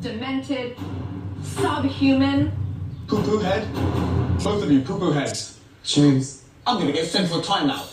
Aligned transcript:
demented, 0.00 0.76
subhuman. 1.42 2.52
Poo 3.06 3.22
poo 3.22 3.38
head? 3.38 3.72
Both 4.42 4.62
of 4.62 4.70
you, 4.70 4.80
poo 4.80 4.98
poo 4.98 5.12
heads. 5.12 5.58
James. 5.84 6.44
I'm 6.66 6.78
gonna 6.78 6.92
get 6.92 7.06
sent 7.06 7.28
for 7.28 7.40
timeout. 7.40 7.90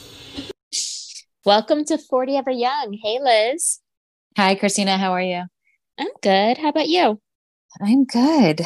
Welcome 1.45 1.85
to 1.85 1.97
40 1.97 2.37
Ever 2.37 2.51
Young. 2.51 2.97
Hey, 3.01 3.19
Liz. 3.21 3.79
Hi, 4.37 4.55
Christina. 4.55 4.97
How 4.97 5.11
are 5.13 5.21
you? 5.21 5.43
I'm 5.97 6.07
good. 6.21 6.57
How 6.57 6.69
about 6.69 6.87
you? 6.87 7.19
I'm 7.81 8.05
good. 8.05 8.61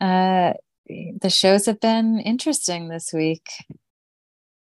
Uh, 0.00 0.52
the 0.88 1.30
shows 1.30 1.66
have 1.66 1.80
been 1.80 2.20
interesting 2.20 2.88
this 2.88 3.12
week. 3.12 3.46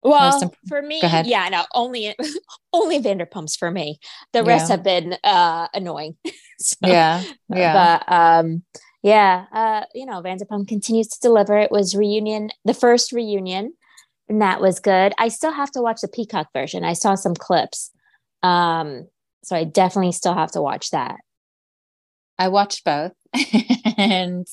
Well, 0.10 0.54
for 0.68 0.82
me, 0.82 1.22
yeah, 1.24 1.50
no, 1.50 1.64
only 1.74 2.16
only 2.74 3.00
Vanderpumps 3.00 3.58
for 3.58 3.72
me. 3.72 4.00
The 4.34 4.44
rest 4.44 4.70
Yeah. 4.70 4.76
have 4.76 4.84
been 4.84 5.18
uh 5.24 5.68
annoying. 5.74 6.18
So, 6.58 6.78
Yeah, 6.88 7.22
yeah. 7.50 7.98
But 8.08 8.12
um 8.12 8.64
yeah, 9.04 9.46
uh, 9.54 9.84
you 9.94 10.06
know, 10.06 10.22
Vanderpump 10.22 10.68
continues 10.68 11.08
to 11.10 11.20
deliver. 11.22 11.58
It 11.60 11.70
was 11.72 11.96
reunion, 11.96 12.50
the 12.64 12.74
first 12.74 13.12
reunion, 13.12 13.74
and 14.30 14.42
that 14.42 14.62
was 14.62 14.80
good. 14.80 15.14
I 15.20 15.28
still 15.28 15.52
have 15.52 15.70
to 15.72 15.82
watch 15.82 16.02
the 16.02 16.08
Peacock 16.08 16.48
version. 16.54 16.84
I 16.86 16.94
saw 16.94 17.16
some 17.16 17.36
clips. 17.36 17.92
Um, 18.42 19.08
so 19.44 19.56
I 19.56 19.64
definitely 19.66 20.14
still 20.14 20.34
have 20.34 20.52
to 20.54 20.62
watch 20.62 20.92
that. 20.92 21.18
I 22.40 22.48
watched 22.50 22.84
both, 22.84 23.14
and 23.98 24.48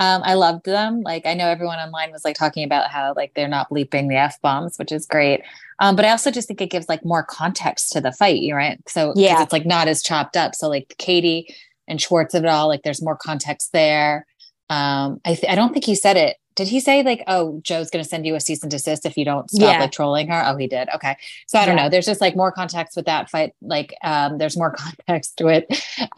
um, 0.00 0.22
I 0.24 0.34
loved 0.34 0.64
them. 0.64 1.02
Like 1.02 1.26
I 1.26 1.34
know 1.34 1.46
everyone 1.46 1.78
online 1.78 2.10
was 2.10 2.24
like 2.24 2.34
talking 2.34 2.64
about 2.64 2.90
how 2.90 3.12
like 3.14 3.34
they're 3.34 3.46
not 3.46 3.68
bleeping 3.70 4.08
the 4.08 4.16
f 4.16 4.40
bombs, 4.40 4.78
which 4.78 4.90
is 4.90 5.04
great. 5.06 5.42
Um, 5.78 5.94
but 5.94 6.04
I 6.06 6.10
also 6.10 6.30
just 6.30 6.48
think 6.48 6.60
it 6.60 6.70
gives 6.70 6.88
like 6.88 7.04
more 7.04 7.22
context 7.22 7.92
to 7.92 8.00
the 8.00 8.10
fight, 8.10 8.40
you 8.40 8.54
right? 8.54 8.80
So 8.88 9.12
Yeah. 9.14 9.42
it's 9.42 9.52
like 9.52 9.66
not 9.66 9.88
as 9.88 10.02
chopped 10.02 10.36
up. 10.36 10.54
So 10.54 10.68
like 10.68 10.94
Katie 10.98 11.54
and 11.86 12.00
Schwartz 12.00 12.34
of 12.34 12.44
it 12.44 12.48
all, 12.48 12.66
like 12.66 12.82
there's 12.82 13.02
more 13.02 13.16
context 13.16 13.72
there. 13.72 14.26
Um, 14.70 15.20
I 15.24 15.34
th- 15.34 15.52
I 15.52 15.56
don't 15.56 15.72
think 15.72 15.84
he 15.84 15.94
said 15.94 16.16
it. 16.16 16.36
Did 16.56 16.66
he 16.68 16.80
say 16.80 17.02
like, 17.02 17.22
oh, 17.26 17.60
Joe's 17.62 17.90
going 17.90 18.02
to 18.02 18.08
send 18.08 18.26
you 18.26 18.34
a 18.34 18.40
cease 18.40 18.62
and 18.62 18.70
desist 18.70 19.06
if 19.06 19.16
you 19.16 19.24
don't 19.24 19.48
stop 19.50 19.72
Yeah. 19.74 19.80
like 19.80 19.92
trolling 19.92 20.28
her? 20.28 20.42
Oh, 20.46 20.56
he 20.56 20.66
did. 20.66 20.88
Okay. 20.94 21.16
So 21.46 21.58
I 21.58 21.64
don't 21.64 21.76
Yeah. 21.76 21.84
know. 21.84 21.88
There's 21.88 22.04
just 22.06 22.20
like 22.20 22.36
more 22.36 22.52
context 22.52 22.96
with 22.96 23.06
that 23.06 23.30
fight. 23.30 23.54
Like, 23.62 23.94
um, 24.02 24.36
there's 24.36 24.56
more 24.58 24.70
context 25.06 25.40
with 25.42 25.64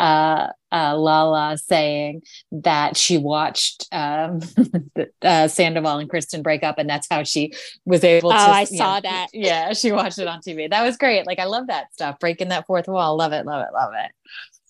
uh, 0.00 0.48
uh, 0.72 0.96
Lala 0.96 1.58
saying 1.58 2.22
that 2.50 2.96
she 2.96 3.18
watched 3.18 3.86
um, 3.92 4.40
uh, 5.22 5.48
Sandoval 5.48 5.98
and 5.98 6.10
Kristen 6.10 6.42
break 6.42 6.62
up, 6.64 6.78
and 6.78 6.88
that's 6.90 7.06
how 7.10 7.22
she 7.22 7.52
was 7.84 8.02
able 8.02 8.30
to. 8.30 8.36
Oh, 8.36 8.38
I 8.38 8.64
saw 8.64 8.96
know, 8.96 9.00
that. 9.02 9.28
Yeah, 9.32 9.74
she 9.74 9.92
watched 9.92 10.18
it 10.18 10.26
on 10.26 10.40
TV. 10.40 10.68
That 10.70 10.82
was 10.82 10.96
great. 10.96 11.26
Like, 11.26 11.38
I 11.38 11.44
love 11.44 11.68
that 11.68 11.92
stuff. 11.92 12.18
Breaking 12.18 12.48
that 12.48 12.66
fourth 12.66 12.88
wall. 12.88 13.16
Love 13.16 13.32
it. 13.32 13.46
Love 13.46 13.64
it. 13.68 13.72
Love 13.72 13.92
it. 13.94 14.10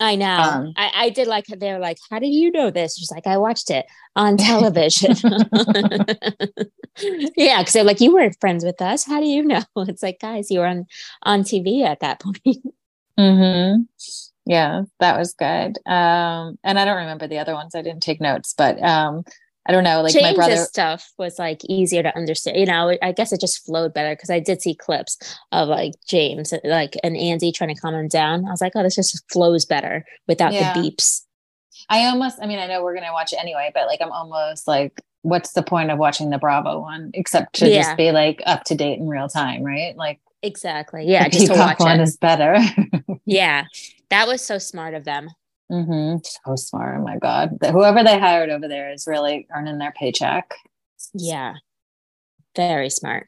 I 0.03 0.17
know. 0.17 0.37
Um, 0.37 0.73
I, 0.77 0.91
I 0.95 1.11
did 1.11 1.29
like 1.29 1.47
they 1.47 1.73
were 1.73 1.79
like, 1.79 1.99
How 2.11 2.19
do 2.19 2.27
you 2.27 2.51
know 2.51 2.73
this? 2.73 2.97
She's 2.97 3.13
like, 3.13 3.25
I 3.25 3.37
watched 3.39 3.71
it 3.71 3.87
on 4.17 4.37
television. 4.37 5.13
yeah, 7.37 7.61
because 7.61 7.73
they're 7.73 7.85
like, 7.85 8.01
You 8.01 8.13
weren't 8.13 8.37
friends 8.41 8.65
with 8.65 8.83
us. 8.83 9.05
How 9.07 9.21
do 9.21 9.27
you 9.27 9.45
know? 9.45 9.63
It's 9.77 10.03
like, 10.03 10.19
guys, 10.21 10.51
you 10.51 10.59
were 10.59 10.67
on 10.67 10.87
on 11.23 11.43
TV 11.45 11.85
at 11.85 12.01
that 12.01 12.21
point. 12.21 12.43
Mm-hmm. 13.19 13.83
Yeah, 14.47 14.85
that 15.01 15.19
was 15.19 15.35
good. 15.35 15.77
Um, 15.87 16.59
and 16.65 16.79
I 16.79 16.87
don't 16.87 16.97
remember 16.97 17.29
the 17.29 17.39
other 17.39 17.53
ones. 17.53 17.75
I 17.75 17.83
didn't 17.83 18.03
take 18.03 18.23
notes, 18.23 18.55
but 18.57 18.83
um, 18.83 19.25
I 19.67 19.73
don't 19.73 19.85
know. 19.85 20.03
Like 20.03 20.15
my 20.15 20.21
James's 20.21 20.37
brother. 20.37 20.57
stuff 20.57 21.13
was 21.19 21.39
like 21.39 21.61
easier 21.69 22.03
to 22.03 22.17
understand. 22.17 22.57
You 22.59 22.67
know, 22.67 22.97
I 23.01 23.13
guess 23.13 23.33
it 23.33 23.41
just 23.41 23.65
flowed 23.65 23.95
better 23.95 24.15
because 24.15 24.31
I 24.31 24.41
did 24.41 24.61
see 24.61 24.75
clips 24.75 25.17
of 25.53 25.69
like 25.69 25.93
James, 26.09 26.53
like 26.65 26.97
and 27.05 27.17
Andy 27.17 27.53
trying 27.53 27.75
to 27.75 27.81
calm 27.81 27.95
him 27.95 28.09
down. 28.09 28.47
I 28.47 28.51
was 28.51 28.61
like, 28.61 28.73
Oh, 28.75 28.83
this 28.83 28.97
just 28.97 29.23
flows 29.33 29.65
better 29.65 30.05
without 30.27 30.53
Yeah. 30.53 30.73
the 30.75 30.81
beeps. 30.81 31.23
I 31.89 32.07
almost. 32.07 32.39
I 32.43 32.47
mean, 32.47 32.59
I 32.59 32.67
know 32.67 32.83
we're 32.83 32.95
gonna 32.95 33.13
watch 33.13 33.33
it 33.33 33.39
anyway, 33.41 33.71
but 33.75 33.87
like, 33.87 34.01
I'm 34.03 34.11
almost 34.13 34.67
like, 34.67 35.01
what's 35.23 35.53
the 35.53 35.63
point 35.63 35.91
of 35.93 35.99
watching 35.99 36.31
the 36.31 36.39
Bravo 36.39 36.81
one 36.81 37.11
except 37.15 37.55
to 37.57 37.69
Yeah. 37.69 37.83
just 37.83 37.97
be 37.97 38.11
like 38.11 38.43
up 38.47 38.65
to 38.65 38.75
date 38.75 38.99
in 38.99 39.07
real 39.09 39.29
time, 39.29 39.63
right? 39.63 39.97
Like, 39.97 40.21
Exactly. 40.43 41.05
Yeah, 41.07 41.25
the 41.25 41.31
just 41.39 41.47
to 41.47 41.53
Peacock 41.53 41.79
watch 41.79 41.87
one 41.87 42.01
it. 42.01 42.03
is 42.03 42.17
better. 42.17 42.57
Yeah. 43.25 43.67
That 44.11 44.27
was 44.27 44.43
so 44.45 44.59
smart 44.59 44.95
of 44.95 45.05
them. 45.05 45.29
Hmm 45.71 46.17
So 46.25 46.57
smart. 46.57 47.01
Oh 47.01 47.05
my 47.05 47.19
god, 47.19 47.57
whoever 47.71 48.05
they 48.05 48.19
hired 48.19 48.51
over 48.51 48.69
there 48.69 48.93
is 48.93 49.07
really 49.07 49.47
earning 49.55 49.79
their 49.79 49.93
paycheck. 49.93 50.55
Yeah. 51.15 51.55
Very 52.57 52.91
smart. 52.91 53.27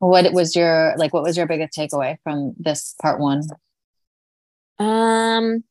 What 0.00 0.32
was 0.32 0.56
your 0.56 0.94
like? 0.98 1.14
What 1.14 1.24
was 1.24 1.36
your 1.36 1.46
biggest 1.46 1.78
takeaway 1.78 2.18
from 2.24 2.54
this 2.58 2.94
part 3.02 3.20
one? 3.20 3.42
Um 4.78 5.62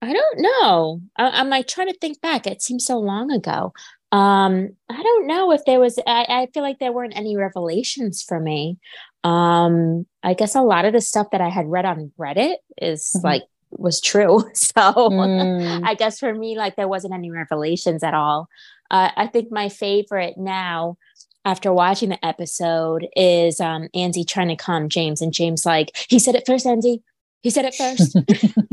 I 0.00 0.12
don't 0.12 0.38
know. 0.40 1.00
I, 1.16 1.40
I'm 1.40 1.48
like 1.48 1.66
trying 1.66 1.88
to 1.88 1.98
think 1.98 2.20
back. 2.20 2.46
It 2.46 2.62
seems 2.62 2.84
so 2.86 2.98
long 2.98 3.30
ago. 3.32 3.72
Um, 4.12 4.70
I 4.88 5.02
don't 5.02 5.26
know 5.26 5.52
if 5.52 5.64
there 5.66 5.80
was 5.80 5.98
I, 6.06 6.24
I 6.28 6.48
feel 6.54 6.62
like 6.62 6.78
there 6.78 6.92
weren't 6.92 7.16
any 7.16 7.36
revelations 7.36 8.22
for 8.22 8.40
me. 8.40 8.78
Um, 9.24 10.06
I 10.22 10.34
guess 10.34 10.54
a 10.54 10.62
lot 10.62 10.84
of 10.84 10.92
the 10.92 11.00
stuff 11.00 11.28
that 11.32 11.40
I 11.40 11.48
had 11.48 11.66
read 11.66 11.84
on 11.84 12.12
Reddit 12.18 12.56
is 12.80 13.12
Mhm. 13.16 13.24
like 13.24 13.42
was 13.72 14.00
true. 14.00 14.44
So 14.54 14.72
Mm. 14.72 15.82
I 15.86 15.94
guess 15.94 16.18
for 16.18 16.32
me, 16.34 16.56
like 16.56 16.76
there 16.76 16.88
wasn't 16.88 17.14
any 17.14 17.30
revelations 17.30 18.02
at 18.02 18.14
all. 18.14 18.48
Uh, 18.90 19.10
I 19.16 19.26
think 19.26 19.50
my 19.52 19.68
favorite 19.68 20.38
now, 20.38 20.96
after 21.44 21.72
watching 21.72 22.08
the 22.08 22.24
episode, 22.24 23.06
is 23.16 23.60
um, 23.60 23.88
Andy 23.94 24.24
trying 24.24 24.48
to 24.48 24.56
calm 24.56 24.88
James, 24.88 25.20
and 25.20 25.32
James 25.32 25.66
like 25.66 25.90
he 26.08 26.18
said 26.18 26.34
it 26.34 26.46
first, 26.46 26.66
Andy. 26.66 27.02
He 27.42 27.50
said 27.50 27.64
it 27.66 27.74
first. 27.74 28.16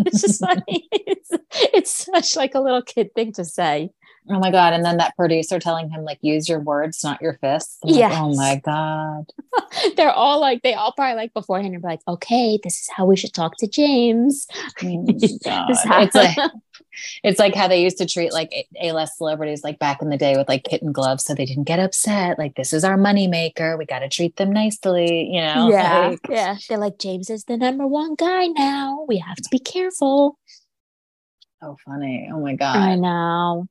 it's 0.06 0.22
just 0.22 0.42
like 0.42 0.64
it's, 0.68 1.30
it's 1.74 1.92
such 2.06 2.36
like 2.36 2.56
a 2.56 2.60
little 2.62 2.82
kid 2.82 3.14
thing 3.16 3.34
to 3.34 3.44
say. 3.46 3.90
Oh 4.30 4.40
my 4.40 4.50
god! 4.50 4.74
And 4.74 4.84
then 4.84 4.98
that 4.98 5.16
producer 5.16 5.60
telling 5.60 5.90
him 5.90 6.04
like, 6.04 6.18
use 6.22 6.50
your 6.50 6.60
words, 6.60 7.04
not 7.04 7.22
your 7.22 7.34
fists. 7.42 7.78
I'm 7.84 7.90
like, 8.10 8.20
oh 8.20 8.36
my 8.36 8.62
god. 8.64 9.26
They're 9.98 10.12
all 10.12 10.40
like 10.42 10.64
they 10.64 10.74
all 10.74 10.94
probably 10.94 11.16
like 11.16 11.34
beforehand 11.34 11.74
and 11.74 11.82
be 11.82 11.88
like, 11.88 12.02
okay, 12.08 12.60
this 12.64 12.82
is 12.82 12.90
how 12.96 13.06
we 13.06 13.16
should 13.16 13.34
talk 13.34 13.58
to 13.58 13.68
James. 13.68 14.48
Oh 14.84 15.06
how- 15.86 16.02
It's 16.02 16.16
like 16.16 16.38
it's 17.24 17.40
like 17.40 17.54
how 17.54 17.68
they 17.68 17.84
used 17.84 17.98
to 18.00 18.06
treat 18.08 18.34
like 18.34 18.52
A 18.82 18.94
list 18.94 19.18
celebrities 19.18 19.64
like 19.64 19.78
back 19.80 20.02
in 20.02 20.10
the 20.10 20.18
day 20.18 20.36
with 20.38 20.48
like 20.50 20.64
kitten 20.64 20.92
gloves, 20.92 21.24
so 21.24 21.36
they 21.36 21.46
didn't 21.46 21.66
get 21.66 21.80
upset. 21.80 22.40
Like 22.40 22.56
this 22.56 22.74
is 22.74 22.84
our 22.84 22.98
moneymaker. 22.98 23.78
We 23.78 23.86
got 23.86 24.00
to 24.00 24.10
treat 24.10 24.38
them 24.38 24.52
nicely. 24.52 25.30
You 25.32 25.42
know. 25.42 25.70
yeah, 25.70 26.08
Like, 26.08 26.20
yeah. 26.30 26.56
They're 26.68 26.78
like 26.80 26.98
James 26.98 27.30
is 27.30 27.44
the 27.44 27.58
number 27.58 27.86
one 27.86 28.16
guy 28.16 28.48
now. 28.48 29.06
We 29.08 29.20
have 29.20 29.36
to 29.38 29.50
be 29.52 29.60
careful. 29.60 30.40
so 31.62 31.78
funny. 31.86 32.28
Oh 32.34 32.40
my 32.40 32.56
god. 32.56 32.78
I 32.78 32.96
know. 32.96 33.68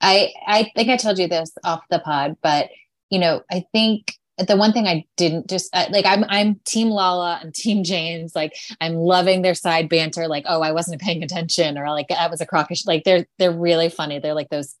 I 0.00 0.32
I 0.46 0.70
think 0.74 0.88
I 0.88 0.96
told 0.96 1.18
you 1.18 1.28
this 1.28 1.52
off 1.64 1.82
the 1.90 1.98
pod, 1.98 2.36
but 2.42 2.70
you 3.10 3.18
know, 3.18 3.42
I 3.50 3.64
think 3.72 4.14
the 4.46 4.56
one 4.56 4.72
thing 4.72 4.86
I 4.86 5.04
didn't 5.16 5.48
just 5.48 5.68
uh, 5.74 5.86
like 5.90 6.06
I'm 6.06 6.24
I'm 6.28 6.60
team 6.64 6.88
Lala 6.88 7.40
and 7.42 7.54
team 7.54 7.84
James 7.84 8.34
like 8.34 8.54
I'm 8.80 8.94
loving 8.94 9.42
their 9.42 9.54
side 9.54 9.88
banter 9.88 10.28
like 10.28 10.44
oh 10.48 10.62
I 10.62 10.72
wasn't 10.72 11.00
paying 11.02 11.22
attention 11.22 11.76
or 11.76 11.90
like 11.90 12.08
that 12.08 12.30
was 12.30 12.40
a 12.40 12.46
crockish 12.46 12.86
like 12.86 13.04
they're 13.04 13.26
they're 13.38 13.52
really 13.52 13.88
funny 13.90 14.18
they're 14.18 14.34
like 14.34 14.48
those 14.48 14.76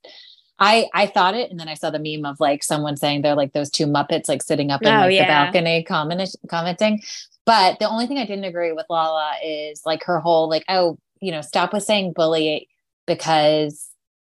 I 0.58 0.86
I 0.94 1.06
thought 1.06 1.34
it 1.34 1.50
and 1.50 1.60
then 1.60 1.68
I 1.68 1.74
saw 1.74 1.90
the 1.90 1.98
meme 1.98 2.24
of 2.24 2.40
like 2.40 2.62
someone 2.62 2.96
saying 2.96 3.22
they're 3.22 3.34
like 3.34 3.52
those 3.52 3.70
two 3.70 3.86
muppets 3.86 4.28
like 4.28 4.42
sitting 4.42 4.70
up 4.70 4.82
in 4.82 4.88
Oh, 4.88 5.00
like 5.00 5.12
yeah. 5.12 5.24
the 5.24 5.52
balcony 5.52 5.84
comment, 5.84 6.34
commenting 6.48 7.02
but 7.44 7.78
the 7.80 7.88
only 7.88 8.06
thing 8.06 8.18
I 8.18 8.24
didn't 8.26 8.44
agree 8.44 8.72
with 8.72 8.86
Lala 8.88 9.34
is 9.44 9.82
like 9.84 10.04
her 10.04 10.20
whole 10.20 10.48
like 10.48 10.64
oh 10.70 10.98
you 11.20 11.32
know 11.32 11.42
stop 11.42 11.74
with 11.74 11.82
saying 11.82 12.14
bully 12.14 12.68
because 13.06 13.89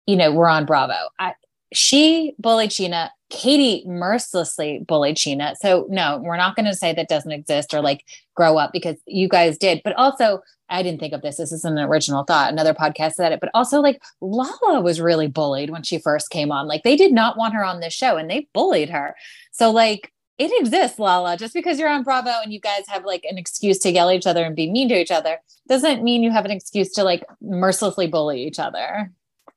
you 0.06 0.16
know, 0.16 0.32
we're 0.32 0.48
on 0.48 0.66
Bravo. 0.66 0.94
I, 1.18 1.34
she 1.72 2.34
bullied 2.38 2.70
Scheana. 2.70 3.10
Katie 3.28 3.82
mercilessly 3.86 4.84
bullied 4.86 5.16
Scheana. 5.16 5.56
So 5.56 5.86
no, 5.90 6.20
we're 6.22 6.36
not 6.36 6.54
going 6.54 6.66
to 6.66 6.74
say 6.74 6.92
that 6.92 7.08
doesn't 7.08 7.32
exist 7.32 7.74
or 7.74 7.80
like 7.80 8.04
grow 8.34 8.56
up 8.56 8.72
because 8.72 8.96
you 9.06 9.28
guys 9.28 9.58
did. 9.58 9.80
But 9.82 9.96
also, 9.96 10.42
I 10.68 10.82
didn't 10.82 11.00
think 11.00 11.12
of 11.12 11.22
this. 11.22 11.36
This 11.36 11.52
is 11.52 11.64
an 11.64 11.78
original 11.78 12.24
thought. 12.24 12.52
Another 12.52 12.74
podcast 12.74 13.12
said 13.12 13.32
it. 13.32 13.40
But 13.40 13.50
also, 13.52 13.80
like 13.80 14.00
Lala 14.20 14.80
was 14.80 15.00
really 15.00 15.26
bullied 15.26 15.70
when 15.70 15.82
she 15.82 15.98
first 15.98 16.30
came 16.30 16.52
on. 16.52 16.68
Like 16.68 16.84
they 16.84 16.96
did 16.96 17.12
not 17.12 17.36
want 17.36 17.54
her 17.54 17.64
on 17.64 17.80
this 17.80 17.92
show, 17.92 18.16
and 18.16 18.30
they 18.30 18.48
bullied 18.52 18.90
her. 18.90 19.16
So 19.52 19.70
like 19.70 20.12
it 20.38 20.52
exists, 20.60 20.98
Lala. 20.98 21.36
Just 21.36 21.54
because 21.54 21.78
you're 21.78 21.88
on 21.88 22.02
Bravo 22.02 22.30
and 22.42 22.52
you 22.52 22.60
guys 22.60 22.84
have 22.88 23.04
like 23.04 23.24
an 23.24 23.38
excuse 23.38 23.78
to 23.80 23.90
yell 23.90 24.10
at 24.10 24.16
each 24.16 24.26
other 24.26 24.44
and 24.44 24.54
be 24.54 24.70
mean 24.70 24.88
to 24.90 25.00
each 25.00 25.10
other 25.10 25.38
doesn't 25.68 26.04
mean 26.04 26.22
you 26.22 26.30
have 26.30 26.44
an 26.44 26.50
excuse 26.50 26.92
to 26.92 27.02
like 27.02 27.24
mercilessly 27.40 28.06
bully 28.06 28.42
each 28.42 28.58
other. 28.58 29.10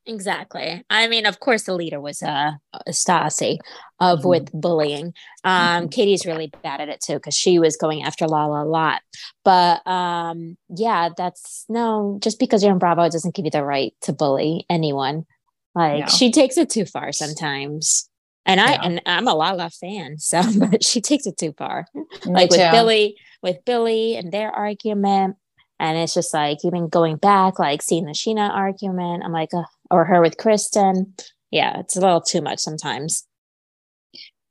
Exactly. 0.10 0.84
I 0.90 1.08
mean, 1.08 1.28
of 1.28 1.40
course, 1.40 1.64
the 1.64 1.76
leader 1.76 2.02
was 2.02 2.24
uh 2.24 2.54
Stassi 2.90 3.60
of 4.00 4.22
Mhm. 4.22 4.26
with 4.30 4.52
bullying. 4.52 5.14
Um, 5.44 5.88
Katie's 5.88 6.26
really 6.26 6.52
bad 6.64 6.82
at 6.82 6.90
it 6.90 7.00
too 7.00 7.14
because 7.14 7.36
she 7.36 7.60
was 7.60 7.78
going 7.78 8.02
after 8.04 8.28
Lala 8.28 8.64
a 8.64 8.66
lot. 8.66 9.02
But 9.46 9.86
um, 9.88 10.58
yeah, 10.70 11.10
that's 11.16 11.66
no. 11.70 12.18
Just 12.22 12.40
because 12.40 12.64
you're 12.64 12.72
in 12.74 12.80
Bravo 12.80 13.08
doesn't 13.08 13.36
give 13.36 13.46
you 13.46 13.52
the 13.52 13.64
right 13.64 13.94
to 14.02 14.12
bully 14.14 14.66
anyone. 14.70 15.26
Like 15.76 16.00
No. 16.02 16.08
she 16.08 16.32
takes 16.32 16.58
it 16.58 16.72
too 16.72 16.86
far 16.86 17.12
sometimes. 17.12 18.10
And 18.48 18.60
I 18.60 18.72
Yeah. 18.72 18.82
and 18.84 19.02
I'm 19.06 19.28
a 19.28 19.36
Lala 19.36 19.70
fan, 19.70 20.18
so 20.18 20.42
but 20.60 20.84
she 20.84 21.02
takes 21.02 21.28
it 21.28 21.38
too 21.38 21.54
far. 21.56 21.86
Me 21.94 22.04
like 22.26 22.50
with. 22.50 22.72
Billy, 22.72 23.16
with 23.44 23.64
Billy 23.64 24.16
and 24.16 24.32
their 24.32 24.50
argument. 24.52 25.36
And 25.80 25.98
it's 25.98 26.14
just 26.14 26.34
like 26.34 26.60
even 26.64 26.90
going 26.90 27.16
back, 27.16 27.58
like 27.58 27.82
seeing 27.82 28.06
the 28.06 28.12
Scheana 28.12 28.50
argument, 28.50 29.24
I'm 29.24 29.32
like, 29.32 29.54
uh, 29.54 29.64
or 29.90 30.06
her 30.06 30.22
with 30.22 30.38
Kristen. 30.38 31.14
Yeah, 31.52 31.80
it's 31.80 31.96
a 31.96 32.02
little 32.02 32.22
too 32.22 32.42
much 32.42 32.60
sometimes. 32.60 33.26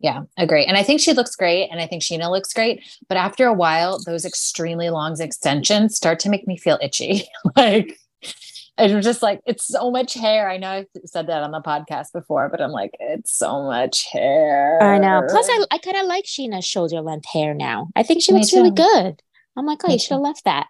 Yeah, 0.01 0.23
agree. 0.37 0.65
And 0.65 0.77
I 0.77 0.83
think 0.83 1.01
she 1.01 1.13
looks 1.13 1.35
great 1.35 1.69
and 1.71 1.81
I 1.81 1.87
think 1.87 2.03
Scheana 2.03 2.31
looks 2.31 2.53
great. 2.53 2.83
But 3.09 3.19
after 3.19 3.47
a 3.47 3.53
while, 3.53 3.99
those 4.05 4.25
extremely 4.25 4.91
long 4.91 5.21
extensions 5.21 5.97
start 5.97 6.21
to 6.21 6.31
make 6.31 6.47
me 6.47 6.57
feel 6.57 6.79
itchy. 6.81 7.25
like, 7.57 7.99
I'm 8.79 9.03
just 9.03 9.23
like, 9.23 9.41
it's 9.45 9.67
so 9.67 9.91
much 9.91 10.15
hair. 10.15 10.49
I 10.49 10.57
know 10.57 10.71
I've 10.71 10.87
said 11.05 11.27
that 11.27 11.43
on 11.43 11.51
the 11.51 11.61
podcast 11.61 12.13
before, 12.13 12.49
but 12.49 12.61
I'm 12.61 12.71
like, 12.71 12.93
it's 13.01 13.37
so 13.37 13.65
much 13.65 14.07
hair. 14.13 14.81
I 14.81 14.99
know. 14.99 15.23
Plus, 15.29 15.49
I, 15.51 15.65
I 15.73 15.79
kind 15.79 15.97
of 15.97 16.07
like 16.07 16.27
Scheana's 16.27 16.65
shoulder 16.65 17.01
length 17.01 17.27
hair 17.27 17.55
now. 17.55 17.89
I 17.97 18.05
think 18.05 18.23
she 18.23 18.33
looks 18.33 18.53
really 18.53 18.71
good. 18.71 19.21
I'm 19.57 19.67
like, 19.67 19.81
oh, 19.85 19.89
Me 19.89 19.95
you 19.95 19.99
should 19.99 20.13
have 20.13 20.21
left 20.21 20.45
that. 20.45 20.69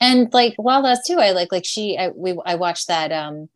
And 0.00 0.32
like 0.32 0.54
Lala's 0.58 1.02
too. 1.06 1.18
I 1.18 1.32
like 1.32 1.52
like 1.52 1.64
she. 1.64 1.96
I, 1.96 2.08
we 2.08 2.38
I 2.44 2.54
watched 2.54 2.88
that 2.88 3.12
um 3.12 3.48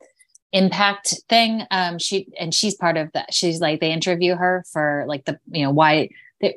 impact 0.53 1.15
thing. 1.29 1.63
Um, 1.71 1.99
she 1.99 2.27
and 2.39 2.55
she's 2.55 2.75
part 2.75 2.97
of 2.97 3.13
that. 3.13 3.33
She's 3.33 3.61
like 3.61 3.81
they 3.81 3.93
interview 3.93 4.37
her 4.37 4.65
for 4.73 5.05
like 5.07 5.25
the 5.25 5.39
you 5.51 5.65
know 5.65 5.71
why 5.71 6.11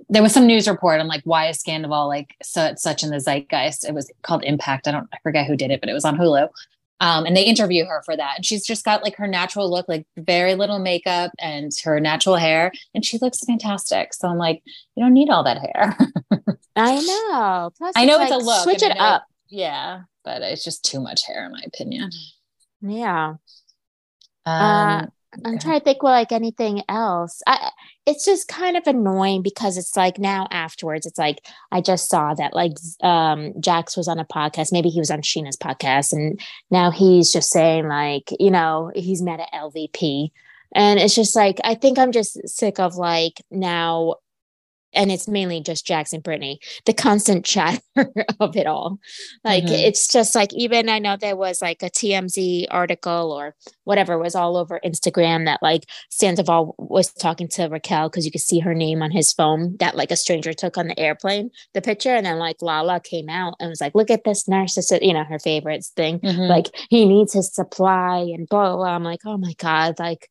there 0.09 0.23
was 0.23 0.33
some 0.33 0.47
news 0.47 0.67
report 0.67 1.01
on 1.01 1.07
like 1.07 1.23
why 1.25 1.47
is 1.49 1.61
Scandoval 1.61 2.07
like 2.07 2.35
so, 2.41 2.73
such 2.77 3.03
in 3.03 3.09
the 3.09 3.19
zeitgeist. 3.19 3.87
It 3.87 3.93
was 3.93 4.09
called 4.21 4.43
Impact. 4.43 4.87
I 4.87 4.91
don't 4.91 5.09
I 5.13 5.17
forget 5.23 5.45
who 5.45 5.57
did 5.57 5.71
it, 5.71 5.81
but 5.81 5.89
it 5.89 5.93
was 5.93 6.05
on 6.05 6.17
Hulu. 6.17 6.49
Um, 6.99 7.25
and 7.25 7.35
they 7.35 7.43
interview 7.43 7.83
her 7.85 8.01
for 8.05 8.15
that. 8.15 8.37
And 8.37 8.45
she's 8.45 8.65
just 8.65 8.85
got 8.85 9.03
like 9.03 9.17
her 9.17 9.27
natural 9.27 9.69
look, 9.69 9.89
like 9.89 10.05
very 10.15 10.55
little 10.55 10.79
makeup 10.79 11.31
and 11.37 11.69
her 11.83 11.99
natural 11.99 12.37
hair. 12.37 12.71
And 12.95 13.03
she 13.03 13.17
looks 13.17 13.43
fantastic. 13.43 14.13
So 14.13 14.29
I'm 14.29 14.37
like, 14.37 14.63
you 14.95 15.03
don't 15.03 15.13
need 15.13 15.29
all 15.29 15.43
that 15.43 15.57
hair. 15.57 15.97
I 16.77 17.01
know. 17.01 17.71
Plus, 17.77 17.93
I 17.97 18.05
know 18.05 18.21
it's, 18.21 18.31
like, 18.31 18.41
a 18.41 18.43
look. 18.43 18.63
Switch 18.63 18.83
it 18.83 18.97
up. 18.97 19.25
Yeah. 19.47 20.01
But 20.23 20.41
it's 20.41 20.63
just 20.63 20.85
too 20.85 20.99
much 20.99 21.25
hair, 21.27 21.45
in 21.45 21.51
my 21.51 21.63
opinion. 21.65 22.11
Yeah. 22.81 23.35
Um, 24.45 24.53
uh, 24.53 25.05
I'm 25.45 25.57
trying 25.57 25.79
to 25.79 25.83
think, 25.83 26.03
well, 26.03 26.13
like 26.13 26.31
anything 26.31 26.83
else. 26.87 27.41
I, 27.47 27.71
it's 28.05 28.25
just 28.25 28.47
kind 28.47 28.77
of 28.77 28.85
annoying 28.85 29.41
because 29.41 29.77
it's 29.77 29.95
like 29.95 30.19
now 30.19 30.47
afterwards, 30.51 31.05
it's 31.05 31.17
like 31.17 31.45
I 31.71 31.81
just 31.81 32.09
saw 32.09 32.33
that 32.33 32.53
like 32.53 32.73
um 33.01 33.53
Jax 33.59 33.97
was 33.97 34.07
on 34.07 34.19
a 34.19 34.25
podcast, 34.25 34.71
maybe 34.71 34.89
he 34.89 34.99
was 34.99 35.11
on 35.11 35.21
Scheana's 35.21 35.57
podcast, 35.57 36.13
and 36.13 36.39
now 36.69 36.91
he's 36.91 37.31
just 37.31 37.49
saying 37.49 37.87
like, 37.87 38.29
you 38.39 38.51
know, 38.51 38.91
he's 38.95 39.21
met 39.21 39.39
at 39.39 39.51
LVP. 39.53 40.31
And 40.75 40.99
it's 40.99 41.15
just 41.15 41.35
like 41.35 41.59
I 41.63 41.75
think 41.75 41.97
I'm 41.99 42.11
just 42.11 42.47
sick 42.47 42.79
of 42.79 42.95
like 42.95 43.41
now 43.49 44.15
and 44.93 45.11
it's 45.11 45.27
mainly 45.27 45.61
just 45.61 45.85
Jackson 45.85 46.21
Brittany, 46.21 46.59
the 46.85 46.93
constant 46.93 47.45
chatter 47.53 47.81
of 48.39 48.55
it 48.55 48.67
all. 48.67 48.99
Like 49.43 49.65
mm-hmm. 49.65 49.73
it's 49.73 50.07
just 50.07 50.35
like 50.35 50.53
even 50.53 50.89
I 50.89 50.99
know 50.99 51.17
there 51.17 51.35
was 51.35 51.61
like 51.61 51.83
a 51.83 51.89
TMZ 51.89 52.67
article 52.71 53.31
or 53.31 53.55
whatever 53.83 54.17
was 54.17 54.35
all 54.35 54.57
over 54.57 54.79
Instagram 54.85 55.45
that 55.45 55.61
like 55.61 55.85
Sandoval 56.09 56.75
was 56.77 57.11
talking 57.11 57.47
to 57.49 57.67
Raquel 57.67 58.09
because 58.09 58.25
you 58.25 58.31
could 58.31 58.41
see 58.41 58.59
her 58.59 58.73
name 58.73 59.01
on 59.01 59.11
his 59.11 59.33
phone 59.33 59.77
that 59.77 59.95
like 59.95 60.11
a 60.11 60.15
stranger 60.15 60.53
took 60.53 60.77
on 60.77 60.87
the 60.87 60.99
airplane, 60.99 61.51
the 61.73 61.81
picture, 61.81 62.15
and 62.15 62.25
then 62.25 62.39
like 62.39 62.61
Lala 62.61 62.99
came 62.99 63.29
out 63.29 63.55
and 63.59 63.69
was 63.69 63.81
like, 63.81 63.95
"Look 63.95 64.09
at 64.09 64.23
this 64.23 64.45
narcissist," 64.45 65.05
you 65.05 65.13
know, 65.13 65.23
her 65.23 65.39
favorites 65.39 65.89
thing. 65.95 66.19
Mm-hmm. 66.19 66.41
Like 66.41 66.67
he 66.89 67.05
needs 67.05 67.33
his 67.33 67.53
supply 67.53 68.19
and 68.19 68.47
blah, 68.47 68.69
blah 68.69 68.77
blah. 68.77 68.95
I'm 68.95 69.03
like, 69.03 69.21
oh 69.25 69.37
my 69.37 69.53
god, 69.57 69.99
like 69.99 70.29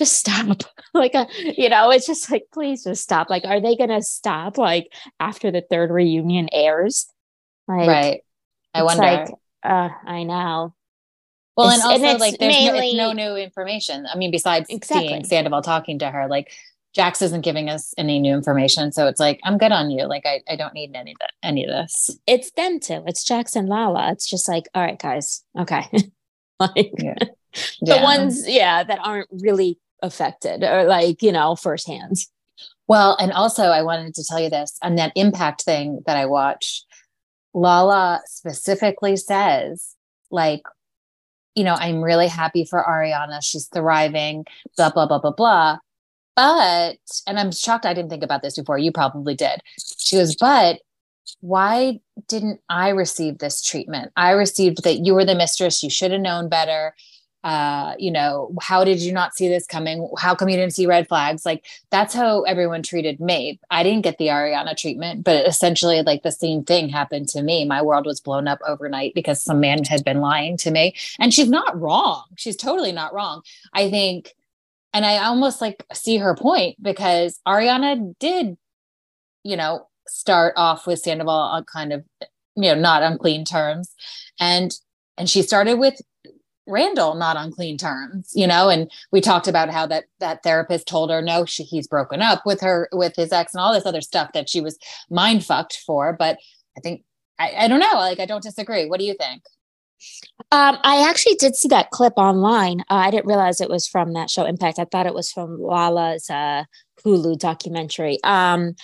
just 0.00 0.16
stop. 0.16 0.62
Like 0.92 1.14
a, 1.14 1.28
you 1.56 1.68
know 1.68 1.90
it's 1.92 2.04
just 2.04 2.32
like 2.32 2.46
please 2.52 2.82
just 2.82 3.04
stop. 3.04 3.30
Like 3.30 3.44
are 3.44 3.60
they 3.60 3.76
gonna 3.76 4.02
stop 4.02 4.58
like 4.58 4.92
after 5.20 5.52
the 5.52 5.62
third 5.70 5.92
reunion 5.92 6.48
airs? 6.52 7.06
Like, 7.68 7.86
right. 7.86 8.20
I 8.74 8.82
wonder. 8.82 9.00
like, 9.00 9.28
uh, 9.62 9.90
i 10.04 10.24
know. 10.24 10.74
Well 11.56 11.68
it's, 11.68 11.76
and 11.76 11.92
also 11.92 12.04
and 12.04 12.18
like 12.18 12.38
there's 12.40 12.52
mainly, 12.52 12.94
no, 12.96 13.12
no, 13.12 13.34
new 13.34 13.40
information. 13.40 14.04
I 14.12 14.16
mean 14.16 14.32
besides 14.32 14.66
exactly. 14.68 15.06
seeing 15.06 15.24
sandoval 15.24 15.62
talking 15.62 16.00
to 16.00 16.10
her 16.10 16.26
like 16.26 16.50
jax 16.92 17.22
isn't 17.22 17.42
giving 17.42 17.70
us 17.70 17.94
any 17.96 18.18
new 18.18 18.34
information. 18.34 18.90
So 18.90 19.06
it's 19.06 19.20
like 19.20 19.38
i'm 19.44 19.58
good 19.58 19.70
on 19.70 19.92
you. 19.92 20.08
Like 20.08 20.26
i, 20.26 20.40
I 20.48 20.56
don't 20.56 20.74
need 20.74 20.90
any 20.96 21.14
any 21.44 21.66
of 21.66 21.70
this. 21.70 22.18
It's 22.26 22.50
them 22.50 22.80
too. 22.80 23.04
It's 23.06 23.22
jax 23.22 23.54
and 23.54 23.68
lala. 23.68 24.10
It's 24.10 24.28
just 24.28 24.48
like 24.48 24.64
all 24.74 24.82
right 24.82 24.98
guys. 24.98 25.44
Okay. 25.56 25.84
Like 26.58 26.92
yeah. 26.98 27.14
the 27.80 27.94
yeah. 27.94 28.02
ones 28.02 28.46
yeah 28.46 28.84
that 28.84 28.98
aren't 29.02 29.28
really 29.30 29.78
affected 30.02 30.62
or 30.62 30.84
like, 30.84 31.22
you 31.22 31.32
know, 31.32 31.56
firsthand. 31.56 32.16
Well, 32.88 33.16
and 33.20 33.32
also 33.32 33.64
I 33.64 33.82
wanted 33.82 34.14
to 34.16 34.24
tell 34.24 34.40
you 34.40 34.50
this 34.50 34.76
on 34.82 34.96
that 34.96 35.12
impact 35.14 35.62
thing 35.62 36.02
that 36.06 36.16
I 36.16 36.26
watched. 36.26 36.86
Lala 37.54 38.20
specifically 38.26 39.16
says, 39.16 39.94
like, 40.30 40.62
you 41.54 41.64
know, 41.64 41.74
I'm 41.74 42.02
really 42.02 42.28
happy 42.28 42.64
for 42.64 42.82
Ariana. 42.82 43.40
She's 43.42 43.66
thriving, 43.66 44.44
blah, 44.76 44.90
blah, 44.90 45.06
blah, 45.06 45.18
blah, 45.18 45.32
blah. 45.32 45.78
But, 46.36 46.98
and 47.26 47.38
I'm 47.38 47.52
shocked 47.52 47.86
I 47.86 47.94
didn't 47.94 48.10
think 48.10 48.22
about 48.22 48.42
this 48.42 48.56
before. 48.58 48.78
You 48.78 48.92
probably 48.92 49.34
did. 49.34 49.60
She 49.98 50.16
goes, 50.16 50.36
but 50.36 50.80
why 51.40 52.00
didn't 52.28 52.60
I 52.68 52.90
receive 52.90 53.38
this 53.38 53.62
treatment? 53.62 54.12
I 54.16 54.30
received 54.30 54.84
that 54.84 55.04
you 55.04 55.14
were 55.14 55.24
the 55.24 55.34
mistress. 55.34 55.82
You 55.82 55.90
should 55.90 56.12
have 56.12 56.20
known 56.20 56.48
better 56.48 56.94
uh 57.42 57.94
you 57.98 58.10
know 58.10 58.52
how 58.60 58.84
did 58.84 59.00
you 59.00 59.12
not 59.12 59.34
see 59.34 59.48
this 59.48 59.66
coming? 59.66 60.08
How 60.18 60.34
come 60.34 60.48
you 60.48 60.56
didn't 60.56 60.74
see 60.74 60.86
red 60.86 61.08
flags? 61.08 61.46
Like 61.46 61.66
that's 61.90 62.14
how 62.14 62.42
everyone 62.42 62.82
treated 62.82 63.20
me. 63.20 63.58
I 63.70 63.82
didn't 63.82 64.02
get 64.02 64.18
the 64.18 64.28
ariana 64.28 64.76
treatment 64.76 65.24
but 65.24 65.46
essentially 65.46 66.02
like 66.02 66.22
the 66.22 66.32
same 66.32 66.64
thing 66.64 66.88
happened 66.88 67.28
to 67.30 67.42
me. 67.42 67.64
My 67.64 67.82
world 67.82 68.06
was 68.06 68.20
blown 68.20 68.48
up 68.48 68.58
overnight 68.66 69.14
because 69.14 69.42
some 69.42 69.60
man 69.60 69.84
had 69.84 70.04
been 70.04 70.20
lying 70.20 70.56
to 70.58 70.70
me. 70.70 70.94
And 71.18 71.32
she's 71.32 71.48
not 71.48 71.78
wrong. 71.80 72.24
She's 72.36 72.56
totally 72.56 72.92
not 72.92 73.14
wrong. 73.14 73.42
I 73.72 73.90
think 73.90 74.34
and 74.92 75.06
i 75.06 75.18
almost 75.18 75.60
like 75.60 75.84
see 75.92 76.16
her 76.16 76.34
point 76.34 76.74
because 76.82 77.38
ariana 77.46 78.12
did 78.18 78.56
you 79.44 79.56
know 79.56 79.86
start 80.10 80.52
off 80.56 80.86
with 80.86 80.98
sandoval 80.98 81.32
on 81.32 81.64
kind 81.64 81.92
of 81.92 82.04
you 82.56 82.62
know 82.62 82.74
not 82.74 83.02
on 83.02 83.18
clean 83.18 83.44
terms. 83.44 83.94
And 84.38 84.72
and 85.16 85.28
she 85.28 85.42
started 85.42 85.74
with 85.74 86.00
Randall 86.70 87.14
not 87.14 87.36
on 87.36 87.52
clean 87.52 87.76
terms, 87.76 88.30
you 88.34 88.46
know, 88.46 88.68
and 88.68 88.90
we 89.12 89.20
talked 89.20 89.48
about 89.48 89.70
how 89.70 89.86
that 89.86 90.04
that 90.20 90.42
therapist 90.42 90.86
told 90.86 91.10
her 91.10 91.20
no, 91.20 91.44
she, 91.44 91.64
he's 91.64 91.88
broken 91.88 92.22
up 92.22 92.46
with 92.46 92.60
her 92.60 92.88
with 92.92 93.14
his 93.16 93.32
ex 93.32 93.54
and 93.54 93.60
all 93.60 93.72
this 93.72 93.86
other 93.86 94.00
stuff 94.00 94.32
that 94.32 94.48
she 94.48 94.60
was 94.60 94.78
mind 95.10 95.44
fucked 95.44 95.78
for. 95.86 96.14
But 96.18 96.38
I 96.76 96.80
think 96.80 97.04
I, 97.38 97.52
I 97.56 97.68
don't 97.68 97.80
know, 97.80 97.94
like 97.94 98.20
I 98.20 98.26
don't 98.26 98.42
disagree. 98.42 98.86
What 98.86 99.00
do 99.00 99.06
you 99.06 99.14
think? 99.14 99.42
Um, 100.50 100.78
I 100.82 101.08
actually 101.08 101.34
did 101.34 101.56
see 101.56 101.68
that 101.68 101.90
clip 101.90 102.14
online. 102.16 102.80
Uh, 102.82 102.94
I 102.94 103.10
didn't 103.10 103.26
realize 103.26 103.60
it 103.60 103.68
was 103.68 103.86
from 103.86 104.14
that 104.14 104.30
show 104.30 104.46
Impact. 104.46 104.78
I 104.78 104.86
thought 104.86 105.06
it 105.06 105.14
was 105.14 105.30
from 105.30 105.60
Lala's 105.60 106.30
uh, 106.30 106.64
Hulu 107.04 107.38
documentary. 107.38 108.18
Um, 108.24 108.74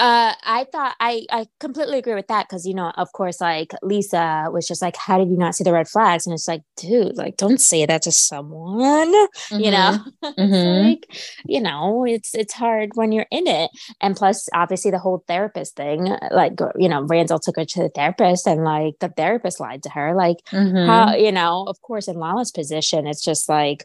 uh, 0.00 0.32
I 0.42 0.66
thought 0.72 0.96
I 0.98 1.26
I 1.30 1.46
completely 1.58 1.98
agree 1.98 2.14
with 2.14 2.28
that 2.28 2.48
because 2.48 2.66
you 2.66 2.72
know, 2.72 2.90
of 2.96 3.12
course, 3.12 3.38
like 3.38 3.72
Lisa 3.82 4.48
was 4.50 4.66
just 4.66 4.80
like, 4.80 4.96
"How 4.96 5.18
did 5.18 5.28
you 5.28 5.36
not 5.36 5.54
see 5.54 5.62
the 5.62 5.74
red 5.74 5.88
flags?" 5.88 6.26
And 6.26 6.32
it's 6.32 6.48
like, 6.48 6.62
dude, 6.78 7.18
like, 7.18 7.36
don't 7.36 7.60
say 7.60 7.84
that 7.84 8.00
to 8.02 8.12
someone. 8.12 9.12
Mm-hmm. 9.12 9.60
You 9.60 9.70
know, 9.70 9.98
mm-hmm. 10.24 10.88
like, 10.88 11.20
you 11.44 11.60
know, 11.60 12.06
it's 12.06 12.34
it's 12.34 12.54
hard 12.54 12.92
when 12.94 13.12
you're 13.12 13.26
in 13.30 13.46
it, 13.46 13.70
and 14.00 14.16
plus, 14.16 14.48
obviously, 14.54 14.90
the 14.90 14.98
whole 14.98 15.22
therapist 15.28 15.76
thing. 15.76 16.16
Like, 16.30 16.54
you 16.76 16.88
know, 16.88 17.02
Randall 17.02 17.38
took 17.38 17.56
her 17.56 17.66
to 17.66 17.82
the 17.82 17.90
therapist, 17.90 18.46
and 18.46 18.64
like 18.64 18.94
the 19.00 19.10
therapist 19.10 19.60
lied 19.60 19.82
to 19.82 19.90
her. 19.90 20.14
Like, 20.14 20.38
mm-hmm. 20.50 20.86
how 20.86 21.14
you 21.14 21.30
know, 21.30 21.66
of 21.68 21.78
course, 21.82 22.08
in 22.08 22.16
Lala's 22.16 22.52
position, 22.52 23.06
it's 23.06 23.22
just 23.22 23.50
like, 23.50 23.84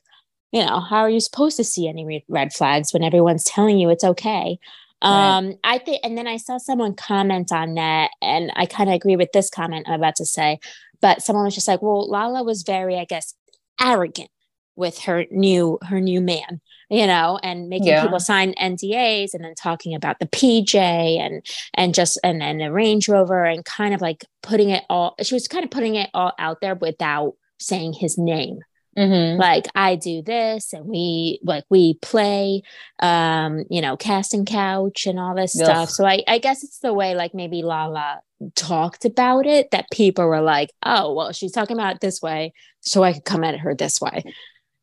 you 0.54 0.66
know, 0.66 0.80
how 0.80 1.00
are 1.00 1.10
you 1.10 1.20
supposed 1.20 1.58
to 1.58 1.66
see 1.66 1.90
any 1.90 2.24
red 2.30 2.54
flags 2.54 2.94
when 2.94 3.04
everyone's 3.04 3.44
telling 3.44 3.78
you 3.78 3.90
it's 3.90 4.06
okay? 4.06 4.58
Um, 5.02 5.48
right. 5.48 5.58
I 5.64 5.78
think, 5.80 6.02
and 6.04 6.18
then 6.18 6.28
I 6.28 6.38
saw 6.38 6.58
someone 6.58 6.96
comment 6.96 7.52
on 7.52 7.76
that, 7.76 8.12
and 8.22 8.52
I 8.56 8.66
kind 8.66 8.90
of 8.90 8.96
agree 8.96 9.16
with 9.16 9.32
this 9.32 9.50
comment 9.50 9.88
I'm 9.88 10.00
about 10.00 10.16
to 10.18 10.26
say. 10.26 10.60
But 11.02 11.22
someone 11.22 11.46
was 11.46 11.56
just 11.56 11.68
like, 11.68 11.82
"Well, 11.82 12.10
Lala 12.10 12.44
was 12.44 12.64
very, 12.64 12.98
I 12.98 13.06
guess, 13.06 13.36
arrogant 13.80 14.30
with 14.76 15.00
her 15.00 15.26
new 15.32 15.78
her 15.84 16.02
new 16.02 16.22
man, 16.22 16.62
you 16.90 17.08
know, 17.08 17.40
and 17.44 17.70
making 17.70 17.88
yeah. 17.88 18.04
people 18.04 18.20
sign 18.20 18.54
NDAs, 18.54 19.34
and 19.34 19.44
then 19.44 19.54
talking 19.56 19.94
about 19.96 20.20
the 20.20 20.28
PJ 20.28 20.76
and 20.76 21.46
and 21.74 21.94
just 21.94 22.18
and 22.24 22.42
then 22.42 22.60
the 22.60 22.72
Range 22.72 23.08
Rover, 23.08 23.46
and 23.46 23.64
kind 23.66 23.94
of 23.94 24.02
like 24.02 24.26
putting 24.42 24.70
it 24.70 24.84
all. 24.90 25.16
She 25.22 25.36
was 25.36 25.48
kind 25.48 25.66
of 25.66 25.72
putting 25.72 25.96
it 25.96 26.10
all 26.14 26.34
out 26.40 26.62
there 26.62 26.76
without 26.76 27.34
saying 27.60 27.94
his 27.94 28.18
name 28.18 28.60
Mm-hmm. 28.98 29.40
Like 29.40 29.66
I 29.76 29.96
do 29.96 30.22
this 30.22 30.72
and 30.72 30.86
we 30.86 31.40
like 31.44 31.66
we 31.70 31.96
play 31.96 32.62
um, 33.02 33.66
you 33.70 33.82
know, 33.82 33.98
casting 33.98 34.46
couch 34.46 35.06
and 35.06 35.20
all 35.20 35.36
this 35.36 35.60
Ugh. 35.60 35.66
stuff. 35.66 35.90
So 35.90 36.06
I, 36.06 36.24
I 36.28 36.38
guess 36.38 36.64
it's 36.64 36.80
the 36.80 36.94
way 36.94 37.14
like 37.14 37.34
maybe 37.34 37.62
Lala 37.62 38.22
talked 38.56 39.04
about 39.04 39.46
it 39.46 39.72
that 39.72 39.88
people 39.92 40.26
were 40.26 40.42
like, 40.42 40.72
oh 40.84 41.14
well 41.14 41.32
she's 41.34 41.52
talking 41.52 41.78
about 41.78 41.96
it 41.96 42.02
this 42.02 42.22
way, 42.22 42.54
so 42.82 43.04
I 43.04 43.14
could 43.14 43.26
come 43.26 43.44
at 43.44 43.60
her 43.60 43.76
this 43.76 44.00
way. 44.00 44.24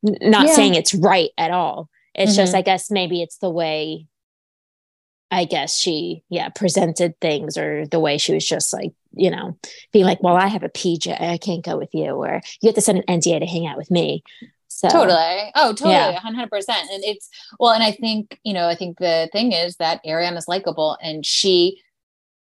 N- 0.06 0.30
not 0.30 0.48
yeah. 0.48 0.54
saying 0.54 0.74
it's 0.74 0.94
right 0.94 1.30
at 1.38 1.50
all. 1.50 1.88
It's 2.14 2.32
mm-hmm. 2.32 2.36
just 2.36 2.54
I 2.54 2.62
guess 2.62 2.90
maybe 2.90 3.22
it's 3.22 3.38
the 3.38 3.50
way 3.50 4.06
I 5.32 5.46
guess 5.46 5.78
she, 5.78 6.22
yeah, 6.28 6.50
presented 6.50 7.18
things 7.18 7.56
or 7.56 7.86
the 7.86 7.98
way 7.98 8.18
she 8.18 8.34
was 8.34 8.46
just 8.46 8.70
like, 8.70 8.92
you 9.14 9.30
know, 9.30 9.56
being 9.92 10.04
like, 10.04 10.22
well, 10.22 10.36
I 10.36 10.46
have 10.46 10.62
a 10.62 10.68
PJ, 10.68 11.20
I 11.20 11.38
can't 11.38 11.64
go 11.64 11.76
with 11.76 11.90
you, 11.92 12.10
or 12.10 12.40
you 12.60 12.68
have 12.68 12.74
to 12.74 12.80
send 12.80 12.98
an 13.06 13.20
NDA 13.20 13.40
to 13.40 13.46
hang 13.46 13.66
out 13.66 13.76
with 13.76 13.90
me. 13.90 14.22
So 14.68 14.88
totally. 14.88 15.52
Oh, 15.54 15.72
totally. 15.74 15.92
Yeah. 15.92 16.18
100%. 16.20 16.50
And 16.68 17.04
it's, 17.04 17.28
well, 17.60 17.72
and 17.72 17.82
I 17.82 17.92
think, 17.92 18.40
you 18.42 18.54
know, 18.54 18.68
I 18.68 18.74
think 18.74 18.98
the 18.98 19.28
thing 19.30 19.52
is 19.52 19.76
that 19.76 20.02
Ariana's 20.04 20.48
likable 20.48 20.96
and 21.02 21.24
she, 21.26 21.80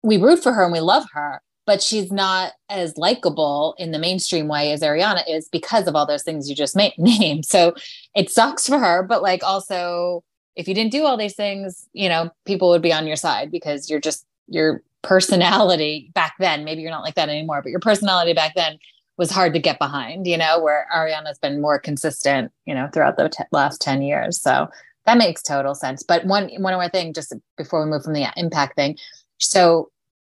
we 0.04 0.18
root 0.18 0.42
for 0.42 0.54
her 0.54 0.64
and 0.64 0.72
we 0.72 0.80
love 0.80 1.06
her, 1.14 1.42
but 1.66 1.82
she's 1.82 2.12
not 2.12 2.54
as 2.70 2.98
likable 2.98 3.76
in 3.78 3.92
the 3.92 4.00
mainstream 4.00 4.48
way 4.48 4.72
as 4.72 4.82
Ariana 4.82 5.24
is 5.28 5.50
because 5.50 5.88
of 5.88 5.96
all 5.96 6.06
those 6.06 6.24
things 6.24 6.50
you 6.50 6.56
just 6.56 6.76
ma- 6.76 6.90
named. 6.98 7.46
So 7.46 7.74
it 8.16 8.30
sucks 8.30 8.68
for 8.68 8.78
her, 8.78 9.04
but 9.04 9.22
like 9.22 9.44
also, 9.44 10.24
if 10.56 10.68
you 10.68 10.76
didn't 10.76 10.92
do 10.92 11.06
all 11.06 11.18
these 11.18 11.36
things, 11.36 11.88
you 11.94 12.10
know, 12.10 12.30
people 12.46 12.70
would 12.70 12.82
be 12.82 12.94
on 12.94 13.08
your 13.08 13.16
side 13.16 13.50
because 13.52 13.90
you're 13.90 14.00
just 14.00 14.26
your 14.48 14.84
personality 15.02 16.12
back 16.14 16.36
then. 16.40 16.64
Maybe 16.64 16.82
you're 16.82 16.92
not 16.92 17.04
like 17.04 17.16
that 17.16 17.30
anymore, 17.30 17.62
but 17.62 17.70
your 17.70 17.80
personality 17.80 18.34
back 18.34 18.54
then 18.56 18.78
was 19.18 19.32
hard 19.32 19.54
to 19.54 19.60
get 19.60 19.80
behind, 19.80 20.26
you 20.28 20.38
know, 20.38 20.62
where 20.62 20.88
Ariana's 20.96 21.40
been 21.40 21.62
more 21.62 21.78
consistent, 21.78 22.52
you 22.66 22.74
know, 22.74 22.90
throughout 22.94 23.18
the 23.18 23.30
t- 23.30 23.44
last 23.52 23.82
10 23.82 24.02
years. 24.02 24.42
So 24.42 24.68
that 25.06 25.18
makes 25.18 25.42
total 25.42 25.76
sense. 25.76 26.04
But 26.04 26.26
one 26.26 26.50
one 26.58 26.74
more 26.74 26.90
thing, 26.90 27.14
just 27.14 27.34
before 27.58 27.84
we 27.84 27.90
move 27.90 28.04
from 28.04 28.14
the 28.14 28.28
impact 28.38 28.76
thing. 28.76 28.98
So 29.40 29.90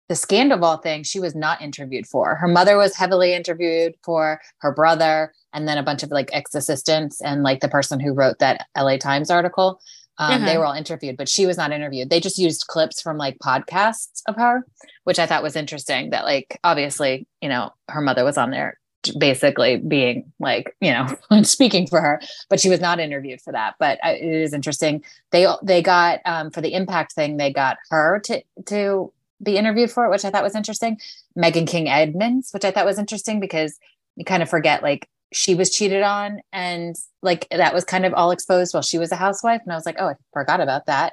the 0.09 0.15
Scandoval 0.15 0.83
thing, 0.83 1.03
she 1.03 1.19
was 1.19 1.35
not 1.35 1.63
interviewed 1.63 2.07
for. 2.07 2.35
Her 2.35 2.49
mother 2.49 2.77
was 2.77 2.95
heavily 2.95 3.33
interviewed 3.33 3.95
for, 4.05 4.41
her 4.59 4.73
brother, 4.73 5.33
and 5.53 5.67
then 5.67 5.79
a 5.79 5.83
bunch 5.83 6.03
of 6.03 6.11
like 6.11 6.29
ex 6.33 6.55
assistants 6.55 7.23
and 7.23 7.43
like 7.43 7.61
the 7.61 7.69
person 7.69 8.01
who 8.01 8.13
wrote 8.13 8.39
that 8.41 8.67
LA 8.77 8.97
Times 8.99 9.31
article. 9.31 9.81
Um, 10.19 10.45
They 10.45 10.59
were 10.59 10.65
all 10.65 10.75
interviewed, 10.75 11.17
but 11.17 11.29
she 11.29 11.47
was 11.47 11.57
not 11.57 11.73
interviewed. 11.73 12.11
They 12.11 12.21
just 12.21 12.39
used 12.39 12.67
clips 12.69 13.01
from 13.01 13.17
like 13.17 13.39
podcasts 13.39 14.23
of 14.29 14.37
her, 14.37 14.65
which 15.05 15.19
I 15.19 15.27
thought 15.27 15.43
was 15.43 15.57
interesting. 15.57 16.11
That 16.11 16.25
like 16.25 16.59
obviously, 16.63 17.27
you 17.41 17.49
know, 17.49 17.73
her 17.89 18.01
mother 18.01 18.25
was 18.25 18.39
on 18.39 18.51
there 18.51 18.79
basically 19.19 19.77
being 19.77 20.33
like 20.41 20.75
you 20.81 20.91
know 20.91 21.07
speaking 21.43 21.87
for 21.87 22.01
her 22.01 22.21
but 22.49 22.59
she 22.59 22.71
was 22.71 22.81
not 22.81 22.99
interviewed 22.99 23.41
for 23.41 23.53
that 23.53 23.75
but 23.79 23.99
I, 24.03 24.13
it 24.15 24.25
is 24.25 24.55
interesting 24.55 25.05
they 25.31 25.47
they 25.63 25.83
got 25.83 26.21
um, 26.25 26.51
for 26.51 26.63
the 26.63 26.73
impact 26.73 27.13
thing 27.13 27.37
they 27.37 27.53
got 27.53 27.77
her 27.91 28.21
to 28.21 28.43
to 28.67 29.13
be 29.43 29.59
interviewed 29.59 29.91
for 29.91 30.07
it 30.07 30.11
which 30.11 30.25
i 30.25 30.31
thought 30.31 30.43
was 30.43 30.55
interesting 30.55 30.99
meghan 31.37 31.67
king 31.67 31.89
edmonds 31.89 32.51
which 32.53 32.65
i 32.65 32.71
thought 32.71 32.87
was 32.87 32.99
interesting 32.99 33.41
because 33.41 33.79
you 34.17 34.25
kind 34.25 34.43
of 34.43 34.49
forget 34.49 34.83
like 34.83 35.09
she 35.35 35.55
was 35.55 35.71
cheated 35.71 36.03
on 36.03 36.41
and 36.53 36.97
like 37.23 37.47
that 37.51 37.75
was 37.75 37.85
kind 37.85 38.07
of 38.07 38.15
all 38.15 38.31
exposed 38.31 38.73
while 38.73 38.83
she 38.83 38.99
was 38.99 39.13
a 39.13 39.17
housewife 39.17 39.61
and 39.65 39.73
i 39.73 39.77
was 39.77 39.87
like 39.87 39.97
oh 39.99 40.09
i 40.09 40.15
forgot 40.33 40.61
about 40.61 40.87
that 40.87 41.13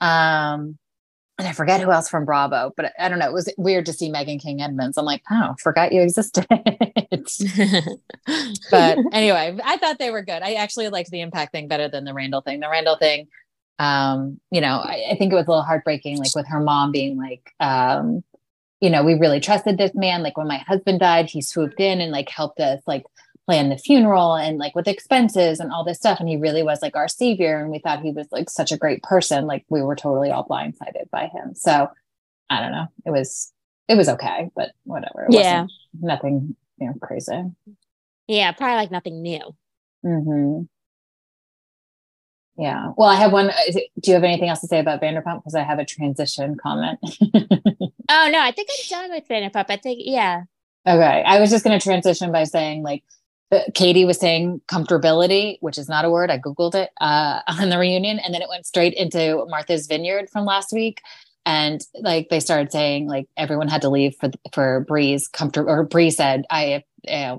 um 0.00 0.78
and 1.38 1.48
I 1.48 1.52
forget 1.52 1.80
who 1.80 1.90
else 1.90 2.08
from 2.08 2.24
Bravo, 2.24 2.72
but 2.76 2.92
I 2.98 3.08
don't 3.08 3.18
know. 3.18 3.26
It 3.26 3.32
was 3.32 3.52
weird 3.58 3.86
to 3.86 3.92
see 3.92 4.08
Meghan 4.08 4.40
King 4.40 4.62
Edmonds. 4.62 4.96
I'm 4.96 5.04
like, 5.04 5.22
oh, 5.32 5.56
forgot 5.60 5.92
you 5.92 6.00
existed. 6.00 6.46
but 8.70 8.98
anyway, 9.12 9.58
I 9.64 9.76
thought 9.78 9.98
they 9.98 10.12
were 10.12 10.22
good. 10.22 10.42
I 10.42 10.54
actually 10.54 10.90
liked 10.90 11.10
the 11.10 11.20
impact 11.20 11.50
thing 11.50 11.66
better 11.66 11.88
than 11.88 12.04
the 12.04 12.14
Randall 12.14 12.40
thing. 12.40 12.60
The 12.60 12.68
Randall 12.68 12.96
thing, 12.98 13.26
um, 13.80 14.40
you 14.52 14.60
know, 14.60 14.76
I, 14.76 15.06
I 15.10 15.16
think 15.16 15.32
it 15.32 15.36
was 15.36 15.48
a 15.48 15.50
little 15.50 15.64
heartbreaking, 15.64 16.18
like 16.18 16.36
with 16.36 16.46
her 16.46 16.60
mom 16.60 16.92
being 16.92 17.18
like, 17.18 17.50
um, 17.58 18.22
you 18.80 18.88
know, 18.90 19.02
we 19.02 19.14
really 19.14 19.40
trusted 19.40 19.76
this 19.76 19.92
man. 19.94 20.22
Like 20.22 20.36
when 20.36 20.46
my 20.46 20.58
husband 20.58 21.00
died, 21.00 21.26
he 21.28 21.42
swooped 21.42 21.80
in 21.80 22.00
and 22.00 22.12
like 22.12 22.28
helped 22.28 22.60
us 22.60 22.80
like 22.86 23.02
plan 23.46 23.68
the 23.68 23.76
funeral 23.76 24.34
and 24.34 24.58
like 24.58 24.74
with 24.74 24.88
expenses 24.88 25.60
and 25.60 25.70
all 25.72 25.84
this 25.84 25.98
stuff. 25.98 26.18
And 26.20 26.28
he 26.28 26.36
really 26.36 26.62
was 26.62 26.80
like 26.82 26.96
our 26.96 27.08
savior. 27.08 27.58
And 27.60 27.70
we 27.70 27.78
thought 27.78 28.00
he 28.02 28.10
was 28.10 28.26
like 28.32 28.48
such 28.48 28.72
a 28.72 28.76
great 28.78 29.02
person. 29.02 29.46
Like 29.46 29.64
we 29.68 29.82
were 29.82 29.96
totally 29.96 30.30
all 30.30 30.46
blindsided 30.46 31.10
by 31.10 31.26
him. 31.26 31.54
So 31.54 31.88
I 32.50 32.60
don't 32.60 32.72
know. 32.72 32.86
It 33.04 33.10
was 33.10 33.52
it 33.88 33.96
was 33.96 34.08
okay, 34.08 34.50
but 34.56 34.70
whatever. 34.84 35.24
It 35.28 35.34
Yeah. 35.34 35.62
wasn't 35.62 35.72
nothing, 36.00 36.56
you 36.78 36.86
know, 36.86 36.94
crazy. 37.02 37.42
yeah, 38.28 38.52
probably 38.52 38.76
like 38.76 38.90
nothing 38.90 39.20
new. 39.22 39.42
hmm 40.02 40.62
Yeah. 42.56 42.92
Well, 42.96 43.08
I 43.08 43.16
have 43.16 43.32
one. 43.32 43.50
Do 43.72 43.80
you 44.10 44.14
have 44.14 44.24
anything 44.24 44.48
else 44.48 44.60
to 44.60 44.68
say 44.68 44.78
about 44.78 45.02
Vanderpump? 45.02 45.40
Because 45.40 45.54
I 45.54 45.62
have 45.64 45.78
a 45.78 45.84
transition 45.84 46.56
comment. 46.56 46.98
Oh 48.10 48.28
no, 48.30 48.38
I 48.38 48.50
think 48.52 48.68
I'm 48.70 49.08
done 49.08 49.10
with 49.12 49.26
Vanderpump. 49.26 49.64
I 49.70 49.76
think 49.78 50.00
yeah. 50.02 50.42
okay. 50.86 51.22
I 51.26 51.40
was 51.40 51.48
just 51.50 51.64
going 51.64 51.78
to 51.78 51.82
transition 51.82 52.30
by 52.30 52.44
saying, 52.44 52.82
like, 52.82 53.02
Katie 53.74 54.04
was 54.04 54.18
saying 54.18 54.60
comfortability, 54.68 55.58
which 55.60 55.78
is 55.78 55.88
not 55.88 56.04
a 56.04 56.10
word. 56.10 56.30
I 56.30 56.38
Googled 56.38 56.74
it 56.74 56.90
uh, 57.00 57.40
on 57.48 57.70
the 57.70 57.78
reunion, 57.78 58.18
and 58.18 58.34
then 58.34 58.42
it 58.42 58.48
went 58.48 58.66
straight 58.66 58.94
into 58.94 59.44
Martha's 59.48 59.86
Vineyard 59.86 60.30
from 60.30 60.44
last 60.44 60.72
week. 60.72 61.00
And 61.46 61.82
like 62.00 62.28
they 62.30 62.40
started 62.40 62.72
saying, 62.72 63.06
like 63.06 63.28
everyone 63.36 63.68
had 63.68 63.82
to 63.82 63.90
leave 63.90 64.14
for 64.18 64.30
for 64.52 64.80
Bree's 64.88 65.28
comfort, 65.28 65.68
or 65.68 65.84
Bree 65.84 66.10
said, 66.10 66.44
"I, 66.50 66.84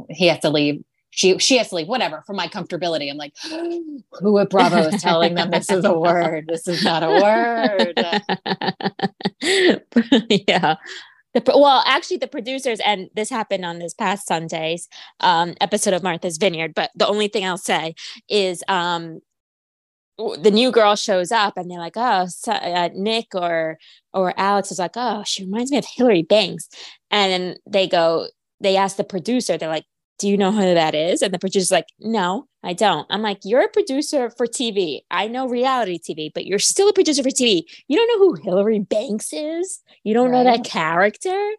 he 0.09 0.27
has 0.27 0.39
to 0.39 0.49
leave." 0.49 0.83
She 1.09 1.39
she 1.39 1.57
has 1.57 1.69
to 1.69 1.75
leave, 1.75 1.87
whatever, 1.87 2.21
for 2.27 2.33
my 2.33 2.47
comfortability. 2.47 3.09
I'm 3.09 3.17
like, 3.17 3.33
who 4.21 4.37
at 4.37 4.49
Bravo 4.49 4.87
is 4.87 5.01
telling 5.01 5.33
them 5.33 5.49
this 5.49 5.71
is 5.71 5.85
a 5.85 5.97
word? 5.97 6.45
This 6.47 6.67
is 6.67 6.83
not 6.83 7.03
a 7.03 7.09
word. 7.23 7.93
yeah. 10.47 10.75
The, 11.35 11.43
well, 11.47 11.83
actually, 11.85 12.17
the 12.17 12.27
producers, 12.27 12.79
and 12.79 13.09
this 13.13 13.29
happened 13.29 13.65
on 13.65 13.79
this 13.79 13.93
past 13.93 14.25
Sunday's 14.25 14.87
um, 15.19 15.53
episode 15.59 15.93
of 15.93 16.01
Martha's 16.01 16.37
Vineyard. 16.37 16.73
But 16.73 16.91
the 16.95 17.07
only 17.07 17.27
thing 17.27 17.45
I'll 17.45 17.57
say 17.57 17.93
is 18.29 18.63
um, 18.69 19.19
the 20.17 20.51
new 20.51 20.71
girl 20.71 20.95
shows 20.95 21.33
up, 21.33 21.57
and 21.57 21.69
they're 21.69 21.77
like, 21.77 21.97
"Oh, 21.97 22.27
so, 22.27 22.53
uh, 22.53 22.89
Nick 22.93 23.35
or 23.35 23.77
or 24.13 24.33
Alex 24.37 24.71
is 24.71 24.79
like, 24.79 24.93
oh, 24.95 25.23
she 25.25 25.43
reminds 25.43 25.71
me 25.71 25.77
of 25.77 25.85
Hilary 25.85 26.23
Banks," 26.23 26.69
and 27.11 27.31
then 27.33 27.57
they 27.67 27.85
go, 27.87 28.27
they 28.61 28.77
ask 28.77 28.95
the 28.97 29.03
producer, 29.03 29.57
they're 29.57 29.69
like, 29.69 29.85
"Do 30.19 30.29
you 30.29 30.37
know 30.37 30.51
who 30.51 30.61
that 30.61 30.95
is?" 30.95 31.21
And 31.21 31.33
the 31.33 31.39
producer's 31.39 31.71
like, 31.71 31.87
"No, 31.99 32.47
I 32.63 32.73
don't." 32.73 33.07
I'm 33.09 33.21
like, 33.21 33.39
"You're 33.43 33.65
a 33.65 33.69
producer 33.69 34.29
for 34.29 34.47
TV. 34.47 35.01
I 35.11 35.27
know 35.27 35.47
reality 35.47 35.99
TV, 35.99 36.31
but 36.33 36.45
you're 36.45 36.59
still 36.59 36.89
a 36.89 36.93
producer 36.93 37.23
for 37.23 37.29
TV. 37.29 37.63
You 37.87 37.97
don't 37.97 38.07
know 38.07 38.27
who 38.27 38.41
Hilary 38.43 38.79
Banks 38.79 39.33
is. 39.33 39.81
You 40.03 40.13
don't 40.13 40.31
know 40.31 40.43
that 40.43 40.63
character. 40.63 41.51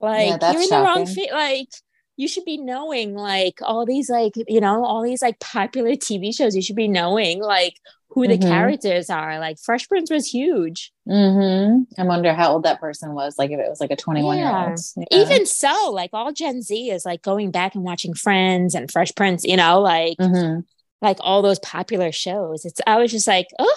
Like 0.00 0.40
that's 0.40 0.54
you're 0.54 0.62
in 0.62 0.70
the 0.70 0.76
wrong 0.76 1.06
fit. 1.06 1.32
Like 1.32 1.68
you 2.16 2.28
should 2.28 2.44
be 2.44 2.58
knowing 2.58 3.14
like 3.14 3.58
all 3.62 3.86
these 3.86 4.10
like 4.10 4.32
you 4.48 4.60
know 4.60 4.84
all 4.84 5.02
these 5.02 5.22
like 5.22 5.38
popular 5.40 5.92
TV 5.92 6.34
shows. 6.34 6.56
You 6.56 6.62
should 6.62 6.76
be 6.76 6.88
knowing 6.88 7.40
like 7.40 7.74
who 8.10 8.26
the 8.28 8.38
Mhm. 8.38 8.48
characters 8.48 9.10
are. 9.10 9.38
Like 9.38 9.58
Fresh 9.58 9.88
Prince 9.88 10.10
was 10.10 10.26
huge. 10.26 10.92
hmm 11.08 11.82
I 11.98 12.04
wonder 12.04 12.34
how 12.34 12.52
old 12.52 12.64
that 12.64 12.80
person 12.80 13.14
was. 13.14 13.38
Like 13.38 13.50
if 13.50 13.58
it 13.58 13.68
was 13.68 13.80
like 13.80 13.90
a 13.90 13.96
21 13.96 14.38
year 14.38 14.46
Yeah. 14.48 14.66
old. 14.70 14.80
Even 15.10 15.46
so, 15.46 15.90
like 15.92 16.10
all 16.12 16.32
Gen 16.32 16.62
Z 16.62 16.90
is 16.90 17.04
like 17.04 17.22
going 17.22 17.50
back 17.50 17.74
and 17.74 17.84
watching 17.84 18.14
Friends 18.14 18.74
and 18.74 18.90
Fresh 18.90 19.14
Prince. 19.14 19.44
You 19.44 19.56
know, 19.56 19.80
like 19.80 20.18
hmm 20.18 20.60
like 21.02 21.18
all 21.20 21.42
those 21.42 21.58
popular 21.60 22.12
shows. 22.12 22.64
It's 22.64 22.80
I 22.86 22.98
was 22.98 23.10
just 23.10 23.26
like, 23.26 23.46
oh, 23.58 23.76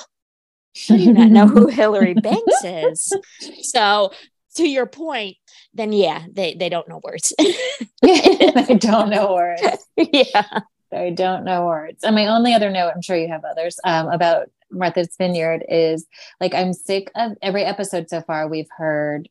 how 0.88 0.98
do 0.98 1.04
you 1.04 1.14
not 1.14 1.32
know 1.32 1.48
who 1.48 1.68
Hilary 1.70 2.16
Banks 2.16 2.64
is? 2.64 3.14
So 3.62 4.12
to 4.56 4.68
your 4.68 4.86
point, 4.86 5.38
then 5.74 5.94
yeah, 5.94 6.24
they 6.32 6.56
they 6.56 6.70
don't 6.70 6.88
know 6.90 7.00
words. 7.04 7.34
I 8.06 8.78
don't 8.80 9.10
know 9.10 9.34
words. 9.34 9.88
yeah. 9.98 10.60
I 10.94 11.10
don't 11.10 11.44
know 11.44 11.66
words. 11.66 12.04
And 12.04 12.16
my 12.16 12.28
only 12.28 12.54
other 12.54 12.70
note, 12.70 12.92
I'm 12.96 13.02
sure 13.02 13.18
you 13.18 13.28
have 13.28 13.44
others, 13.44 13.80
um, 13.84 14.08
about 14.10 14.50
Martha's 14.72 15.16
Vineyard 15.18 15.64
is 15.70 16.08
like 16.40 16.54
I'm 16.54 16.74
sick 16.74 17.12
of 17.16 17.34
every 17.42 17.64
episode 17.64 18.10
so 18.10 18.22
far. 18.22 18.48
We've 18.48 18.70
heard, 18.78 19.30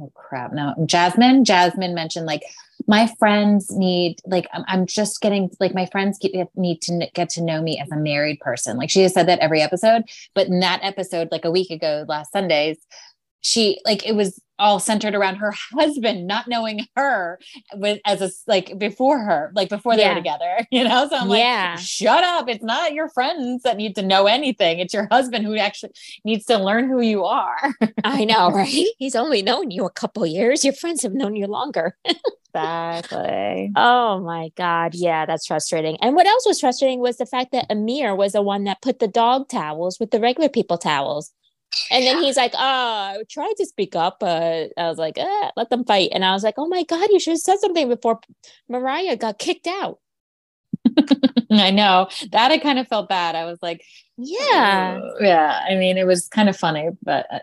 oh 0.00 0.10
crap, 0.14 0.52
no, 0.52 0.74
Jasmine. 0.86 1.44
Jasmine 1.44 1.94
mentioned 1.94 2.26
like 2.26 2.42
my 2.86 3.12
friends 3.18 3.70
need 3.76 4.20
like 4.26 4.46
I'm, 4.52 4.64
I'm 4.68 4.86
just 4.86 5.20
getting 5.20 5.50
like 5.60 5.74
my 5.74 5.86
friends 5.86 6.18
get, 6.18 6.48
need 6.56 6.80
to 6.82 7.08
get 7.14 7.28
to 7.30 7.42
know 7.42 7.60
me 7.60 7.78
as 7.80 7.90
a 7.90 7.96
married 7.96 8.40
person. 8.40 8.76
Like 8.76 8.90
she 8.90 9.02
has 9.02 9.12
said 9.12 9.26
that 9.28 9.40
every 9.40 9.60
episode, 9.60 10.04
but 10.34 10.46
in 10.46 10.60
that 10.60 10.80
episode, 10.82 11.28
like 11.32 11.44
a 11.44 11.50
week 11.50 11.70
ago, 11.70 12.04
last 12.08 12.32
Sundays, 12.32 12.78
she 13.40 13.80
like 13.84 14.06
it 14.06 14.12
was 14.16 14.40
all 14.60 14.80
centered 14.80 15.14
around 15.14 15.36
her 15.36 15.52
husband 15.72 16.26
not 16.26 16.48
knowing 16.48 16.84
her 16.96 17.38
with 17.74 18.00
as 18.04 18.20
a 18.20 18.28
like 18.48 18.76
before 18.76 19.20
her 19.20 19.52
like 19.54 19.68
before 19.68 19.94
they 19.94 20.02
Yeah. 20.02 20.08
were 20.10 20.14
together 20.16 20.66
you 20.72 20.82
know 20.82 21.08
so 21.08 21.16
i'm 21.16 21.30
Yeah. 21.30 21.74
like 21.76 21.78
shut 21.84 22.24
up 22.24 22.48
it's 22.48 22.64
not 22.64 22.92
your 22.92 23.08
friends 23.10 23.62
that 23.62 23.76
need 23.76 23.94
to 23.94 24.02
know 24.02 24.26
anything 24.26 24.80
it's 24.80 24.92
your 24.92 25.06
husband 25.12 25.46
who 25.46 25.56
actually 25.56 25.92
needs 26.24 26.44
to 26.46 26.58
learn 26.58 26.88
who 26.88 27.00
you 27.00 27.24
are 27.24 27.56
I 28.04 28.24
know, 28.24 28.50
right? 28.50 28.86
He's 28.98 29.14
only 29.14 29.42
known 29.42 29.70
you 29.70 29.84
a 29.84 29.90
couple 29.90 30.24
years. 30.26 30.64
Your 30.64 30.72
friends 30.74 31.02
have 31.02 31.12
known 31.12 31.36
you 31.36 31.46
longer. 31.46 31.96
exactly 32.54 33.70
Oh 33.76 34.20
my 34.20 34.50
God. 34.56 34.94
Yeah, 34.94 35.26
that's 35.26 35.46
frustrating. 35.46 35.96
And 36.00 36.14
what 36.16 36.26
else 36.26 36.44
was 36.46 36.60
frustrating 36.60 37.00
was 37.00 37.16
the 37.18 37.26
fact 37.26 37.52
that 37.52 37.66
Amir 37.70 38.14
was 38.14 38.32
the 38.32 38.42
one 38.42 38.64
that 38.64 38.82
put 38.82 38.98
the 38.98 39.08
dog 39.08 39.48
towels 39.48 39.98
with 40.00 40.10
the 40.10 40.20
regular 40.20 40.48
people 40.48 40.78
towels. 40.78 41.32
And 41.90 42.04
then 42.04 42.22
he's 42.22 42.36
like, 42.36 42.52
oh, 42.54 42.58
I 42.58 43.22
tried 43.30 43.54
to 43.58 43.66
speak 43.66 43.94
up, 43.96 44.18
but 44.20 44.72
I 44.76 44.88
was 44.88 44.98
like, 44.98 45.18
eh, 45.18 45.50
let 45.56 45.70
them 45.70 45.84
fight. 45.84 46.10
And 46.12 46.24
I 46.24 46.32
was 46.32 46.42
like, 46.42 46.54
oh 46.58 46.66
my 46.66 46.82
God, 46.84 47.08
you 47.10 47.20
should 47.20 47.32
have 47.32 47.40
said 47.40 47.58
something 47.60 47.88
before 47.88 48.20
Mariah 48.68 49.16
got 49.16 49.38
kicked 49.38 49.66
out. 49.66 49.98
I 51.50 51.70
know 51.70 52.08
that 52.32 52.50
I 52.50 52.58
kind 52.58 52.78
of 52.78 52.88
felt 52.88 53.08
bad. 53.08 53.34
I 53.34 53.44
was 53.44 53.58
like, 53.62 53.82
Yeah. 54.16 54.98
"Ugh." 55.02 55.12
yeah. 55.20 55.60
I 55.68 55.74
mean, 55.76 55.98
it 55.98 56.06
was 56.06 56.28
kind 56.28 56.48
of 56.48 56.56
funny, 56.56 56.88
but 57.02 57.26
uh, 57.32 57.38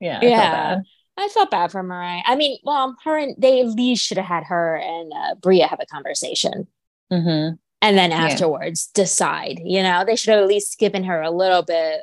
yeah, 0.00 0.18
I 0.22 0.26
Yeah. 0.26 0.76
I 1.16 1.28
felt 1.28 1.50
bad 1.50 1.70
for 1.70 1.82
Mariah. 1.82 2.22
I 2.24 2.34
mean, 2.36 2.58
well, 2.64 2.96
her 3.04 3.18
and 3.18 3.34
they 3.38 3.60
at 3.60 3.68
least 3.68 4.04
should 4.06 4.16
have 4.16 4.26
had 4.26 4.44
her 4.44 4.76
and 4.76 5.12
uh, 5.12 5.34
Bria 5.34 5.66
have 5.66 5.80
a 5.80 5.86
conversation. 5.86 6.66
Mhm. 7.12 7.58
and 7.82 7.98
then 7.98 8.10
Yeah. 8.10 8.18
afterwards 8.26 8.86
decide 8.88 9.60
you 9.64 9.82
know 9.82 10.04
they 10.04 10.14
should 10.14 10.30
have 10.32 10.42
at 10.42 10.48
least 10.48 10.78
given 10.78 11.02
her 11.04 11.20
a 11.22 11.30
little 11.30 11.62
bit 11.62 12.02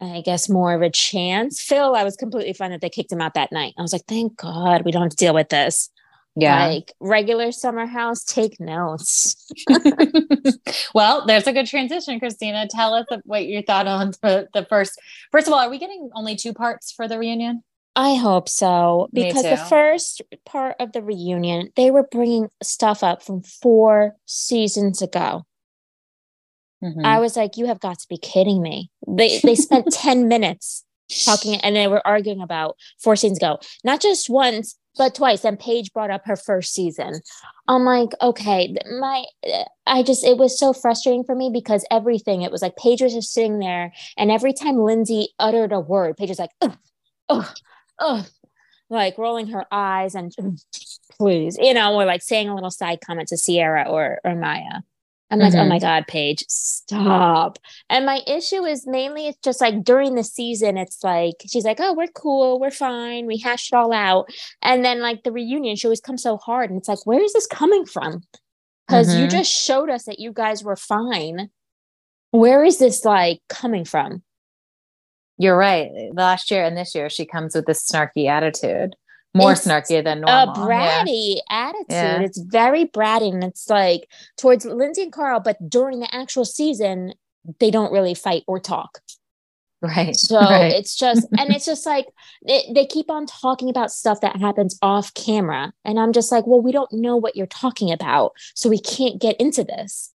i 0.00 0.20
guess 0.24 0.48
more 0.48 0.72
of 0.74 0.82
a 0.82 0.90
chance 0.90 1.60
phil 1.60 1.94
i 1.94 2.04
was 2.04 2.16
completely 2.16 2.52
fine 2.52 2.70
that 2.70 2.80
they 2.80 2.88
kicked 2.90 3.12
him 3.12 3.20
out 3.20 3.34
that 3.34 3.52
night 3.52 3.74
i 3.78 3.82
was 3.82 3.92
like 3.92 4.04
thank 4.06 4.36
god 4.36 4.84
we 4.84 4.90
don't 4.92 5.02
have 5.02 5.10
to 5.10 5.16
deal 5.16 5.34
with 5.34 5.48
this 5.48 5.90
Yeah. 6.36 6.66
like 6.68 6.92
regular 7.00 7.50
summer 7.52 7.86
house 7.86 8.22
take 8.24 8.60
notes 8.60 9.50
well, 10.94 11.26
there's 11.26 11.46
a 11.46 11.52
good 11.52 11.66
transition, 11.66 12.18
Christina. 12.20 12.66
Tell 12.68 12.94
us 12.94 13.06
what 13.24 13.46
you 13.46 13.62
thought 13.62 13.86
on 13.86 14.12
the, 14.22 14.48
the 14.54 14.64
first. 14.66 15.00
First 15.32 15.46
of 15.46 15.52
all, 15.52 15.58
are 15.60 15.70
we 15.70 15.78
getting 15.78 16.10
only 16.14 16.36
two 16.36 16.52
parts 16.52 16.92
for 16.92 17.08
the 17.08 17.18
reunion? 17.18 17.62
i 17.96 18.14
hope 18.14 18.48
so 18.48 19.08
because 19.12 19.42
the 19.42 19.56
first 19.56 20.22
part 20.44 20.76
of 20.78 20.92
the 20.92 21.02
reunion 21.02 21.70
they 21.74 21.90
were 21.90 22.06
bringing 22.12 22.48
stuff 22.62 23.02
up 23.02 23.22
from 23.22 23.42
four 23.42 24.14
seasons 24.26 25.02
ago 25.02 25.44
Mhm. 26.82 27.04
i 27.04 27.18
was 27.18 27.36
like 27.36 27.56
you 27.56 27.66
have 27.66 27.80
got 27.80 27.98
to 27.98 28.06
be 28.08 28.18
kidding 28.18 28.62
me. 28.62 28.90
They 29.06 29.40
they 29.40 29.54
spent 29.54 29.86
10 29.92 30.28
minutes 30.28 30.84
talking 31.24 31.56
and 31.56 31.74
they 31.74 31.88
were 31.88 32.06
arguing 32.06 32.42
about 32.42 32.76
four 33.02 33.16
seasons 33.16 33.38
ago. 33.38 33.58
Not 33.84 34.00
just 34.00 34.28
once 34.30 34.76
but 34.96 35.14
twice 35.14 35.44
and 35.44 35.58
paige 35.60 35.92
brought 35.92 36.10
up 36.10 36.22
her 36.24 36.34
first 36.36 36.74
season. 36.74 37.20
I'm 37.68 37.84
like 37.84 38.10
okay 38.20 38.74
my 39.00 39.24
i 39.86 40.02
just 40.02 40.24
it 40.24 40.36
was 40.38 40.58
so 40.58 40.72
frustrating 40.72 41.24
for 41.24 41.34
me 41.34 41.50
because 41.52 41.84
everything 41.90 42.42
it 42.42 42.50
was 42.52 42.62
like 42.62 42.76
paige 42.76 43.02
was 43.02 43.14
just 43.14 43.32
sitting 43.32 43.58
there 43.58 43.92
and 44.16 44.30
every 44.30 44.52
time 44.52 44.76
lindsay 44.78 45.28
uttered 45.38 45.72
a 45.72 45.80
word 45.80 46.16
paige 46.16 46.28
was 46.30 46.38
like 46.38 46.50
ugh, 46.62 46.76
ugh, 47.28 47.54
ugh, 48.00 48.26
like 48.90 49.16
rolling 49.18 49.48
her 49.48 49.66
eyes 49.70 50.14
and 50.14 50.34
please 51.18 51.56
you 51.60 51.74
know 51.74 51.94
or 51.94 52.04
like 52.04 52.22
saying 52.22 52.48
a 52.48 52.54
little 52.54 52.70
side 52.70 53.00
comment 53.04 53.28
to 53.28 53.36
ciara 53.36 53.84
or 53.88 54.18
or 54.24 54.34
mya 54.34 54.82
i'm 55.30 55.38
like 55.38 55.54
oh 55.54 55.58
Mhm. 55.58 55.68
my 55.68 55.78
god 55.78 56.06
paige 56.06 56.42
stop 56.48 57.58
and 57.90 58.06
my 58.06 58.20
issue 58.26 58.64
is 58.64 58.86
mainly 58.86 59.26
it's 59.28 59.38
just 59.44 59.60
like 59.60 59.84
during 59.84 60.14
the 60.14 60.24
season, 60.24 60.76
it's 60.78 61.02
like 61.04 61.34
she's 61.46 61.64
like, 61.64 61.78
Oh, 61.80 61.92
we're 61.94 62.06
cool, 62.08 62.58
we're 62.60 62.70
fine, 62.70 63.26
we 63.26 63.38
hashed 63.38 63.72
it 63.72 63.76
all 63.76 63.92
out. 63.92 64.28
And 64.62 64.84
then 64.84 65.00
like 65.00 65.22
the 65.22 65.32
reunion, 65.32 65.76
she 65.76 65.86
always 65.86 66.00
comes 66.00 66.22
so 66.22 66.36
hard. 66.38 66.70
And 66.70 66.78
it's 66.78 66.88
like, 66.88 67.04
where 67.06 67.22
is 67.22 67.32
this 67.32 67.46
coming 67.46 67.84
from? 67.86 68.22
Because 68.86 69.14
you 69.14 69.26
Mhm. 69.26 69.30
just 69.30 69.50
showed 69.50 69.90
us 69.90 70.04
that 70.04 70.18
you 70.18 70.32
guys 70.32 70.64
were 70.64 70.76
fine. 70.76 71.50
Where 72.30 72.64
is 72.64 72.78
this 72.78 73.04
like 73.04 73.40
coming 73.48 73.84
from? 73.84 74.22
You're 75.38 75.56
right. 75.56 75.90
Last 76.12 76.50
year 76.50 76.64
and 76.64 76.76
this 76.76 76.94
year, 76.94 77.08
she 77.10 77.24
comes 77.26 77.54
with 77.54 77.66
this 77.66 77.86
snarky 77.86 78.28
attitude, 78.28 78.96
more 79.34 79.52
It's 79.52 79.66
snarky 79.66 80.02
than 80.02 80.18
A 80.26 80.46
normal. 80.46 80.68
Yeah. 80.70 81.04
bratty 81.04 81.38
attitude. 81.50 81.86
Yeah. 81.90 82.20
It's 82.20 82.38
very 82.38 82.86
bratty. 82.86 83.32
And 83.32 83.44
it's 83.44 83.68
like 83.68 84.08
towards 84.36 84.64
Lindsay 84.64 85.02
and 85.02 85.12
Carl, 85.12 85.40
but 85.40 85.68
during 85.68 86.00
the 86.00 86.14
actual 86.14 86.44
season, 86.44 87.14
they 87.60 87.70
don't 87.70 87.92
really 87.92 88.14
fight 88.14 88.44
or 88.46 88.58
talk. 88.58 89.00
Right. 89.80 90.16
So 90.16 90.40
right. 90.40 90.72
it's 90.72 90.96
just, 90.96 91.26
and 91.38 91.54
it's 91.54 91.66
just 91.66 91.86
like 91.86 92.06
they, 92.46 92.64
they 92.74 92.86
keep 92.86 93.10
on 93.10 93.26
talking 93.26 93.68
about 93.70 93.92
stuff 93.92 94.20
that 94.22 94.36
happens 94.36 94.78
off 94.82 95.14
camera. 95.14 95.72
And 95.84 96.00
I'm 96.00 96.12
just 96.12 96.32
like, 96.32 96.46
well, 96.46 96.60
we 96.60 96.72
don't 96.72 96.92
know 96.92 97.16
what 97.16 97.36
you're 97.36 97.46
talking 97.46 97.92
about. 97.92 98.32
So 98.54 98.68
we 98.68 98.80
can't 98.80 99.20
get 99.20 99.36
into 99.40 99.62
this. 99.62 100.12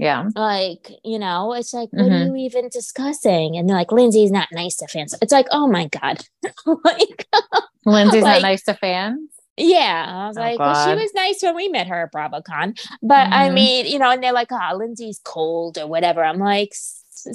Yeah. 0.00 0.24
Like, 0.34 0.90
you 1.04 1.18
know, 1.18 1.52
it's 1.52 1.74
like, 1.74 1.90
what 1.92 2.06
Mhm. 2.06 2.22
are 2.22 2.36
you 2.36 2.36
even 2.46 2.68
discussing? 2.70 3.56
And 3.58 3.68
they're 3.68 3.76
like, 3.76 3.92
Lindsay's 3.92 4.30
not 4.30 4.48
nice 4.50 4.76
to 4.76 4.86
fans. 4.88 5.14
It's 5.20 5.32
like, 5.32 5.46
oh 5.52 5.66
my 5.68 5.86
God. 5.88 6.24
like, 6.84 7.26
Lindsay's 7.84 8.22
Like- 8.22 8.36
not 8.42 8.48
nice 8.48 8.62
to 8.64 8.74
fans. 8.74 9.28
yeah. 9.58 10.06
I 10.08 10.28
was 10.28 10.38
Oh, 10.38 10.40
like, 10.40 10.58
well, 10.58 10.88
she 10.88 10.94
was 11.02 11.12
nice 11.14 11.42
when 11.42 11.54
we 11.54 11.68
met 11.68 11.86
her 11.88 12.04
at 12.04 12.12
BravoCon. 12.12 12.78
But 13.02 13.30
I 13.32 13.50
Mhm. 13.50 13.54
mean, 13.54 13.86
you 13.86 13.98
know, 13.98 14.10
and 14.10 14.22
they're 14.22 14.32
like, 14.32 14.50
ah, 14.52 14.72
Lindsay's 14.74 15.20
cold 15.22 15.76
or 15.76 15.86
whatever. 15.86 16.24
I'm 16.24 16.38
like, 16.38 16.72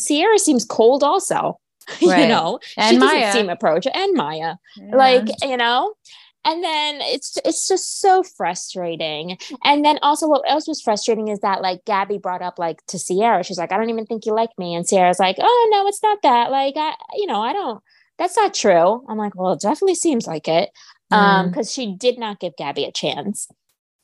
Ciara 0.04 0.40
seems 0.40 0.66
cold 0.66 1.04
also. 1.04 1.60
you 2.00 2.08
know, 2.28 2.58
And 2.78 2.96
she 2.96 3.00
doesn't 3.00 3.20
Mya. 3.20 3.32
seem 3.32 3.50
approach 3.50 3.86
and 3.94 4.14
Mya. 4.16 4.58
Yeah. 4.76 4.96
like 4.96 5.28
you 5.44 5.56
know 5.56 5.94
and 6.46 6.64
then 6.64 7.00
it's 7.02 7.38
it's 7.44 7.68
just 7.68 8.00
so 8.00 8.24
frustrating. 8.24 9.38
And 9.64 9.84
then 9.84 10.00
also 10.02 10.28
what 10.28 10.44
else 10.48 10.68
was 10.68 10.82
frustrating 10.82 11.28
is 11.28 11.40
that 11.40 11.62
like 11.62 11.84
gabby 11.86 12.18
brought 12.20 12.42
up 12.42 12.60
like 12.60 12.86
to 12.88 13.00
ciara. 13.00 13.44
She's 13.44 13.58
like 13.58 13.72
i 13.72 13.78
don't 13.78 13.90
even 13.90 14.06
think 14.06 14.26
you 14.26 14.34
like 14.34 14.52
me. 14.58 14.76
And 14.76 14.88
ciara's 14.88 15.20
like 15.20 15.38
oh 15.40 15.70
no 15.72 15.88
it's 15.88 16.04
not 16.04 16.20
that. 16.24 16.52
Like 16.52 16.76
i 16.78 16.94
you 17.16 17.26
know 17.26 17.42
i 17.42 17.52
don't 17.52 17.84
that's 18.18 18.38
not 18.38 18.54
true. 18.54 19.04
I'm 19.10 19.18
like 19.18 19.36
well 19.36 19.54
it 19.54 19.60
definitely 19.62 19.96
seems 19.96 20.28
like 20.28 20.48
it. 20.48 20.70
Um 21.12 21.48
Mm. 21.48 21.50
because 21.50 21.72
she 21.72 21.96
did 21.96 22.18
not 22.18 22.40
give 22.40 22.56
gabby 22.58 22.86
a 22.86 22.92
chance. 22.92 23.48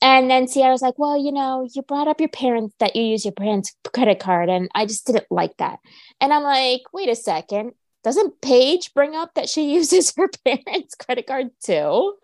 And 0.04 0.32
then 0.32 0.48
Ciara's 0.48 0.82
like, 0.82 0.98
well, 0.98 1.16
you 1.24 1.32
know, 1.32 1.68
you 1.76 1.84
brought 1.84 2.08
up 2.08 2.20
your 2.20 2.30
parents 2.30 2.74
that 2.80 2.96
you 2.96 3.04
use 3.04 3.24
your 3.24 3.34
parents' 3.34 3.76
credit 3.94 4.20
card, 4.20 4.50
and 4.50 4.68
I 4.74 4.88
just 4.88 5.06
didn't 5.06 5.28
like 5.30 5.56
that. 5.58 5.78
And 6.20 6.34
I'm 6.34 6.42
like, 6.42 6.82
wait 6.92 7.08
a 7.08 7.16
second, 7.16 7.74
doesn't 8.04 8.42
Paige 8.42 8.94
bring 8.94 9.16
up 9.16 9.34
that 9.36 9.50
she 9.50 9.74
uses 9.76 10.14
her 10.18 10.30
parents' 10.46 10.96
credit 10.96 11.28
card 11.28 11.52
too? 11.64 12.16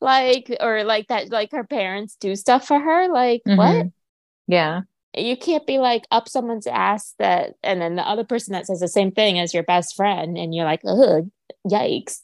Like, 0.00 0.54
or 0.60 0.84
like 0.84 1.08
that, 1.08 1.30
like 1.30 1.52
her 1.52 1.64
parents 1.64 2.16
do 2.20 2.36
stuff 2.36 2.66
for 2.66 2.78
her? 2.78 3.08
Like, 3.12 3.42
what? 3.44 3.56
Mhm. 3.86 3.92
Yeah. 4.46 4.82
You 5.16 5.36
can't 5.36 5.66
be 5.66 5.78
like 5.78 6.06
up 6.10 6.28
someone's 6.28 6.66
ass 6.66 7.14
that, 7.18 7.54
and 7.62 7.80
then 7.80 7.96
the 7.96 8.02
other 8.06 8.24
person 8.24 8.52
that 8.52 8.66
says 8.66 8.80
the 8.80 8.88
same 8.88 9.10
thing 9.12 9.38
as 9.38 9.54
your 9.54 9.62
best 9.62 9.96
friend, 9.96 10.36
and 10.36 10.54
you're 10.54 10.66
like, 10.66 10.82
ugh, 10.86 11.30
yikes. 11.66 12.20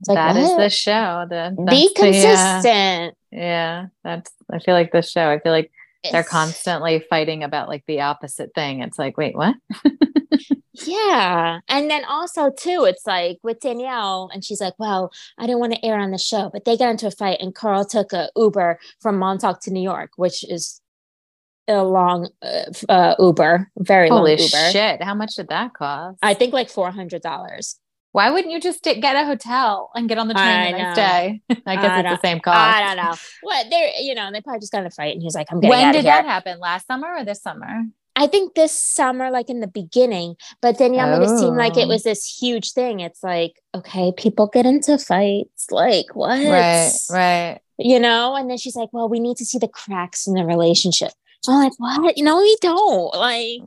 It's 0.00 0.08
like, 0.08 0.16
That 0.16 0.36
is 0.36 0.50
what? 0.50 0.58
the 0.58 0.68
show. 0.68 1.24
The, 1.30 1.56
Be 1.70 1.88
that's 1.88 2.00
the- 2.00 2.10
yeah. 2.10 2.52
consistent. 2.60 3.14
Yeah, 3.32 3.86
that's. 4.04 4.30
I 4.52 4.58
feel 4.58 4.74
like 4.74 4.92
the 4.92 5.00
show. 5.00 5.30
I 5.30 5.38
feel 5.38 5.52
like 5.52 5.70
they're 6.12 6.22
constantly 6.22 7.02
fighting 7.08 7.42
about 7.44 7.68
like 7.68 7.84
the 7.86 8.02
opposite 8.02 8.50
thing. 8.54 8.82
It's 8.82 8.98
like, 8.98 9.16
wait, 9.16 9.34
what? 9.34 9.54
Yeah. 10.86 11.60
And 11.68 11.90
then 11.90 12.04
also 12.04 12.50
too, 12.50 12.84
it's 12.86 13.06
like 13.06 13.38
with 13.42 13.60
Danielle, 13.60 14.30
and 14.32 14.44
she's 14.44 14.60
like, 14.60 14.74
Well, 14.78 15.10
I 15.38 15.46
didn't 15.46 15.60
want 15.60 15.72
to 15.74 15.84
air 15.84 15.98
on 15.98 16.10
the 16.10 16.18
show, 16.18 16.50
but 16.52 16.64
they 16.64 16.76
got 16.76 16.90
into 16.90 17.06
a 17.06 17.10
fight 17.10 17.38
and 17.40 17.54
Carl 17.54 17.84
took 17.84 18.12
a 18.12 18.28
Uber 18.36 18.78
from 19.00 19.18
Montauk 19.18 19.60
to 19.62 19.70
New 19.70 19.82
York, 19.82 20.10
which 20.16 20.44
is 20.48 20.80
a 21.68 21.82
long 21.84 22.28
uh, 22.42 22.64
uh, 22.88 23.14
Uber, 23.18 23.70
very 23.78 24.08
Holy 24.08 24.36
long 24.36 24.38
Uber. 24.40 24.70
shit! 24.70 25.02
How 25.02 25.14
much 25.14 25.34
did 25.34 25.48
that 25.48 25.74
cost? 25.74 26.18
I 26.22 26.34
think 26.34 26.52
like 26.54 26.70
four 26.70 26.90
hundred 26.90 27.22
dollars. 27.22 27.78
Why 28.12 28.30
wouldn't 28.30 28.50
you 28.52 28.58
just 28.58 28.82
get 28.82 29.16
a 29.16 29.24
hotel 29.26 29.90
and 29.94 30.08
get 30.08 30.16
on 30.16 30.28
the 30.28 30.34
train 30.34 30.46
I 30.46 30.72
the 30.72 30.78
next 30.78 30.96
know. 30.96 31.02
day? 31.02 31.42
I 31.66 31.76
guess 31.76 31.90
I 31.90 32.00
it's 32.00 32.22
the 32.22 32.26
same 32.26 32.40
cost. 32.40 32.56
I 32.56 32.94
don't 32.94 33.04
know. 33.04 33.14
What 33.42 33.66
they're 33.70 33.90
you 34.00 34.14
know, 34.14 34.30
they 34.32 34.40
probably 34.40 34.60
just 34.60 34.72
got 34.72 34.80
in 34.80 34.86
a 34.86 34.90
fight 34.90 35.12
and 35.12 35.22
he's 35.22 35.34
like, 35.34 35.46
I'm 35.50 35.60
getting 35.60 35.76
When 35.76 35.88
out 35.88 35.92
did 35.92 35.98
of 36.00 36.04
here. 36.06 36.14
that 36.14 36.24
happen? 36.24 36.58
Last 36.58 36.86
summer 36.86 37.08
or 37.16 37.24
this 37.24 37.42
summer? 37.42 37.82
I 38.20 38.26
think 38.26 38.54
this 38.54 38.72
summer, 38.72 39.30
like 39.30 39.48
in 39.48 39.60
the 39.60 39.66
beginning, 39.68 40.34
but 40.60 40.78
then 40.78 40.92
Danielle 40.92 41.18
made 41.20 41.28
it 41.28 41.38
seem 41.38 41.54
like 41.56 41.76
it 41.76 41.84
Oh. 41.84 41.88
was 41.88 42.02
this 42.02 42.24
huge 42.40 42.72
thing. 42.72 43.00
It's 43.00 43.22
like, 43.22 43.54
okay, 43.74 44.12
people 44.16 44.46
get 44.48 44.66
into 44.66 44.98
fights. 44.98 45.66
Like, 45.70 46.06
what? 46.14 46.38
Right, 46.44 46.92
right. 47.10 47.58
you 47.78 48.00
know 48.00 48.34
and 48.34 48.50
then 48.50 48.58
she's 48.58 48.74
like 48.74 48.88
well 48.92 49.08
we 49.08 49.20
need 49.20 49.36
to 49.36 49.44
see 49.44 49.58
the 49.58 49.68
cracks 49.68 50.26
in 50.26 50.34
the 50.34 50.44
relationship 50.44 51.12
So 51.42 51.52
i'm 51.52 51.60
like 51.62 51.72
what 51.78 52.14
no 52.18 52.38
we 52.38 52.56
don't 52.60 53.14
like 53.14 53.62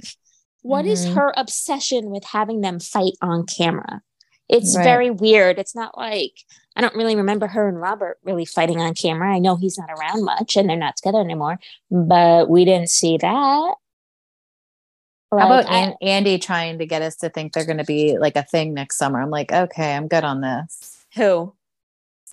what 0.63 0.85
is 0.85 1.05
Mhm. 1.05 1.13
her 1.15 1.33
obsession 1.37 2.09
with 2.11 2.25
having 2.25 2.59
them 2.59 2.81
fight 2.81 3.13
on 3.21 3.45
camera 3.45 4.01
it's 4.49 4.75
Right. 4.75 4.83
very 4.83 5.11
weird 5.11 5.57
it's 5.59 5.73
not 5.75 5.97
like 5.97 6.33
i 6.75 6.81
don't 6.81 6.93
really 6.95 7.15
remember 7.15 7.47
her 7.47 7.69
and 7.69 7.79
robert 7.79 8.17
really 8.29 8.43
fighting 8.43 8.81
on 8.81 8.93
camera 8.95 9.33
i 9.33 9.39
know 9.39 9.55
he's 9.55 9.77
not 9.77 9.89
around 9.89 10.25
much 10.25 10.57
and 10.57 10.67
they're 10.69 10.75
not 10.75 10.97
together 10.97 11.21
anymore 11.21 11.57
but 11.89 12.49
we 12.49 12.65
didn't 12.65 12.89
see 12.89 13.15
that 13.17 13.73
How 15.31 15.37
about 15.45 15.69
I- 15.71 15.77
An- 15.77 15.95
Andy 16.01 16.37
trying 16.37 16.77
to 16.79 16.85
get 16.85 17.01
us 17.01 17.15
to 17.17 17.29
think 17.29 17.53
they're 17.53 17.65
going 17.65 17.77
to 17.77 17.83
be 17.85 18.17
like 18.17 18.35
a 18.35 18.43
thing 18.43 18.73
next 18.73 18.97
summer? 18.97 19.21
I'm 19.21 19.29
like, 19.29 19.51
okay, 19.51 19.95
I'm 19.95 20.07
good 20.07 20.23
on 20.23 20.41
this. 20.41 21.05
who 21.15 21.53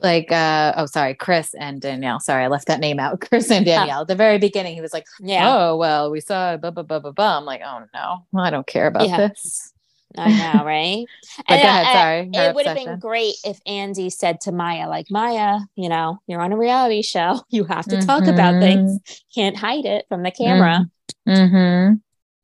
Like, 0.02 0.30
uh, 0.32 0.74
oh, 0.76 0.86
sorry, 0.86 1.14
Chris 1.14 1.54
and 1.54 1.80
Danielle. 1.80 2.20
Sorry, 2.20 2.44
I 2.44 2.48
left 2.48 2.66
that 2.68 2.80
name 2.80 2.98
out. 2.98 3.20
Chris 3.28 3.50
and 3.50 3.64
Danielle. 3.64 4.02
At 4.02 4.08
the 4.08 4.14
very 4.16 4.38
beginning, 4.38 4.74
he 4.74 4.80
was 4.80 4.92
like, 4.92 5.06
yeah 5.20 5.48
oh, 5.48 5.76
well, 5.76 6.10
we 6.10 6.20
saw 6.20 6.56
blah, 6.56 6.70
blah, 6.70 6.82
blah, 6.82 6.98
blah, 7.00 7.12
blah. 7.12 7.36
I'm 7.38 7.44
like, 7.44 7.60
oh, 7.64 7.84
no, 7.94 8.40
I 8.40 8.50
don't 8.50 8.66
care 8.66 8.86
about 8.88 9.08
Yeah. 9.08 9.28
this. 9.28 9.72
i 10.16 10.30
know 10.54 10.64
right 10.64 11.04
But 11.36 11.54
And 11.54 11.62
go 11.62 11.68
ahead. 11.68 11.86
I- 11.86 11.92
Sorry. 11.92 12.30
her 12.34 12.50
it 12.50 12.54
would 12.54 12.66
have 12.66 12.76
been 12.76 12.98
great 12.98 13.34
if 13.44 13.60
Andy 13.66 14.10
said 14.10 14.40
to 14.42 14.52
Mya, 14.52 14.88
like, 14.88 15.06
Mya, 15.10 15.60
you 15.76 15.88
know, 15.88 16.18
you're 16.26 16.40
on 16.40 16.52
a 16.52 16.56
reality 16.56 17.02
show. 17.02 17.40
You 17.50 17.64
have 17.64 17.86
to 17.86 18.00
talk 18.02 18.24
about 18.26 18.54
Mhm. 18.54 18.60
things. 18.60 19.22
Can't 19.34 19.56
hide 19.56 19.84
it 19.84 20.06
from 20.08 20.22
the 20.24 20.30
camera. 20.32 20.86
Mm-hmm. 21.28 21.94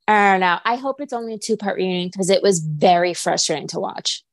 I 0.07 0.31
don't 0.31 0.39
know. 0.39 0.59
I 0.63 0.75
hope 0.75 1.01
it's 1.01 1.13
only 1.13 1.33
a 1.33 1.37
two 1.37 1.57
part 1.57 1.77
reunion 1.77 2.09
because 2.11 2.29
it 2.29 2.43
was 2.43 2.59
very 2.59 3.13
frustrating 3.13 3.67
to 3.69 3.79
watch. 3.79 4.23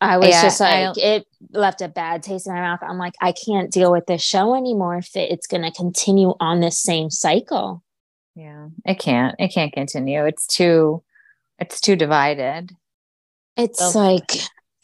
I 0.00 0.18
was 0.18 0.30
Yeah, 0.30 0.42
just 0.42 0.60
like, 0.60 0.98
it 0.98 1.26
left 1.52 1.80
a 1.80 1.88
bad 1.88 2.22
taste 2.22 2.46
in 2.46 2.52
my 2.52 2.60
mouth. 2.60 2.80
I'm 2.82 2.98
like, 2.98 3.14
I 3.20 3.32
can't 3.32 3.70
deal 3.70 3.92
with 3.92 4.06
this 4.06 4.22
show 4.22 4.54
anymore 4.54 4.96
if 4.96 5.14
it- 5.16 5.30
it's 5.30 5.46
going 5.46 5.62
to 5.62 5.70
continue 5.70 6.34
on 6.40 6.60
this 6.60 6.78
same 6.78 7.08
cycle. 7.08 7.82
Yeah, 8.34 8.68
it 8.84 8.98
can't. 8.98 9.36
It 9.38 9.48
can't 9.48 9.72
continue. 9.72 10.24
It's 10.24 10.46
too. 10.46 11.02
It's 11.58 11.80
too 11.80 11.96
divided. 11.96 12.72
It's 13.56 13.94
like 13.94 14.32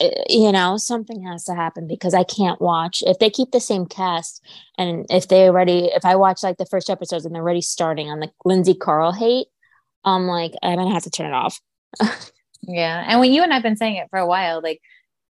eh, 0.01 0.11
you 0.29 0.53
know 0.53 0.77
something 0.77 1.25
has 1.25 1.45
to 1.45 1.55
happen 1.55 1.87
because 1.87 2.13
I 2.15 2.23
can't 2.25 2.61
watch 2.61 3.03
if 3.07 3.19
they 3.19 3.31
keep 3.31 3.51
the 3.51 3.61
same 3.61 3.87
cast 3.87 4.45
and 4.77 5.07
if 5.09 5.29
they 5.29 5.49
already 5.49 5.87
if 5.87 6.05
I 6.05 6.15
watch 6.17 6.43
like 6.43 6.59
the 6.59 6.67
first 6.67 6.91
episodes 6.91 7.25
and 7.25 7.35
they're 7.35 7.43
already 7.43 7.63
starting 7.63 8.11
on 8.11 8.21
the 8.21 8.31
Lindsay 8.45 8.75
Carl 8.75 9.13
hate, 9.13 9.47
I'm 10.09 10.27
like 10.27 10.53
I'm 10.63 10.77
gonna 10.77 10.93
have 10.93 11.05
to 11.05 11.11
turn 11.11 11.27
it 11.27 11.35
off. 11.35 11.61
yeah, 12.63 13.05
and 13.07 13.21
when 13.21 13.33
you 13.33 13.43
and 13.43 13.53
I've 13.53 13.63
been 13.63 13.77
saying 13.77 13.97
it 13.97 14.09
for 14.11 14.19
a 14.19 14.27
while, 14.27 14.61
like 14.63 14.81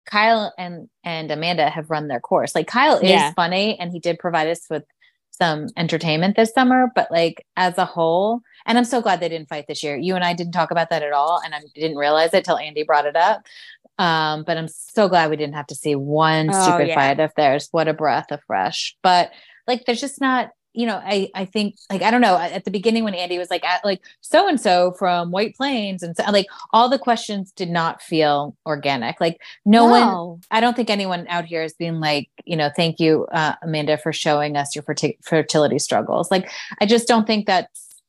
Kyle 0.07 0.53
and 0.59 0.89
and 1.05 1.31
Amanda 1.31 1.69
have 1.69 1.91
run 1.91 2.09
their 2.09 2.21
course. 2.21 2.55
Like 2.55 2.67
Kyle 2.67 2.99
is 2.99 3.11
Yeah. 3.11 3.33
funny 3.35 3.79
and 3.79 3.93
he 3.93 3.99
did 4.01 4.19
provide 4.19 4.49
us 4.49 4.63
with 4.71 4.85
some 5.31 5.69
entertainment 5.77 6.35
this 6.35 6.53
summer, 6.53 6.91
but 6.95 7.11
like 7.11 7.47
as 7.57 7.79
a 7.79 7.85
whole, 7.85 8.41
and 8.67 8.77
I'm 8.77 8.85
so 8.85 9.01
glad 9.01 9.21
they 9.21 9.29
didn't 9.29 9.49
fight 9.49 9.67
this 9.69 9.83
year. 9.85 9.97
You 9.97 10.17
and 10.17 10.25
I 10.25 10.33
didn't 10.35 10.53
talk 10.53 10.71
about 10.71 10.91
that 10.91 11.03
at 11.03 11.13
all, 11.13 11.41
and 11.45 11.55
I 11.55 11.61
didn't 11.75 11.97
realize 11.97 12.35
it 12.35 12.45
till 12.45 12.59
Andy 12.59 12.83
brought 12.83 13.07
it 13.07 13.17
up. 13.17 13.43
Um, 13.99 14.45
but 14.45 14.57
I'm 14.57 14.69
so 14.69 15.09
glad 15.09 15.31
we 15.31 15.37
didn't 15.37 15.55
have 15.57 15.67
to 15.69 15.75
see 15.75 15.95
one 15.95 16.53
stupid 16.53 16.89
yeah. 16.89 16.95
fight 16.95 17.21
of 17.21 17.33
theirs. 17.37 17.69
What 17.73 17.89
a 17.89 17.95
breath 17.95 18.31
of 18.31 18.41
fresh. 18.47 18.97
But 19.03 19.31
like, 19.67 19.85
there's 19.87 20.01
just 20.01 20.21
not. 20.21 20.51
You 20.75 20.87
know, 20.87 21.01
I 21.05 21.31
I 21.35 21.45
think 21.45 21.77
like 21.91 22.03
I 22.03 22.11
don't 22.11 22.21
know. 22.21 22.37
At 22.37 22.65
the 22.65 22.71
beginning, 22.71 23.05
when 23.05 23.15
Andy 23.15 23.39
was 23.39 23.51
like, 23.51 23.65
at, 23.65 23.85
like 23.85 24.01
so 24.21 24.49
and 24.49 24.61
so 24.61 24.93
from 24.93 25.31
White 25.31 25.57
Plains, 25.57 26.03
and 26.03 26.17
so, 26.17 26.25
like 26.31 26.47
all 26.73 26.89
the 26.89 26.99
questions 26.99 27.51
did 27.53 27.71
not 27.71 28.03
feel 28.03 28.57
organic. 28.67 29.21
Like 29.21 29.41
no 29.65 29.87
one 29.87 30.41
I 30.51 30.61
don't 30.61 30.75
think 30.75 30.91
anyone 30.91 31.27
out 31.29 31.45
here 31.45 31.63
is 31.63 31.75
being 31.75 32.01
like, 32.01 32.29
you 32.45 32.57
know, 32.57 32.71
thank 32.75 33.01
you, 33.01 33.27
uh, 33.33 33.55
Amanda, 33.63 33.99
for 33.99 34.13
showing 34.13 34.57
us 34.57 34.75
your 34.75 34.83
ferti- 34.83 35.19
fertility 35.23 35.79
struggles. 35.79 36.31
Like, 36.31 36.51
I 36.81 36.87
just 36.87 37.09
don't 37.09 37.27
think 37.27 37.47
that's, 37.47 38.03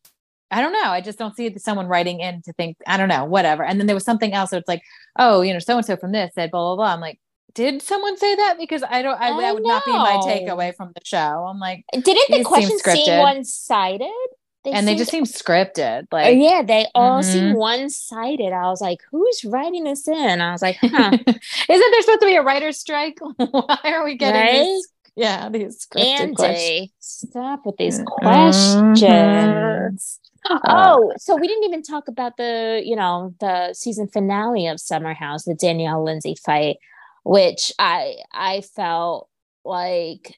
I 0.52 0.62
don't 0.62 0.74
know. 0.74 0.90
I 0.90 1.02
just 1.02 1.20
don't 1.20 1.36
see 1.36 1.56
someone 1.58 1.88
writing 1.88 2.20
in 2.22 2.42
to 2.44 2.54
think, 2.54 2.78
I 2.88 2.98
don't 2.98 3.10
know, 3.10 3.26
whatever. 3.26 3.64
And 3.64 3.80
then 3.80 3.88
there 3.88 3.96
was 3.96 4.06
something 4.06 4.34
else. 4.34 4.52
So 4.52 4.58
it's 4.58 4.68
like, 4.68 4.82
oh, 5.18 5.42
you 5.42 5.54
know, 5.54 5.60
so 5.60 5.78
and 5.78 5.86
so 5.86 5.98
from 5.98 6.12
this 6.12 6.34
said 6.34 6.52
blah, 6.52 6.62
blah, 6.62 6.76
blah. 6.76 6.94
I'm 6.94 7.02
like, 7.02 7.20
did 7.54 7.82
someone 7.82 8.18
say 8.18 8.36
that? 8.36 8.58
Because 8.60 8.84
I 8.84 9.02
don't, 9.02 9.20
I, 9.20 9.30
I 9.30 9.38
that 9.38 9.54
would 9.54 9.64
not 9.64 9.84
be 9.86 9.98
my 9.98 10.18
takeaway 10.18 10.76
from 10.76 10.92
the 10.94 11.02
show. 11.04 11.18
I'm 11.18 11.60
like, 11.60 11.86
Didn't 11.94 12.06
the 12.30 12.36
seem 12.38 12.44
questions 12.44 12.84
seem 12.84 13.20
one 13.20 13.44
sided? 13.44 14.12
and 14.66 14.88
they 14.88 14.96
just 14.96 15.10
seem 15.10 15.24
scripted. 15.24 16.04
Oh, 16.12 16.16
Like, 16.16 16.38
yeah, 16.38 16.62
they 16.62 16.86
all 16.94 17.22
Mhm. 17.22 17.26
seem 17.26 17.54
one 17.56 17.90
sided. 17.90 18.52
I 18.54 18.70
was 18.70 18.82
like, 18.82 19.00
who's 19.10 19.44
writing 19.46 19.86
this 19.86 20.08
in? 20.08 20.42
I 20.42 20.52
was 20.52 20.62
like, 20.62 20.76
huh. 20.82 21.12
isn't 21.14 21.26
there 21.70 22.02
supposed 22.02 22.20
to 22.20 22.26
be 22.26 22.36
a 22.36 22.44
writer's 22.44 22.78
strike? 22.78 23.18
Why 23.38 23.78
are 23.86 24.04
we 24.04 24.16
getting 24.16 24.42
Right? 24.42 24.64
these? 24.66 24.88
Yeah, 25.16 25.50
these 25.50 25.88
scripted 25.88 26.36
questions. 26.36 26.92
Stop 27.00 27.66
with 27.66 27.78
these 27.78 28.00
Mhm. 28.00 28.06
questions. 28.06 30.20
Uh, 30.50 30.60
Oh, 30.66 31.14
so 31.18 31.36
we 31.36 31.48
didn't 31.48 31.66
even 31.66 31.84
talk 31.84 32.08
about 32.08 32.38
the, 32.38 32.82
you 32.84 32.96
know, 32.96 33.34
the 33.40 33.74
season 33.74 34.08
finale 34.08 34.68
of 34.68 34.80
Summer 34.80 35.14
House, 35.14 35.44
the 35.46 35.54
Danielle 35.56 36.04
Lindsay 36.04 36.36
fight, 36.46 36.78
which 37.24 37.72
I 37.80 38.18
I 38.34 38.62
felt 38.62 39.30
like 39.66 40.38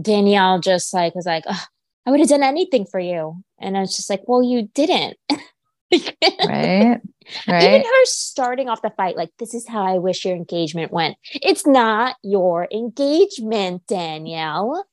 Danielle 0.00 0.60
just 0.60 0.94
like 0.94 1.14
was 1.14 1.26
like, 1.26 1.44
I 2.06 2.10
would 2.10 2.20
have 2.20 2.28
done 2.28 2.42
anything 2.42 2.86
for 2.86 3.00
you. 3.00 3.42
And 3.58 3.76
I 3.76 3.80
was 3.80 3.96
just 3.96 4.10
like, 4.10 4.22
well, 4.26 4.42
you 4.42 4.68
didn't. 4.74 5.16
right, 6.46 7.00
Even 7.64 7.82
her 7.82 8.04
starting 8.04 8.68
off 8.68 8.82
the 8.82 8.92
fight, 8.96 9.16
like, 9.16 9.30
this 9.38 9.54
is 9.54 9.68
how 9.68 9.82
I 9.82 9.98
wish 9.98 10.24
your 10.24 10.34
engagement 10.34 10.92
went. 10.92 11.16
It's 11.34 11.66
not 11.66 12.16
your 12.22 12.68
engagement, 12.72 13.86
Danielle. 13.86 14.84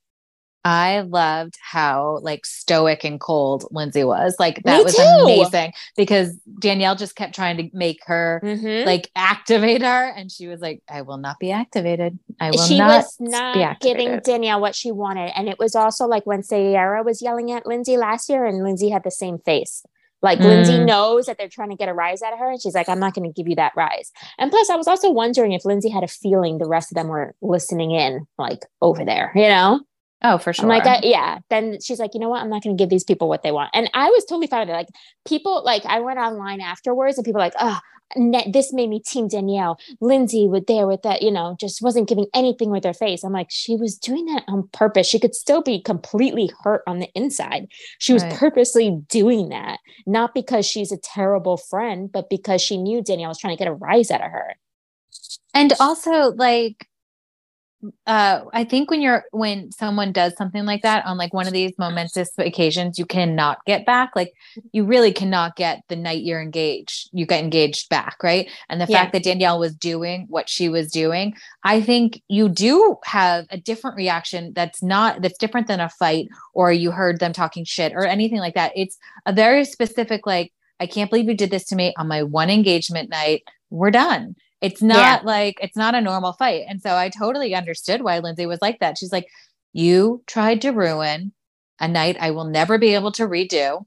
I 0.66 1.02
loved 1.02 1.56
how 1.62 2.20
like 2.22 2.46
stoic 2.46 3.04
and 3.06 3.20
cold 3.20 3.66
Lindsay 3.72 4.04
was. 4.04 4.36
Like 4.40 4.62
that 4.64 4.80
Me 4.80 4.84
was 4.84 4.96
too. 4.96 5.02
amazing 5.04 5.74
because 5.96 6.36
Danielle 6.60 6.96
just 6.96 7.16
kept 7.16 7.34
trying 7.34 7.58
to 7.58 7.70
make 7.74 8.00
her 8.06 8.42
Mhm. 8.44 8.86
like 8.86 9.10
activate 9.16 9.82
her, 9.82 10.10
and 10.16 10.32
she 10.32 10.48
was 10.48 10.60
like, 10.60 10.82
"I 10.90 11.02
will 11.04 11.18
not 11.18 11.40
be 11.40 11.52
activated. 11.52 12.20
I 12.42 12.52
will 12.52 12.58
she 12.66 12.78
not, 12.78 12.88
was 13.04 13.16
be 13.18 13.28
not 13.30 13.80
giving. 13.80 14.20
Danielle 14.20 14.60
what 14.60 14.76
she 14.76 14.92
wanted. 14.92 15.32
And 15.36 15.48
it 15.48 15.60
was 15.60 15.76
also 15.76 16.06
like 16.08 16.26
when 16.26 16.44
Ciara 16.44 17.04
was 17.04 17.22
yelling 17.22 17.52
at 17.52 17.66
Lindsay 17.66 17.98
last 17.98 18.30
year, 18.30 18.46
and 18.46 18.64
Lindsay 18.64 18.90
had 18.90 19.04
the 19.04 19.12
same 19.12 19.40
face. 19.40 19.84
Like 20.22 20.40
Lindsay 20.40 20.74
Mm. 20.74 20.86
knows 20.86 21.28
that 21.28 21.38
they're 21.38 21.48
trying 21.48 21.70
to 21.70 21.78
get 21.78 21.88
a 21.88 21.94
rise 21.94 22.22
out 22.22 22.34
of 22.34 22.40
her. 22.40 22.52
And 22.52 22.62
she's 22.62 22.76
like, 22.76 22.90
I'm 22.90 23.00
not 23.00 23.14
going 23.14 23.24
to 23.32 23.34
give 23.34 23.48
you 23.48 23.56
that 23.56 23.72
rise. 23.78 24.12
And 24.38 24.52
plus, 24.52 24.70
I 24.70 24.76
was 24.76 24.86
also 24.86 25.10
wondering 25.10 25.54
if 25.54 25.64
Lindsay 25.64 25.88
had 25.88 26.04
a 26.04 26.10
feeling 26.10 26.58
the 26.58 26.68
rest 26.68 26.92
of 26.92 26.96
them 26.96 27.08
were 27.08 27.36
listening 27.42 27.92
in, 27.92 28.28
like 28.38 28.60
over 28.82 29.06
there, 29.06 29.32
you 29.34 29.48
know? 29.48 29.80
Oh, 30.22 30.38
for 30.38 30.52
sure. 30.54 30.64
I'm 30.66 30.70
like, 30.70 30.86
I, 30.86 31.00
yeah. 31.04 31.40
Then 31.50 31.80
she's 31.82 32.00
like, 32.00 32.14
you 32.14 32.20
know 32.20 32.30
what? 32.30 32.42
I'm 32.42 32.50
not 32.50 32.62
going 32.62 32.76
to 32.76 32.82
give 32.82 32.90
these 32.90 33.06
people 33.06 33.30
what 33.30 33.42
they 33.42 33.52
want. 33.52 33.70
And 33.74 33.90
I 33.94 34.10
was 34.10 34.26
totally 34.26 34.48
fine 34.48 34.62
with 34.62 34.70
it. 34.70 34.74
Like 34.74 34.90
people, 35.26 35.64
like 35.64 35.86
I 35.86 36.02
went 36.02 36.20
online 36.20 36.60
afterwards, 36.62 37.18
and 37.18 37.24
people 37.24 37.40
were 37.40 37.46
like, 37.46 37.54
oh, 37.60 37.80
this 38.52 38.74
made 38.74 38.90
me 38.90 39.00
team 39.00 39.28
Danielle. 39.28 39.80
Lindsay 40.02 40.48
with 40.48 40.66
there 40.68 40.88
with 40.88 41.04
that, 41.04 41.22
you 41.22 41.30
know, 41.32 41.56
just 41.60 41.82
wasn't 41.82 42.10
giving 42.10 42.26
anything 42.34 42.72
with 42.72 42.84
her 42.84 42.94
face. 42.94 43.24
I'm 43.24 43.32
like, 43.32 43.52
she 43.52 43.76
was 43.76 43.98
doing 43.98 44.26
that 44.26 44.44
on 44.48 44.68
purpose. 44.74 45.08
She 45.08 45.20
could 45.20 45.36
still 45.36 45.62
be 45.62 45.80
completely 45.82 46.50
hurt 46.64 46.82
on 46.88 47.00
the 47.00 47.08
inside. 47.16 47.68
She 48.00 48.12
was 48.12 48.24
Right. 48.24 48.34
purposely 48.34 49.00
doing 49.10 49.50
that, 49.50 49.80
not 50.08 50.34
because 50.34 50.66
she's 50.66 50.92
a 50.92 50.98
terrible 50.98 51.56
friend, 51.56 52.12
but 52.12 52.30
because 52.30 52.62
she 52.62 52.78
knew 52.78 53.02
Danielle 53.04 53.30
was 53.30 53.38
trying 53.38 53.56
to 53.56 53.64
get 53.64 53.70
a 53.70 53.74
rise 53.74 54.10
out 54.12 54.22
of 54.22 54.32
her. 54.32 54.56
and 55.54 55.74
also 55.80 56.32
like 56.36 56.89
uh 58.08 58.42
i 58.54 58.64
think 58.64 58.92
when 58.92 59.02
you're 59.02 59.24
when 59.32 59.72
someone 59.72 60.12
does 60.12 60.36
something 60.36 60.66
like 60.66 60.82
that 60.82 61.06
on 61.06 61.18
like 61.18 61.34
one 61.34 61.48
of 61.48 61.54
these 61.54 61.72
momentous 61.78 62.30
occasions 62.38 63.00
you 63.00 63.06
cannot 63.06 63.58
get 63.66 63.86
back 63.86 64.12
like 64.16 64.34
you 64.74 64.84
really 64.84 65.14
cannot 65.14 65.56
get 65.56 65.82
the 65.88 65.96
night 65.96 66.24
you're 66.24 66.42
engaged 66.42 67.10
you 67.14 67.26
get 67.26 67.42
engaged 67.42 67.88
back 67.88 68.18
right? 68.22 68.50
And 68.68 68.82
the 68.82 68.86
Yeah. 68.90 68.98
fact 68.98 69.14
that 69.14 69.24
danielle 69.24 69.60
was 69.60 69.74
doing 69.74 70.26
what 70.30 70.50
she 70.50 70.68
was 70.68 70.92
doing 70.92 71.34
i 71.64 71.80
think 71.82 72.22
you 72.28 72.50
do 72.50 72.98
have 73.06 73.46
a 73.50 73.58
different 73.58 73.96
reaction 73.96 74.52
that's 74.54 74.84
not 74.84 75.22
that's 75.22 75.38
different 75.38 75.68
than 75.68 75.80
a 75.80 75.88
fight 75.90 76.28
or 76.54 76.72
you 76.74 76.92
heard 76.92 77.20
them 77.20 77.32
talking 77.32 77.64
shit 77.64 77.94
or 77.94 78.06
anything 78.06 78.40
like 78.40 78.56
that. 78.56 78.74
It's 78.76 78.98
a 79.26 79.34
very 79.34 79.64
specific 79.66 80.26
like 80.26 80.52
i 80.80 80.86
can't 80.86 81.10
believe 81.10 81.30
you 81.30 81.36
did 81.36 81.52
this 81.52 81.66
to 81.66 81.76
me 81.76 81.94
on 81.98 82.08
my 82.08 82.24
one 82.24 82.50
engagement 82.50 83.10
night. 83.10 83.44
We're 83.70 83.92
done 83.92 84.36
it's 84.62 84.82
not 84.82 85.26
like 85.26 85.58
it's 85.62 85.78
not 85.78 85.96
a 85.96 86.02
normal 86.02 86.34
fight. 86.34 86.66
And 86.68 86.82
so 86.82 86.96
I 86.96 87.10
totally 87.10 87.56
understood 87.56 88.02
why 88.02 88.20
Lindsay 88.20 88.46
was 88.46 88.62
like 88.62 88.80
that. 88.80 88.98
She's 88.98 89.12
like, 89.12 89.28
You 89.74 90.24
tried 90.28 90.62
to 90.62 90.72
ruin 90.72 91.34
a 91.80 91.88
night 91.88 92.18
I 92.20 92.32
will 92.32 92.46
never 92.46 92.78
be 92.78 92.94
able 92.94 93.12
to 93.14 93.28
redo. 93.28 93.86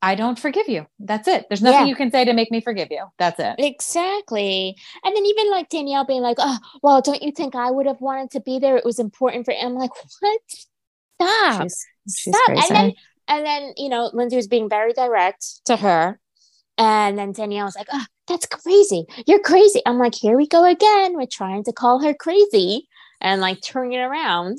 I 0.00 0.14
don't 0.14 0.38
forgive 0.38 0.68
you. 0.68 0.86
That's 1.00 1.26
it. 1.26 1.46
There's 1.48 1.60
nothing 1.62 1.80
Yeah. 1.80 1.86
you 1.86 1.96
can 1.96 2.12
say 2.12 2.24
to 2.24 2.32
make 2.32 2.52
me 2.52 2.60
forgive 2.60 2.88
you. 2.92 3.04
That's 3.18 3.40
it. 3.40 3.56
Exactly. 3.58 4.76
And 5.04 5.16
then 5.16 5.26
even 5.26 5.50
like 5.50 5.68
Danielle 5.68 6.04
being 6.06 6.22
like, 6.22 6.36
oh, 6.38 6.56
well, 6.84 7.00
don't 7.02 7.20
you 7.20 7.32
think 7.32 7.56
I 7.56 7.72
would 7.72 7.86
have 7.86 8.00
wanted 8.00 8.30
to 8.32 8.40
be 8.40 8.60
there? 8.60 8.76
It 8.76 8.84
was 8.84 9.00
important 9.00 9.44
for 9.44 9.52
I'm 9.54 9.74
like, 9.74 9.90
what? 10.20 10.40
Stop. 11.20 11.62
She's, 11.62 11.84
she's 12.16 12.34
Stop. 12.36 12.46
crazy. 12.46 12.66
And 12.68 12.76
then 12.76 12.92
and 13.30 13.44
then, 13.44 13.72
you 13.76 13.88
know, 13.88 14.08
Lindsay 14.14 14.36
was 14.36 14.46
being 14.46 14.68
very 14.68 14.92
direct 14.92 15.44
to 15.66 15.76
her. 15.76 16.18
And 16.78 17.18
then 17.18 17.32
Danielle 17.32 17.66
was 17.66 17.76
like, 17.76 17.88
oh, 17.92 18.04
that's 18.28 18.46
crazy. 18.46 19.04
You're 19.26 19.40
crazy. 19.40 19.80
I'm 19.86 19.98
like, 19.98 20.14
here 20.14 20.36
we 20.36 20.46
go 20.46 20.64
again. 20.64 21.16
We're 21.16 21.26
trying 21.30 21.64
to 21.64 21.72
call 21.72 22.02
her 22.02 22.14
crazy 22.14 22.88
and 23.20 23.40
like 23.40 23.60
turn 23.62 23.92
it 23.92 23.98
around. 23.98 24.58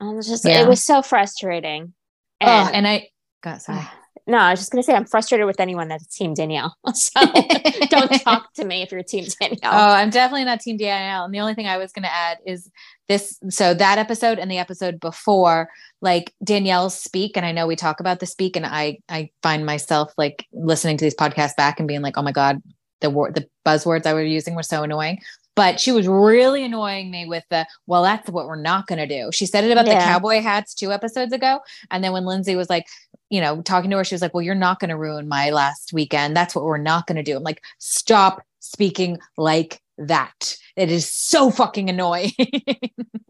And 0.00 0.12
it 0.12 0.14
was 0.14 0.28
just 0.28 0.44
Yeah. 0.44 0.62
it 0.62 0.68
was 0.68 0.82
so 0.82 1.02
frustrating. 1.02 1.94
oh, 2.40 2.46
And, 2.46 2.76
and 2.76 2.86
I 2.88 3.08
got 3.42 3.62
sorry. 3.62 3.86
No, 4.26 4.38
I 4.38 4.50
was 4.50 4.60
just 4.60 4.72
gonna 4.72 4.82
say 4.82 4.94
I'm 4.94 5.04
frustrated 5.04 5.46
with 5.46 5.60
anyone 5.60 5.88
that's 5.88 6.06
Team 6.06 6.34
Danielle. 6.34 6.76
So 6.94 7.20
don't 7.90 8.10
talk 8.22 8.52
to 8.54 8.64
me 8.64 8.82
if 8.82 8.92
you're 8.92 9.02
Team 9.02 9.26
Danielle. 9.40 9.72
Oh, 9.72 9.92
I'm 9.92 10.10
definitely 10.10 10.44
not 10.44 10.60
Team 10.60 10.76
Danielle. 10.76 11.24
And 11.24 11.34
the 11.34 11.40
only 11.40 11.54
thing 11.54 11.66
I 11.66 11.76
was 11.76 11.92
going 11.92 12.04
to 12.04 12.12
add 12.12 12.38
is 12.46 12.70
this. 13.08 13.38
So 13.50 13.74
that 13.74 13.98
episode 13.98 14.38
and 14.38 14.50
the 14.50 14.58
episode 14.58 15.00
before, 15.00 15.68
like 16.00 16.32
Danielle's 16.42 16.98
speak, 16.98 17.36
and 17.36 17.44
I 17.44 17.52
know 17.52 17.66
we 17.66 17.76
talk 17.76 18.00
about 18.00 18.20
the 18.20 18.26
speak, 18.26 18.56
and 18.56 18.64
I 18.64 18.98
I 19.08 19.30
find 19.42 19.66
myself 19.66 20.12
like 20.16 20.46
listening 20.52 20.96
to 20.98 21.04
these 21.04 21.16
podcasts 21.16 21.56
back 21.56 21.78
and 21.78 21.88
being 21.88 22.02
like, 22.02 22.16
oh 22.16 22.22
my 22.22 22.32
god, 22.32 22.62
the 23.00 23.10
word 23.10 23.34
the 23.34 23.46
buzzwords 23.66 24.06
I 24.06 24.14
were 24.14 24.22
using 24.22 24.54
were 24.54 24.62
so 24.62 24.82
annoying. 24.82 25.18
But 25.56 25.78
she 25.78 25.92
was 25.92 26.08
really 26.08 26.64
annoying 26.64 27.12
me 27.12 27.26
with 27.26 27.44
the, 27.48 27.64
well, 27.86 28.02
that's 28.02 28.28
what 28.28 28.46
we're 28.46 28.60
not 28.60 28.88
going 28.88 28.98
to 28.98 29.06
do. 29.06 29.30
She 29.32 29.46
said 29.46 29.62
it 29.62 29.70
about 29.70 29.84
the 29.84 29.92
cowboy 29.92 30.40
hats 30.40 30.74
two 30.74 30.90
episodes 30.90 31.32
ago. 31.32 31.60
And 31.92 32.02
then 32.02 32.12
when 32.12 32.24
Lindsay 32.24 32.56
was 32.56 32.68
like, 32.68 32.86
you 33.34 33.40
know, 33.40 33.60
talking 33.62 33.90
to 33.90 33.96
her, 33.96 34.04
she 34.04 34.14
was 34.14 34.22
like, 34.22 34.32
well, 34.32 34.42
you're 34.42 34.54
not 34.54 34.78
going 34.78 34.90
to 34.90 34.96
ruin 34.96 35.26
my 35.26 35.50
last 35.50 35.92
weekend. 35.92 36.36
That's 36.36 36.54
what 36.54 36.64
we're 36.64 36.78
not 36.78 37.08
going 37.08 37.16
to 37.16 37.22
do. 37.24 37.36
I'm 37.36 37.42
like, 37.42 37.60
stop 37.78 38.44
speaking 38.60 39.18
like 39.36 39.80
that. 39.98 40.56
It 40.76 40.88
is 40.88 41.12
so 41.12 41.50
fucking 41.50 41.90
annoying. 41.90 42.30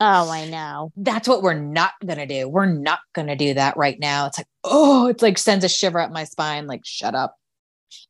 Oh, 0.01 0.29
I 0.29 0.47
know. 0.49 0.93
That's 0.97 1.29
what 1.29 1.40
we're 1.43 1.55
not 1.59 1.93
going 2.05 2.19
to 2.19 2.27
do. 2.27 2.49
We're 2.49 2.67
not 2.67 2.99
going 3.14 3.29
to 3.29 3.37
do 3.37 3.55
that 3.55 3.77
right 3.77 3.99
now. 4.01 4.27
It's 4.27 4.37
like, 4.37 4.49
oh, 4.64 5.07
it's 5.07 5.23
like 5.23 5.38
sends 5.38 5.64
a 5.64 5.69
shiver 5.69 6.01
up 6.01 6.11
my 6.11 6.25
spine. 6.25 6.67
Like, 6.67 6.81
shut 6.85 7.14
up. 7.14 7.37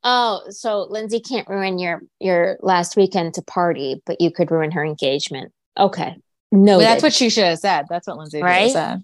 Oh, 0.03 0.41
so 0.49 0.87
Lindsay 0.89 1.19
can't 1.19 1.47
ruin 1.47 1.77
your 1.77 2.01
your 2.19 2.57
last 2.61 2.97
weekend 2.97 3.35
to 3.35 3.43
party, 3.43 4.01
but 4.07 4.19
you 4.19 4.31
could 4.31 4.49
ruin 4.49 4.71
her 4.71 4.83
engagement. 4.83 5.53
Okay. 5.77 6.17
No, 6.51 6.79
that's 6.79 7.03
what 7.03 7.13
she 7.13 7.29
should 7.29 7.43
have 7.45 7.59
said. 7.59 7.85
That's 7.87 8.07
what 8.07 8.17
Lindsay 8.17 8.39
should 8.39 8.45
have 8.47 8.61
Right? 8.63 8.71
said. 8.71 9.03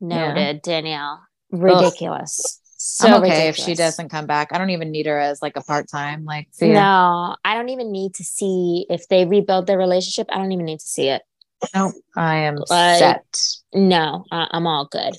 noted, 0.00 0.60
Danielle. 0.60 1.22
Ridiculous. 1.50 2.60
So 2.80 3.08
I'm 3.08 3.24
okay 3.24 3.48
if 3.48 3.56
she 3.56 3.74
doesn't 3.74 4.08
come 4.08 4.26
back. 4.26 4.50
I 4.52 4.58
don't 4.58 4.70
even 4.70 4.90
need 4.92 5.06
her 5.06 5.18
as 5.18 5.42
like 5.42 5.56
a 5.56 5.62
part 5.62 5.88
time. 5.90 6.24
Like, 6.24 6.48
see. 6.52 6.72
No, 6.72 7.34
I 7.44 7.54
don't 7.54 7.70
even 7.70 7.90
need 7.90 8.14
to 8.14 8.24
see 8.24 8.86
if 8.88 9.08
they 9.08 9.24
rebuild 9.24 9.66
their 9.66 9.78
relationship. 9.78 10.28
I 10.30 10.36
don't 10.38 10.52
even 10.52 10.64
need 10.64 10.80
to 10.80 10.86
see 10.86 11.08
it. 11.08 11.22
no, 11.74 11.92
I 12.16 12.36
am 12.36 12.56
Like- 12.70 12.98
set. 12.98 13.40
No, 13.74 14.24
uh, 14.30 14.46
I'm 14.52 14.66
all 14.68 14.86
good. 14.86 15.16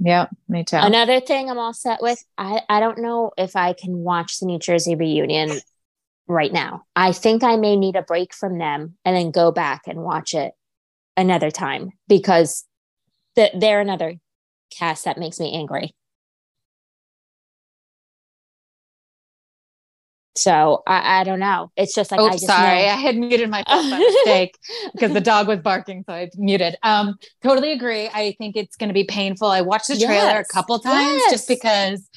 Yep, 0.00 0.30
me 0.48 0.62
too. 0.64 0.76
Another 0.76 1.18
thing 1.18 1.50
I'm 1.50 1.58
all 1.58 1.72
set 1.72 2.00
with, 2.00 2.22
I, 2.36 2.60
I 2.68 2.78
don't 2.78 2.98
know 2.98 3.32
if 3.36 3.56
I 3.56 3.72
can 3.72 3.96
watch 4.04 4.38
the 4.38 4.46
New 4.46 4.58
Jersey 4.58 4.94
reunion 4.94 5.58
right 6.28 6.52
now. 6.52 6.82
I 6.94 7.10
think 7.12 7.42
I 7.42 7.56
may 7.56 7.74
need 7.74 7.96
a 7.96 8.02
break 8.02 8.32
from 8.32 8.58
them 8.58 8.96
and 9.04 9.16
then 9.16 9.30
go 9.32 9.50
back 9.50 9.82
and 9.88 10.00
watch 10.04 10.34
it 10.34 10.52
another 11.16 11.50
time 11.50 11.90
because 12.06 12.64
th- 13.34 13.52
they're 13.58 13.80
another 13.80 14.14
cast 14.70 15.04
that 15.04 15.18
makes 15.18 15.40
me 15.40 15.54
angry. 15.54 15.94
So 20.36 20.84
I, 20.86 21.20
I 21.20 21.24
don't 21.24 21.40
know. 21.40 21.72
It's 21.76 21.94
just 21.94 22.12
like 22.12 22.20
I 22.20 22.24
Oops, 22.24 22.34
just 22.34 22.46
sorry. 22.46 22.82
know- 22.82 22.92
I 22.92 22.96
had 22.96 23.16
muted 23.16 23.50
myself 23.50 23.90
by 23.90 23.98
mistake 23.98 24.56
because 24.92 25.12
the 25.12 25.20
dog 25.20 25.48
was 25.48 25.58
barking, 25.58 26.04
so 26.08 26.14
I 26.14 26.30
muted. 26.36 26.76
Um, 26.84 27.16
totally 27.42 27.72
agree. 27.72 28.08
I 28.12 28.36
think 28.38 28.56
it's 28.56 28.76
going 28.76 28.88
to 28.88 28.94
be 28.94 29.02
painful. 29.04 29.48
I 29.48 29.62
watched 29.62 29.88
the 29.88 29.98
trailer 29.98 30.38
a 30.38 30.44
couple 30.44 30.78
times 30.78 31.22
yes. 31.22 31.30
just 31.32 31.48
because. 31.48 32.08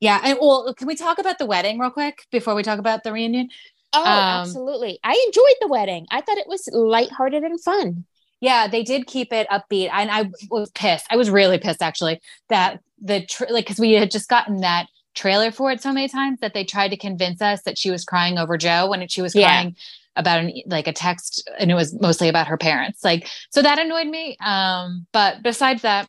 Yeah, 0.00 0.20
and 0.24 0.36
well, 0.40 0.74
can 0.74 0.88
we 0.88 0.96
talk 0.96 1.18
about 1.18 1.38
the 1.38 1.46
wedding 1.46 1.78
real 1.78 1.90
quick 1.90 2.26
before 2.32 2.56
we 2.56 2.64
talk 2.64 2.80
about 2.80 3.04
the 3.04 3.12
reunion? 3.12 3.48
Oh, 3.92 4.02
Um, 4.02 4.08
absolutely. 4.10 4.98
I 5.04 5.22
enjoyed 5.28 5.56
the 5.60 5.68
wedding. 5.68 6.06
I 6.10 6.20
thought 6.22 6.38
it 6.38 6.48
was 6.48 6.68
lighthearted 6.72 7.42
and 7.44 7.62
fun. 7.62 8.04
Yeah, 8.42 8.68
they 8.68 8.84
did 8.84 9.06
keep 9.06 9.32
it 9.32 9.48
upbeat, 9.50 9.90
and 9.92 10.10
I 10.10 10.30
was 10.50 10.70
pissed. 10.72 11.06
I 11.10 11.16
was 11.16 11.30
really 11.30 11.58
pissed 11.58 11.82
actually 11.82 12.20
that 12.50 12.80
the 13.00 13.24
tr 13.26 13.44
like 13.50 13.64
because 13.66 13.80
we 13.80 13.92
had 13.94 14.10
just 14.12 14.28
gotten 14.28 14.58
that 14.62 14.88
trailer 15.14 15.52
for 15.52 15.72
it 15.72 15.82
so 15.82 15.92
many 15.92 16.08
times 16.08 16.40
that 16.40 16.54
they 16.54 16.64
tried 16.64 16.90
to 16.90 16.98
convince 16.98 17.42
us 17.42 17.62
that 17.64 17.78
she 17.78 17.90
was 17.90 18.04
crying 18.04 18.38
over 18.38 18.58
Joe 18.58 18.90
when 18.90 19.08
she 19.08 19.22
was 19.22 19.34
Yeah. 19.34 19.42
crying 19.42 19.76
about 20.16 20.40
an 20.40 20.52
like 20.66 20.88
a 20.88 20.92
text, 20.92 21.48
and 21.60 21.70
it 21.70 21.76
was 21.76 21.94
mostly 22.00 22.28
about 22.28 22.48
her 22.48 22.58
parents. 22.58 23.04
Like, 23.04 23.28
so 23.50 23.62
that 23.62 23.78
annoyed 23.80 24.08
me. 24.08 24.36
Um, 24.44 25.06
but 25.12 25.42
besides 25.42 25.82
that, 25.82 26.08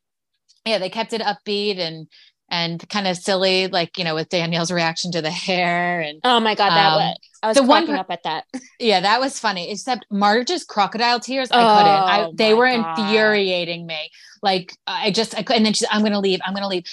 yeah, 0.66 0.80
they 0.80 0.90
kept 0.90 1.14
it 1.14 1.22
upbeat 1.22 1.80
and 1.80 2.08
and 2.50 2.88
kind 2.90 3.08
of 3.08 3.18
silly, 3.18 3.68
like 3.68 3.98
you 3.98 4.04
know, 4.06 4.16
with 4.16 4.30
Danielle's 4.30 4.72
reaction 4.72 5.12
to 5.14 5.22
the 5.24 5.32
hair 5.48 6.02
and 6.02 6.24
Oh 6.24 6.40
my 6.40 6.56
god, 6.56 6.72
that 6.76 6.90
Um, 6.90 6.94
was 6.94 7.33
I 7.44 7.48
was 7.50 7.58
the 7.58 7.64
one 7.64 7.86
cracking 7.86 7.96
per- 7.96 8.00
up 8.02 8.12
at 8.12 8.24
that. 8.24 8.46
yeah, 8.80 9.00
that 9.02 9.20
was 9.20 9.38
funny. 9.40 9.70
Except 9.72 10.06
Marge's 10.10 10.64
crocodile 10.64 11.20
tears, 11.20 11.50
I 11.52 11.56
Oh, 11.62 11.78
couldn't. 11.78 11.94
I, 11.94 12.32
they 12.34 12.54
were 12.54 12.68
God. 12.68 12.98
infuriating 13.00 13.86
me. 13.86 14.10
Like 14.42 14.74
I 14.88 15.12
just, 15.12 15.38
I 15.38 15.44
could, 15.44 15.56
and 15.58 15.66
then 15.66 15.74
she's, 15.74 15.88
I'm 15.92 16.04
gonna 16.04 16.20
leave. 16.20 16.40
I'm 16.46 16.54
gonna 16.54 16.68
leave. 16.68 16.84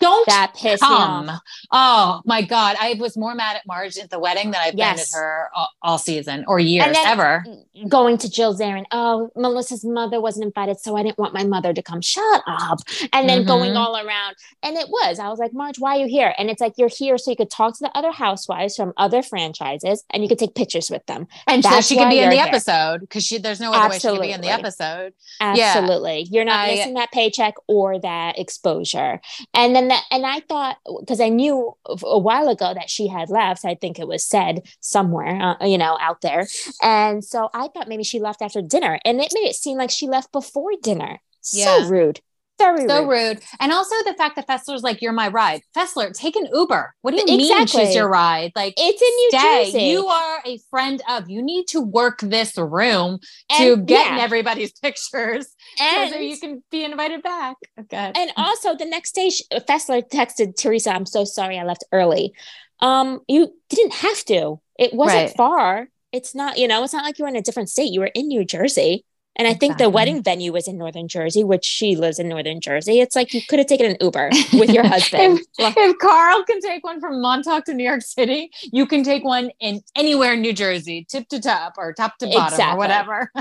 Don't 0.00 0.26
That 0.26 0.52
pissed 0.54 0.82
me 0.82 0.88
come. 0.88 1.30
Oh 1.72 2.20
my 2.26 2.42
god, 2.42 2.76
I 2.78 2.94
was 2.98 3.16
more 3.16 3.34
mad 3.34 3.56
at 3.56 3.66
Marge 3.66 3.96
at 3.96 4.10
the 4.10 4.18
wedding 4.18 4.50
than 4.50 4.60
I've 4.60 4.74
Yes. 4.74 5.10
been 5.12 5.18
at 5.18 5.22
her 5.24 5.48
all, 5.56 5.68
all 5.82 5.98
season 5.98 6.44
or 6.46 6.58
years 6.58 6.94
ever. 7.06 7.42
Going 7.88 8.18
to 8.18 8.30
Jill 8.30 8.54
Zarin. 8.54 8.84
Oh, 8.90 9.30
Melissa's 9.34 9.82
mother 9.84 10.20
wasn't 10.20 10.44
invited, 10.44 10.78
so 10.80 10.94
I 10.96 11.02
didn't 11.02 11.18
want 11.18 11.32
my 11.32 11.44
mother 11.44 11.72
to 11.72 11.82
come. 11.82 12.02
Shut 12.02 12.42
up. 12.46 12.80
And 13.14 13.26
then 13.26 13.44
going 13.46 13.72
Mhm. 13.72 13.76
all 13.78 13.96
around. 13.96 14.34
And 14.62 14.76
it 14.76 14.88
was. 14.88 15.18
I 15.18 15.28
was 15.30 15.38
like, 15.38 15.54
Marge, 15.54 15.78
why 15.78 15.96
are 15.96 16.00
you 16.00 16.08
here? 16.08 16.34
And 16.36 16.50
it's 16.50 16.60
like 16.60 16.74
you're 16.76 16.90
here 16.94 17.16
so 17.16 17.30
you 17.30 17.36
could 17.38 17.50
talk 17.50 17.72
to 17.78 17.84
the 17.84 17.96
other 17.96 18.12
housewives 18.12 18.76
from 18.76 18.92
other 18.98 19.22
franchises 19.22 19.81
and 19.84 20.22
you 20.22 20.28
could 20.28 20.38
take 20.38 20.54
pictures 20.54 20.90
with 20.90 21.04
them. 21.06 21.26
And 21.46 21.62
so 21.62 21.80
she 21.80 21.96
can 21.96 22.08
be 22.08 22.18
in 22.20 22.30
the 22.30 22.38
episode 22.38 23.00
because 23.00 23.24
she 23.24 23.38
there's 23.38 23.60
no 23.60 23.72
other 23.72 23.90
way 23.90 23.98
she 23.98 24.08
can 24.08 24.20
be 24.20 24.32
in 24.32 24.40
the 24.40 24.48
Absolutely. 24.48 24.66
episode. 24.68 25.14
Yeah. 25.40 25.72
Absolutely. 25.76 26.28
You're 26.30 26.44
not 26.44 26.68
I- 26.68 26.74
missing 26.74 26.94
that 26.94 27.12
paycheck 27.12 27.54
or 27.66 27.98
that 28.00 28.38
exposure. 28.38 29.20
And 29.54 29.74
then 29.74 29.88
that, 29.88 30.04
and 30.10 30.24
I 30.26 30.40
thought, 30.40 30.78
because 31.00 31.20
I 31.20 31.28
knew 31.28 31.72
a 32.02 32.18
while 32.18 32.48
ago 32.48 32.72
that 32.74 32.90
she 32.90 33.08
had 33.08 33.30
left, 33.30 33.64
I 33.64 33.74
think 33.74 33.98
it 33.98 34.08
was 34.08 34.24
said 34.24 34.62
somewhere, 34.80 35.56
uh, 35.60 35.66
you 35.66 35.78
know, 35.78 35.96
out 36.00 36.20
there. 36.20 36.46
And 36.82 37.24
so 37.24 37.48
I 37.54 37.68
thought 37.68 37.88
maybe 37.88 38.04
she 38.04 38.20
left 38.20 38.42
after 38.42 38.62
dinner 38.62 38.98
and 39.04 39.20
it 39.20 39.32
made 39.34 39.48
it 39.48 39.54
seem 39.56 39.78
like 39.78 39.90
she 39.90 40.06
left 40.06 40.32
before 40.32 40.72
dinner. 40.82 41.20
Yeah. 41.52 41.78
So 41.78 41.88
rude. 41.88 42.20
Very 42.62 42.86
So 42.88 43.04
rude. 43.06 43.10
rude. 43.36 43.40
And 43.60 43.72
also 43.72 43.94
the 44.04 44.14
fact 44.14 44.36
that 44.36 44.46
Fessler's 44.48 44.82
like, 44.82 45.02
you're 45.02 45.12
my 45.12 45.28
ride. 45.28 45.62
Fessler, 45.76 46.12
take 46.12 46.36
an 46.36 46.46
Uber. 46.52 46.94
What 47.02 47.10
do 47.12 47.18
you 47.18 47.26
mean 47.26 47.40
Exactly. 47.40 47.86
she's 47.86 47.94
your 47.94 48.08
ride? 48.08 48.52
Like 48.56 48.74
It's 48.76 49.02
in 49.02 49.08
New 49.08 49.30
stay. 49.30 49.64
Jersey. 49.66 49.84
You 49.90 50.06
are 50.06 50.38
a 50.46 50.58
friend 50.70 51.02
of. 51.08 51.28
You 51.28 51.42
need 51.42 51.66
to 51.68 51.80
work 51.80 52.20
this 52.20 52.56
room 52.56 53.18
to 53.58 53.72
And- 53.74 53.86
get 53.86 54.06
in 54.10 54.16
yeah. 54.18 54.22
everybody's 54.24 54.72
pictures 54.80 55.46
so 55.76 55.84
and, 55.84 56.12
that 56.12 56.22
you 56.22 56.38
can 56.38 56.62
be 56.70 56.84
invited 56.84 57.22
back. 57.22 57.56
Okay. 57.80 58.12
and 58.14 58.30
also 58.36 58.76
the 58.76 58.84
next 58.86 59.14
day, 59.14 59.30
Fessler 59.68 60.02
texted 60.08 60.56
Teresa, 60.56 60.94
I'm 60.94 61.06
so 61.06 61.24
sorry 61.24 61.58
I 61.58 61.64
left 61.64 61.84
early. 61.92 62.32
Um, 62.80 63.20
you 63.28 63.52
didn't 63.68 63.94
have 63.94 64.24
to. 64.26 64.60
It 64.78 64.92
wasn't 64.94 65.26
Right. 65.28 65.36
far. 65.36 65.88
It's 66.12 66.34
not, 66.34 66.58
you 66.58 66.68
know, 66.68 66.82
it's 66.84 66.92
not 66.92 67.04
like 67.04 67.18
you 67.18 67.24
were 67.24 67.28
in 67.28 67.36
a 67.36 67.42
different 67.42 67.70
state. 67.70 67.92
You 67.92 68.00
were 68.00 68.10
in 68.14 68.28
New 68.28 68.44
Jersey. 68.44 69.04
And 69.36 69.48
I 69.48 69.54
think 69.54 69.78
the 69.78 69.88
wedding 69.88 70.22
venue 70.22 70.52
was 70.52 70.68
in 70.68 70.76
Northern 70.76 71.08
Jersey, 71.08 71.42
which 71.42 71.64
she 71.64 71.96
lives 71.96 72.18
in 72.18 72.28
Northern 72.28 72.60
Jersey. 72.60 73.00
It's 73.00 73.16
like 73.16 73.32
you 73.32 73.40
could 73.48 73.58
have 73.58 73.68
taken 73.68 73.86
an 73.86 73.96
Uber 74.00 74.30
with 74.52 74.70
your 74.70 74.86
husband. 74.86 75.40
if, 75.58 75.74
if 75.76 75.98
Carl 75.98 76.44
can 76.44 76.60
take 76.60 76.84
one 76.84 77.00
from 77.00 77.22
Montauk 77.22 77.64
to 77.64 77.74
New 77.74 77.84
York 77.84 78.02
City, 78.02 78.50
you 78.72 78.86
can 78.86 79.02
take 79.02 79.24
one 79.24 79.50
in 79.60 79.82
anywhere 79.96 80.34
in 80.34 80.42
New 80.42 80.52
Jersey, 80.52 81.06
tip 81.08 81.28
to 81.28 81.40
top 81.40 81.74
or 81.78 81.92
top 81.92 82.18
to 82.18 82.26
bottom 82.26 82.52
Exactly. 82.52 82.74
or 82.74 82.78
whatever. 82.78 83.32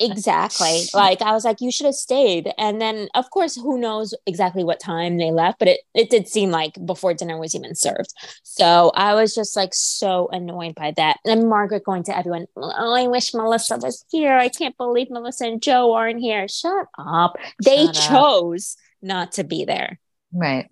exactly. 0.00 0.84
Like 0.94 1.22
I 1.22 1.32
was 1.32 1.44
like, 1.44 1.60
you 1.60 1.70
should 1.70 1.86
have 1.86 1.94
stayed. 1.94 2.52
And 2.58 2.80
then 2.80 3.08
of 3.14 3.30
course, 3.30 3.54
who 3.54 3.78
knows 3.78 4.14
exactly 4.26 4.64
what 4.64 4.80
time 4.80 5.18
they 5.18 5.30
left, 5.30 5.58
but 5.58 5.68
it, 5.68 5.80
it 5.94 6.10
did 6.10 6.26
seem 6.26 6.50
like 6.50 6.74
before 6.84 7.14
dinner 7.14 7.38
was 7.38 7.54
even 7.54 7.74
served. 7.74 8.12
So 8.42 8.90
I 8.94 9.14
was 9.14 9.34
just 9.34 9.54
like 9.56 9.74
so 9.74 10.28
annoyed 10.32 10.74
by 10.74 10.92
that. 10.96 11.18
And 11.24 11.48
Margaret 11.48 11.84
going 11.84 12.02
to 12.04 12.16
everyone, 12.16 12.46
oh, 12.56 12.94
I 12.94 13.06
wish 13.06 13.34
Melissa 13.34 13.76
was 13.76 14.04
here. 14.10 14.36
I 14.36 14.48
can't 14.48 14.76
believe 14.76 15.08
Melissa 15.10 15.17
and 15.40 15.62
Joe 15.62 15.92
aren't 15.94 16.20
here. 16.20 16.46
Shut 16.48 16.86
up. 16.98 17.36
They 17.64 17.86
Shut 17.86 17.96
up. 17.96 18.08
chose 18.08 18.76
not 19.02 19.32
to 19.32 19.44
be 19.44 19.64
there. 19.64 19.98
right. 20.32 20.68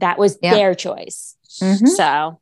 That 0.00 0.18
was 0.18 0.38
Yeah. 0.42 0.54
their 0.54 0.74
choice. 0.74 1.36
Mhm. 1.62 1.88
So 1.88 2.40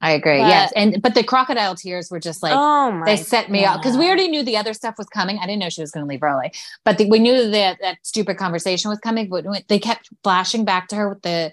I 0.00 0.10
agree. 0.12 0.38
But- 0.38 0.48
yes. 0.48 0.72
And 0.76 1.00
but 1.00 1.14
the 1.14 1.22
crocodile 1.24 1.74
tears 1.74 2.10
were 2.10 2.20
just 2.20 2.42
like 2.42 2.52
oh 2.54 3.02
they 3.06 3.16
set 3.16 3.50
me 3.50 3.64
up 3.64 3.80
because 3.80 3.96
we 3.96 4.06
already 4.06 4.28
knew 4.28 4.42
the 4.42 4.58
other 4.58 4.74
stuff 4.74 4.96
was 4.98 5.06
coming. 5.06 5.38
I 5.38 5.46
didn't 5.46 5.60
know 5.60 5.70
she 5.70 5.80
was 5.80 5.90
going 5.90 6.04
to 6.04 6.08
leave 6.08 6.22
early, 6.22 6.52
but 6.84 6.98
the, 6.98 7.08
we 7.08 7.18
knew 7.20 7.50
that 7.50 7.78
that 7.80 7.98
stupid 8.02 8.36
conversation 8.36 8.90
was 8.90 8.98
coming. 8.98 9.28
But 9.30 9.46
they 9.68 9.78
kept 9.78 10.10
flashing 10.22 10.64
back 10.66 10.88
to 10.88 10.96
her 10.96 11.08
with 11.08 11.22
the, 11.22 11.52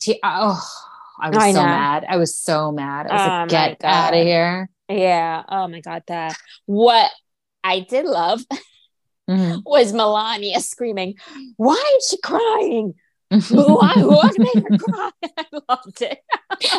te- 0.00 0.18
oh, 0.24 0.60
I 1.20 1.28
was 1.28 1.38
I 1.38 1.52
so 1.52 1.60
know. 1.60 1.66
mad. 1.66 2.04
I 2.08 2.16
was 2.16 2.36
so 2.36 2.72
mad. 2.72 3.06
I 3.06 3.14
was 3.14 3.22
Oh 3.22 3.54
like, 3.56 3.78
get 3.78 3.84
out 3.84 4.12
of 4.12 4.20
here. 4.22 4.68
Yeah. 4.88 5.44
Oh 5.48 5.68
my 5.68 5.80
God. 5.80 6.02
That 6.08 6.36
what 6.66 7.10
I 7.64 7.80
did 7.80 8.04
love 8.04 8.42
Mhm. 9.28 9.62
was 9.66 9.92
Milania 9.92 10.58
screaming, 10.60 11.14
Why 11.56 11.82
is 11.96 12.08
she 12.10 12.18
crying? 12.20 12.94
Why 13.50 13.94
what 13.96 14.38
made 14.38 14.62
her 14.68 14.78
cry? 14.78 15.10
I 15.38 15.44
loved 15.68 16.02
it. 16.02 16.18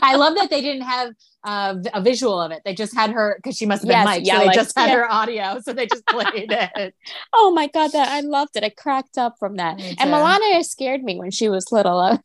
I 0.01 0.15
love 0.15 0.35
that 0.35 0.49
they 0.51 0.61
didn't 0.61 0.83
have 0.83 1.11
uh, 1.43 1.75
a 1.93 2.01
visual 2.01 2.39
of 2.39 2.51
it. 2.51 2.61
They 2.63 2.73
just 2.75 2.93
had 2.95 3.09
her 3.11 3.35
because 3.37 3.57
she 3.57 3.65
must 3.65 3.81
have 3.81 3.89
been 3.89 3.97
Yes, 3.97 4.05
Mike. 4.05 4.25
yeah, 4.25 4.33
so 4.35 4.39
they 4.39 4.45
like- 4.45 4.55
just 4.55 4.77
had 4.77 4.89
yeah. 4.89 4.95
her 4.95 5.11
audio, 5.11 5.59
so 5.61 5.73
they 5.73 5.87
just 5.87 6.05
played 6.05 6.51
it. 6.51 6.93
Oh 7.33 7.51
my 7.51 7.67
god, 7.67 7.91
that 7.93 8.07
I 8.09 8.21
loved 8.21 8.55
it. 8.55 8.63
I 8.63 8.69
cracked 8.69 9.17
up 9.17 9.35
from 9.39 9.55
that. 9.57 9.81
And. 9.81 9.97
Milania 9.97 10.63
scared 10.63 11.03
me 11.03 11.17
when 11.17 11.31
she 11.31 11.49
was 11.49 11.71
little. 11.71 12.19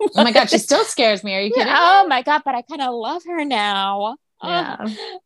Oh 0.00 0.22
my 0.22 0.30
god, 0.32 0.50
she 0.50 0.58
still 0.58 0.84
scares 0.84 1.24
me. 1.24 1.34
Are 1.34 1.40
you 1.40 1.50
kidding? 1.52 1.72
oh 1.74 2.06
my 2.08 2.22
god, 2.22 2.42
but 2.44 2.54
I 2.54 2.60
kind 2.62 2.82
of 2.82 2.94
love 2.94 3.22
her 3.26 3.44
now. 3.44 4.16
Oh, 4.42 4.48
Yeah. 4.48 4.76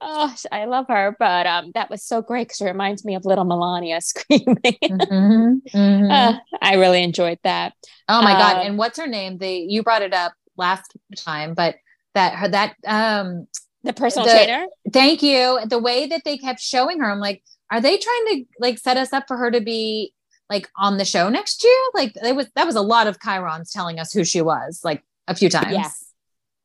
oh, 0.00 0.34
I 0.52 0.66
love 0.66 0.86
her. 0.88 1.16
But 1.18 1.46
um, 1.46 1.72
that 1.74 1.90
was 1.90 2.02
so 2.04 2.22
great 2.22 2.46
because 2.48 2.60
it 2.60 2.66
reminds 2.66 3.04
me 3.04 3.14
of 3.16 3.24
little 3.24 3.44
Milania 3.44 4.00
screaming. 4.02 4.56
Mhm, 4.82 5.60
mhm. 5.74 6.10
Uh, 6.12 6.38
I 6.62 6.74
really 6.76 7.02
enjoyed 7.02 7.38
that. 7.42 7.72
Oh 8.08 8.22
my 8.22 8.32
god! 8.32 8.56
Um, 8.58 8.66
And 8.66 8.78
what's 8.78 8.98
her 8.98 9.06
name? 9.06 9.38
They 9.38 9.58
you 9.68 9.82
brought 9.82 10.02
it 10.02 10.14
up 10.14 10.32
last 10.56 10.96
time, 11.16 11.54
but 11.54 11.76
that 12.14 12.34
her 12.34 12.48
that 12.48 12.76
um 12.86 13.46
The 13.82 13.92
personal 13.92 14.26
The- 14.26 14.32
trainer. 14.34 14.66
thank 14.92 15.22
you. 15.22 15.58
The 15.66 15.78
way 15.78 16.06
that 16.06 16.22
they 16.24 16.36
kept 16.38 16.60
showing 16.60 17.00
her, 17.00 17.10
I'm 17.10 17.18
like, 17.20 17.42
are 17.70 17.80
they 17.80 17.96
trying 17.98 18.24
to 18.28 18.44
like 18.60 18.78
set 18.78 18.96
us 18.96 19.12
up 19.12 19.24
for 19.26 19.36
her 19.36 19.50
to 19.50 19.60
be 19.60 20.12
like 20.48 20.68
on 20.76 20.98
the 20.98 21.04
show 21.04 21.28
next 21.28 21.64
year? 21.64 21.78
Like 21.94 22.12
it 22.16 22.36
was 22.36 22.46
that 22.54 22.66
was 22.66 22.76
a 22.76 22.82
lot 22.82 23.06
of 23.08 23.18
chyrons 23.18 23.72
telling 23.72 23.98
us 23.98 24.12
who 24.12 24.24
she 24.24 24.40
was, 24.42 24.80
like 24.84 25.02
a 25.26 25.34
few 25.34 25.48
times. 25.50 25.72
Yeah. 25.72 25.90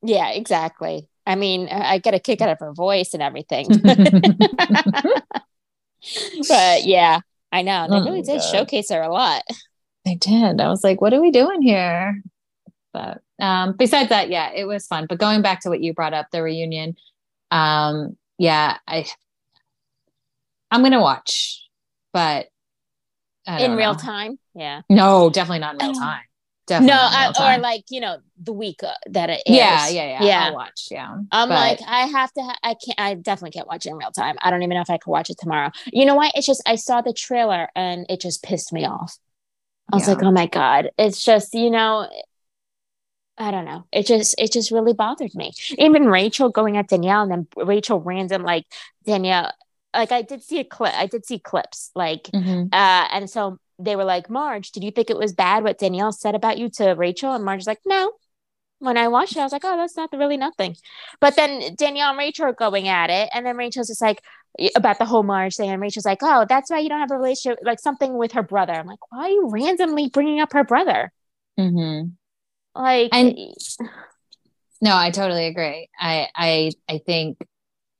Yeah, 0.04 0.30
exactly. 0.30 1.08
I 1.26 1.36
mean, 1.36 1.68
I 1.70 1.98
get 1.98 2.14
a 2.14 2.20
kick 2.20 2.42
out 2.42 2.50
of 2.50 2.60
her 2.60 2.72
voice 2.74 3.14
and 3.14 3.24
everything. 3.24 3.68
but 6.48 6.84
yeah, 6.86 7.20
I 7.52 7.62
know. 7.62 7.88
They 7.90 7.96
Oh 7.98 8.04
really 8.04 8.22
did 8.22 8.40
God. 8.40 8.52
showcase 8.52 8.90
her 8.92 9.02
a 9.02 9.12
lot. 9.12 9.44
They 10.06 10.16
did. 10.16 10.62
I 10.62 10.70
was 10.70 10.84
like, 10.84 11.02
what 11.02 11.14
are 11.14 11.22
we 11.22 11.32
doing 11.32 11.62
here? 11.62 12.22
But 12.94 13.22
um, 13.40 13.74
besides 13.74 14.10
that, 14.10 14.30
yeah, 14.30 14.52
it 14.54 14.66
was 14.66 14.86
fun. 14.88 15.08
But 15.10 15.18
going 15.18 15.42
back 15.42 15.62
to 15.62 15.70
what 15.70 15.82
you 15.82 15.94
brought 15.94 16.14
up, 16.14 16.28
the 16.32 16.44
reunion, 16.44 16.96
um, 17.52 18.16
yeah, 18.38 18.78
I 18.88 19.06
I'm 20.70 20.84
gonna 20.84 21.02
watch, 21.02 21.64
but 22.14 22.48
In 23.48 23.58
don't 23.58 23.78
real 23.78 23.96
time. 23.96 24.38
Yeah. 24.54 24.82
No, 24.90 25.30
definitely 25.30 25.60
not 25.60 25.82
in 25.82 25.88
real 25.90 25.94
time. 26.00 26.22
Definitely. 26.68 26.94
no, 26.96 27.00
I, 27.02 27.56
or 27.58 27.60
like 27.62 27.86
you 27.90 28.02
know 28.02 28.18
the 28.42 28.54
week 28.54 28.82
uh, 28.84 28.92
that 29.12 29.30
it 29.30 29.42
airs. 29.46 29.58
yeah, 29.58 29.88
yeah, 29.90 30.08
yeah, 30.20 30.24
yeah. 30.24 30.44
I'll 30.46 30.54
watch. 30.56 30.88
Yeah, 30.92 31.10
I'm 31.32 31.50
But- 31.50 31.56
like, 31.56 31.80
I 31.88 32.08
have 32.08 32.32
to. 32.34 32.42
Ha- 32.42 32.58
I 32.64 32.74
can't. 32.76 33.00
I 33.00 33.14
definitely 33.16 33.52
can't 33.52 33.68
watch 33.68 33.86
it 33.86 33.90
in 33.90 33.98
real 33.98 34.12
time. 34.12 34.36
I 34.42 34.50
don't 34.52 34.64
even 34.64 34.76
know 34.76 34.82
if 34.82 34.90
I 34.90 34.98
could 34.98 35.12
watch 35.12 35.30
it 35.30 35.38
tomorrow. 35.40 35.72
You 35.92 36.06
know 36.06 36.16
why? 36.16 36.32
It's 36.36 36.46
just 36.48 36.62
I 36.66 36.76
saw 36.76 37.02
the 37.02 37.14
trailer 37.14 37.70
and 37.76 38.06
it 38.10 38.22
just 38.22 38.44
pissed 38.44 38.72
me 38.74 38.86
off. 38.86 39.18
I 39.92 39.98
was 39.98 40.08
Yeah. 40.08 40.14
like, 40.16 40.24
oh 40.24 40.32
my 40.32 40.48
god! 40.48 40.90
It's 40.98 41.24
just 41.24 41.54
you 41.54 41.70
know, 41.70 42.10
I 43.38 43.52
don't 43.52 43.66
know. 43.66 43.86
It 43.92 44.06
just 44.08 44.36
it 44.38 44.52
just 44.52 44.72
really 44.72 44.94
bothered 44.94 45.36
me. 45.36 45.52
Even 45.78 46.06
Rachel 46.08 46.50
going 46.50 46.78
at 46.78 46.88
Danielle 46.88 47.24
and 47.24 47.32
then 47.32 47.48
Rachel 47.66 48.00
random 48.00 48.44
like 48.44 48.66
Danielle. 49.06 49.52
Like 49.94 50.12
I 50.12 50.22
did 50.24 50.42
see 50.44 50.60
a 50.60 50.64
clip. 50.64 50.94
I 50.94 51.06
did 51.08 51.26
see 51.26 51.40
clips 51.40 51.92
like 51.96 52.24
Mhm. 52.34 52.66
uh, 52.74 53.08
and 53.12 53.30
so 53.30 53.60
they 53.80 53.96
were 53.96 54.04
like, 54.04 54.30
Marge, 54.30 54.72
did 54.72 54.84
you 54.84 54.92
think 54.92 55.10
it 55.10 55.18
was 55.18 55.34
bad 55.34 55.64
what 55.64 55.78
Danielle 55.80 56.12
said 56.12 56.36
about 56.36 56.58
you 56.58 56.70
to 56.72 56.94
Rachel? 56.94 57.34
And 57.34 57.44
Marge's 57.44 57.68
like, 57.68 57.82
no. 57.86 58.12
When 58.80 58.98
I 58.98 59.08
watched 59.08 59.36
it, 59.36 59.40
I 59.40 59.44
was 59.44 59.54
like, 59.54 59.64
oh, 59.66 59.78
that's 59.78 59.96
not 59.96 60.10
really 60.14 60.38
nothing. 60.38 60.76
But 61.22 61.36
then 61.36 61.76
Danielle 61.76 62.10
and 62.10 62.18
Rachel 62.18 62.46
are 62.46 62.54
going 62.54 62.88
at 62.88 63.10
it. 63.10 63.30
And 63.34 63.46
then 63.46 63.56
Rachel's 63.58 63.88
just 63.88 64.02
like, 64.02 64.22
about 64.76 65.00
the 65.00 65.06
whole 65.06 65.24
Marge 65.24 65.56
thing. 65.56 65.70
And 65.70 65.82
Rachel's 65.82 66.06
like, 66.06 66.20
oh, 66.22 66.46
that's 66.48 66.70
why 66.70 66.80
you 66.80 66.90
don't 66.90 67.00
have 67.00 67.12
a 67.12 67.18
relationship, 67.18 67.60
like 67.64 67.80
something 67.80 68.18
with 68.18 68.34
her 68.34 68.44
brother. 68.44 68.74
I'm 68.74 68.86
like, 68.86 69.00
why 69.12 69.24
are 69.26 69.30
you 69.30 69.50
randomly 69.50 70.10
bringing 70.10 70.40
up 70.40 70.54
her 70.54 70.64
brother? 70.64 71.12
Mhm. 71.60 72.14
Like, 72.74 73.10
And- 73.14 73.38
No, 74.82 74.96
I 74.96 75.12
totally 75.12 75.48
agree. 75.48 75.90
I 76.00 76.28
I 76.36 76.72
I 76.88 76.98
think 77.06 77.38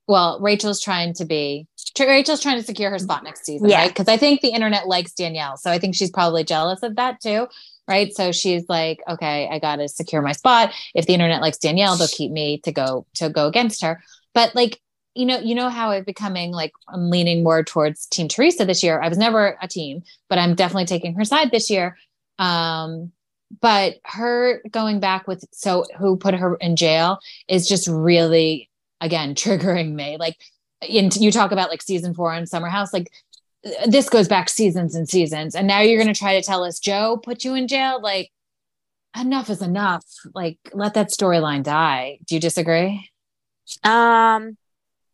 well, 0.08 0.40
Rachel's 0.40 0.82
trying 0.82 1.14
to 1.16 1.26
be 1.26 1.68
Rachel's 2.00 2.42
trying 2.42 2.58
to 2.58 2.64
secure 2.64 2.90
her 2.90 3.00
spot 3.00 3.24
next 3.24 3.46
season, 3.46 3.70
Yeah. 3.70 3.80
right? 3.80 3.90
Because 3.90 4.08
I 4.08 4.18
think 4.18 4.42
the 4.42 4.50
internet 4.50 4.88
likes 4.88 5.14
Danielle. 5.14 5.56
So 5.58 5.72
I 5.72 5.80
think 5.80 5.96
she's 5.96 6.12
probably 6.12 6.44
jealous 6.44 6.84
of 6.84 6.96
that 6.98 7.22
too. 7.22 7.48
Right. 7.88 8.14
So 8.16 8.32
she's 8.32 8.68
like, 8.68 9.02
okay, 9.08 9.48
I 9.50 9.60
gotta 9.60 9.88
secure 9.88 10.22
my 10.22 10.32
spot. 10.34 10.74
If 10.96 11.06
the 11.06 11.14
internet 11.14 11.40
likes 11.42 11.58
Danielle, 11.58 11.96
they'll 11.96 12.08
keep 12.08 12.32
me 12.32 12.58
to 12.60 12.72
go 12.72 13.06
to 13.16 13.30
go 13.30 13.48
against 13.48 13.82
her. 13.84 14.04
But 14.34 14.56
like, 14.56 14.82
you 15.14 15.26
know, 15.26 15.40
you 15.40 15.56
know 15.56 15.70
how 15.70 15.92
I'm 15.92 16.04
becoming 16.04 16.52
like 16.52 16.74
I'm 16.90 17.10
leaning 17.10 17.44
more 17.44 17.64
towards 17.64 18.06
Team 18.08 18.28
Teresa 18.28 18.66
this 18.66 18.84
year. 18.84 19.00
I 19.02 19.08
was 19.08 19.18
never 19.18 19.58
a 19.62 19.68
team, 19.68 20.04
but 20.30 20.38
I'm 20.40 20.56
definitely 20.56 20.86
taking 20.86 21.14
her 21.16 21.24
side 21.24 21.52
this 21.52 21.70
year. 21.70 21.98
Um, 22.40 23.12
but 23.62 24.00
her 24.04 24.62
going 24.72 25.00
back 25.00 25.28
with 25.28 25.46
so 25.54 25.86
who 25.98 26.18
put 26.18 26.34
her 26.34 26.56
in 26.56 26.76
jail 26.76 27.20
is 27.48 27.68
just 27.70 27.88
really 27.88 28.70
again 29.06 29.36
triggering 29.36 29.94
me 29.94 30.18
like 30.20 30.38
in, 30.82 31.10
you 31.16 31.32
talk 31.32 31.52
about 31.52 31.70
like 31.70 31.82
season 31.82 32.14
four 32.14 32.34
in 32.34 32.46
summer 32.46 32.70
house 32.70 32.94
like 32.94 33.12
this 33.88 34.10
goes 34.10 34.28
back 34.28 34.50
seasons 34.50 34.94
and 34.96 35.10
seasons 35.10 35.56
and 35.56 35.68
now 35.68 35.80
you're 35.80 36.02
going 36.02 36.14
to 36.14 36.20
try 36.20 36.40
to 36.40 36.46
tell 36.46 36.64
us 36.64 36.80
joe 36.80 37.18
put 37.18 37.44
you 37.44 37.56
in 37.56 37.68
jail 37.68 38.02
like 38.02 38.30
enough 39.20 39.50
is 39.50 39.62
enough 39.62 40.04
like 40.34 40.58
let 40.74 40.94
that 40.94 41.10
storyline 41.10 41.64
die 41.64 42.20
do 42.28 42.36
you 42.36 42.42
disagree 42.42 43.10
um, 43.84 44.58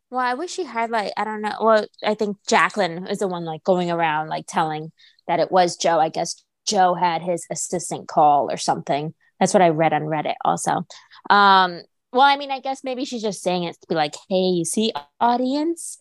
well, 0.09 0.19
I 0.19 0.33
wish 0.33 0.51
she 0.51 0.65
had 0.65 0.89
like, 0.89 1.13
I 1.15 1.23
don't 1.23 1.41
know. 1.41 1.55
Well, 1.61 1.85
I 2.03 2.15
think 2.15 2.37
Jacqueline 2.47 3.07
is 3.07 3.19
the 3.19 3.27
one 3.27 3.45
like 3.45 3.63
going 3.63 3.89
around 3.89 4.27
like 4.27 4.45
telling 4.47 4.91
that 5.27 5.39
it 5.39 5.51
was 5.51 5.77
Joe. 5.77 5.99
I 5.99 6.09
guess 6.09 6.43
Joe 6.65 6.93
had 6.93 7.21
his 7.21 7.45
assistant 7.49 8.09
call 8.09 8.51
or 8.51 8.57
something. 8.57 9.13
That's 9.39 9.53
what 9.53 9.63
I 9.63 9.69
read 9.69 9.93
on 9.93 10.03
Reddit 10.03 10.35
also. 10.43 10.85
Um, 11.29 11.81
well, 12.11 12.21
I 12.21 12.37
mean, 12.37 12.51
I 12.51 12.59
guess 12.59 12.83
maybe 12.83 13.05
she's 13.05 13.21
just 13.21 13.41
saying 13.41 13.63
it 13.63 13.79
to 13.81 13.87
be 13.87 13.95
like, 13.95 14.15
hey, 14.29 14.35
you 14.35 14.65
see, 14.65 14.91
audience, 15.19 15.99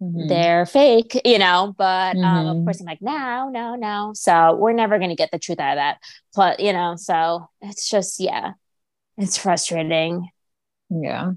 Mhm. 0.00 0.28
they're 0.28 0.66
fake, 0.66 1.20
you 1.24 1.38
know. 1.38 1.74
But 1.78 2.18
um, 2.22 2.48
of 2.48 2.56
Mhm. 2.58 2.64
course, 2.64 2.80
I'm 2.80 2.86
like, 2.86 3.02
no, 3.02 3.50
no, 3.50 3.76
no. 3.76 4.12
So 4.14 4.56
we're 4.56 4.72
never 4.72 4.98
gonna 4.98 5.16
get 5.16 5.30
the 5.32 5.38
truth 5.38 5.60
out 5.60 5.72
of 5.72 5.76
that. 5.76 5.98
Plus, 6.34 6.58
you 6.60 6.72
know, 6.72 6.96
so 6.96 7.48
it's 7.62 7.88
just 7.90 8.20
yeah, 8.20 8.52
it's 9.18 9.38
frustrating. 9.38 10.28
yeah 10.90 11.32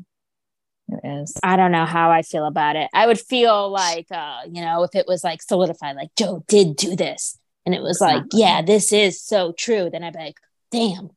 it 0.89 0.99
is 1.21 1.33
I 1.43 1.55
don't 1.55 1.71
know 1.71 1.85
how 1.85 2.11
I 2.11 2.21
feel 2.21 2.45
about 2.45 2.75
it. 2.75 2.89
I 2.93 3.07
would 3.07 3.19
feel 3.19 3.69
like, 3.69 4.07
uh, 4.11 4.41
you 4.51 4.61
know, 4.61 4.83
if 4.83 4.95
it 4.95 5.07
was 5.07 5.23
like 5.23 5.41
solidified, 5.41 5.95
like 5.95 6.09
Joe 6.15 6.43
did 6.47 6.75
do 6.75 6.95
this, 6.95 7.37
and 7.65 7.73
it 7.73 7.81
was 7.81 7.99
like, 8.01 8.23
yeah, 8.33 8.61
this 8.61 8.93
is 8.93 9.21
so 9.21 9.51
true. 9.51 9.89
Then 9.91 10.03
I'd 10.03 10.13
be 10.13 10.19
like, 10.19 10.37
damn. 10.71 11.09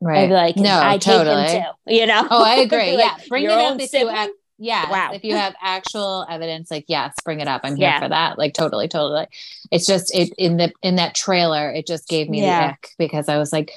Right 0.00 0.24
I'd 0.24 0.28
be 0.28 0.34
like, 0.34 0.56
no 0.56 0.78
I 0.82 0.98
totally 0.98 1.42
hate 1.42 1.60
him 1.62 1.64
too. 1.88 1.94
You 1.94 2.06
know? 2.06 2.26
oh 2.30 2.44
i 2.44 2.56
agree 2.66 2.96
like, 2.96 2.98
yeah 2.98 3.16
bring 3.28 3.44
it 3.44 3.50
up 3.50 3.80
if 3.80 3.92
you 3.92 4.08
have 4.08 4.30
yeah 4.58 4.90
Wow. 4.90 5.12
if 5.12 5.22
you 5.24 5.34
have 5.34 5.54
actual 5.62 6.26
evidence 6.30 6.70
like 6.70 6.84
yes 6.88 7.14
bring 7.24 7.40
it 7.40 7.48
up 7.48 7.60
i'm 7.64 7.76
here 7.76 7.88
Yeah. 7.88 8.00
for 8.00 8.08
that 8.08 8.38
like 8.38 8.54
totally 8.54 8.88
totally 8.88 9.26
it's 9.70 9.86
just 9.86 10.14
it 10.14 10.32
in 10.38 10.56
the 10.58 10.72
in 10.82 10.96
that 10.96 11.14
trailer 11.14 11.70
it 11.70 11.86
just 11.86 12.08
gave 12.08 12.28
me 12.28 12.40
Yeah. 12.42 12.60
the 12.68 12.72
ick 12.72 12.88
because 12.98 13.28
i 13.28 13.36
was 13.38 13.52
like 13.52 13.70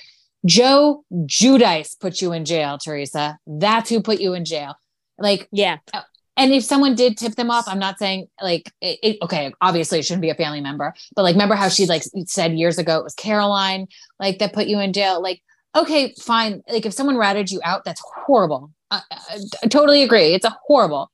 joe 0.46 1.04
giudice 1.14 2.00
put 2.00 2.22
you 2.22 2.32
in 2.34 2.46
jail 2.46 2.78
teresa 2.78 3.38
that's 3.46 3.90
who 3.90 4.02
put 4.02 4.20
you 4.20 4.34
in 4.34 4.46
jail 4.46 4.76
like 5.18 5.48
yeah, 5.52 5.78
uh, 5.94 6.02
and 6.38 6.54
if 6.54 6.64
someone 6.64 6.96
did 6.96 7.18
tip 7.18 7.36
them 7.36 7.52
off 7.52 7.66
i'm 7.68 7.80
not 7.80 8.00
saying 8.00 8.28
like 8.42 8.72
it, 8.82 9.00
it- 9.04 9.18
okay 9.22 9.54
obviously 9.62 10.00
it 10.00 10.06
shouldn't 10.06 10.22
be 10.22 10.30
a 10.30 10.36
family 10.36 10.62
member 10.62 10.94
but 11.16 11.24
like 11.24 11.34
remember 11.36 11.56
how 11.56 11.68
she 11.68 11.86
like 11.88 12.04
said 12.26 12.54
years 12.54 12.78
ago 12.78 12.98
it 12.98 13.04
was 13.04 13.14
caroline 13.16 13.86
like 14.20 14.40
that 14.40 14.54
put 14.54 14.68
you 14.68 14.80
in 14.80 14.94
jail 14.94 15.22
like 15.22 15.42
okay 15.76 16.14
fine 16.20 16.64
like 16.70 16.86
if 16.86 16.94
someone 16.94 17.18
ratted 17.18 17.52
you 17.52 17.60
out 17.64 17.84
that's 17.86 18.02
horrible 18.26 18.72
I, 18.92 19.02
I, 19.12 19.38
I 19.64 19.68
totally 19.68 20.02
agree 20.04 20.34
it's 20.34 20.46
a 20.46 20.58
horrible 20.66 21.12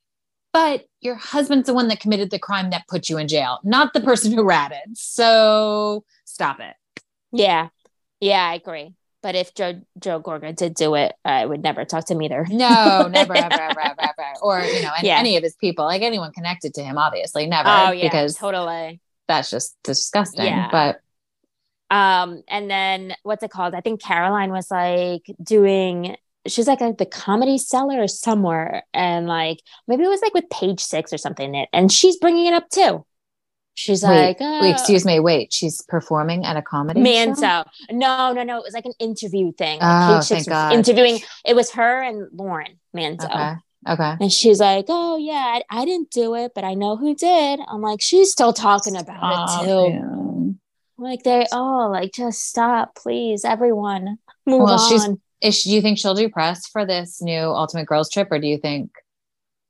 but 0.52 0.86
your 1.00 1.14
husband's 1.16 1.66
the 1.66 1.74
one 1.74 1.88
that 1.88 2.00
committed 2.00 2.30
the 2.30 2.38
crime 2.38 2.70
that 2.70 2.88
put 2.88 3.08
you 3.08 3.18
in 3.18 3.28
jail 3.28 3.58
not 3.64 3.92
the 3.92 4.00
person 4.00 4.32
who 4.32 4.42
ratted 4.44 4.96
so 4.96 6.04
stop 6.24 6.60
it 6.60 6.74
yeah, 7.32 7.68
yeah. 8.20 8.42
I 8.48 8.54
agree. 8.54 8.94
But 9.22 9.34
if 9.34 9.52
Joe 9.52 9.82
Joe 9.98 10.20
Gorga 10.22 10.54
did 10.54 10.74
do 10.74 10.94
it, 10.94 11.12
uh, 11.24 11.28
I 11.28 11.44
would 11.44 11.60
never 11.62 11.84
talk 11.84 12.06
to 12.06 12.14
him 12.14 12.22
either. 12.22 12.46
no 12.48 13.08
never 13.12 13.34
ever 13.36 13.52
ever 13.52 13.80
ever 13.80 14.00
ever 14.00 14.32
or 14.40 14.60
you 14.60 14.80
know 14.80 14.92
any, 14.96 15.08
Yeah. 15.08 15.18
any 15.18 15.36
of 15.36 15.42
his 15.42 15.56
people 15.56 15.84
like 15.84 16.02
anyone 16.02 16.32
connected 16.32 16.72
to 16.74 16.82
him 16.84 16.96
obviously 16.96 17.46
never 17.46 17.68
Oh 17.68 17.90
yeah, 17.90 18.04
because 18.04 18.36
totally. 18.36 19.00
that's 19.28 19.50
just 19.50 19.76
disgusting. 19.82 20.46
Yeah. 20.46 20.68
But 20.70 21.00
Um, 21.90 22.42
and 22.48 22.70
then 22.70 23.14
what's 23.22 23.42
it 23.42 23.50
called? 23.50 23.74
I 23.74 23.80
think 23.80 24.02
Caroline 24.02 24.50
was 24.50 24.70
like 24.70 25.26
doing. 25.42 26.16
She's 26.46 26.68
like 26.68 26.80
at 26.80 26.98
the 26.98 27.06
comedy 27.06 27.58
cellar 27.58 28.00
or 28.00 28.08
somewhere, 28.08 28.84
and 28.94 29.26
like 29.26 29.58
maybe 29.88 30.04
it 30.04 30.08
was 30.08 30.22
like 30.22 30.34
with 30.34 30.48
Page 30.50 30.80
Six 30.80 31.12
or 31.12 31.18
something. 31.18 31.66
And 31.72 31.90
she's 31.90 32.16
bringing 32.18 32.46
it 32.46 32.54
up 32.54 32.68
too. 32.70 33.04
She's 33.74 34.02
wait, 34.02 34.28
like, 34.28 34.40
uh, 34.40 34.60
wait, 34.62 34.70
excuse 34.70 35.04
me, 35.04 35.20
wait, 35.20 35.52
she's 35.52 35.82
performing 35.82 36.46
at 36.46 36.56
a 36.56 36.62
comedy 36.62 37.04
show? 37.04 37.10
Manzo. 37.10 37.64
No, 37.90 38.32
no, 38.32 38.42
no. 38.42 38.56
It 38.56 38.64
was 38.64 38.72
like 38.72 38.86
an 38.86 38.94
interview 38.98 39.52
thing. 39.52 39.80
Oh, 39.82 40.14
Page 40.14 40.24
Six 40.24 40.28
thank 40.28 40.38
was 40.38 40.46
God. 40.46 40.72
interviewing. 40.72 41.20
It 41.44 41.54
was 41.54 41.70
her 41.72 42.02
and 42.02 42.28
Lauren 42.32 42.78
Manzo. 42.96 43.26
Okay. 43.26 43.54
Okay. 43.88 44.16
And 44.20 44.32
she's 44.32 44.58
like, 44.60 44.86
"Oh 44.88 45.16
yeah, 45.16 45.60
I, 45.60 45.62
I 45.70 45.84
didn't 45.84 46.10
do 46.10 46.34
it, 46.34 46.52
but 46.54 46.64
I 46.64 46.74
know 46.74 46.96
who 46.96 47.14
did." 47.14 47.60
I'm 47.68 47.82
like, 47.82 48.00
"She's 48.00 48.32
still 48.32 48.52
talking 48.52 48.96
about 48.96 49.62
it 49.62 49.66
too." 49.66 50.15
Like 50.98 51.22
they, 51.24 51.46
oh, 51.52 51.88
like 51.92 52.12
just 52.12 52.42
stop, 52.48 52.94
please, 52.96 53.44
everyone, 53.44 54.18
move 54.46 54.62
Well, 54.62 54.80
on. 54.80 54.88
she's- 54.88 55.08
Is 55.42 55.54
she, 55.58 55.70
do 55.70 55.74
you 55.76 55.82
think 55.82 55.98
she'll 55.98 56.14
do 56.14 56.28
press 56.30 56.66
for 56.66 56.86
this 56.86 57.20
new 57.20 57.40
Ultimate 57.40 57.86
Girls 57.86 58.10
trip, 58.10 58.28
or 58.30 58.38
do 58.38 58.46
you 58.46 58.56
think 58.58 58.90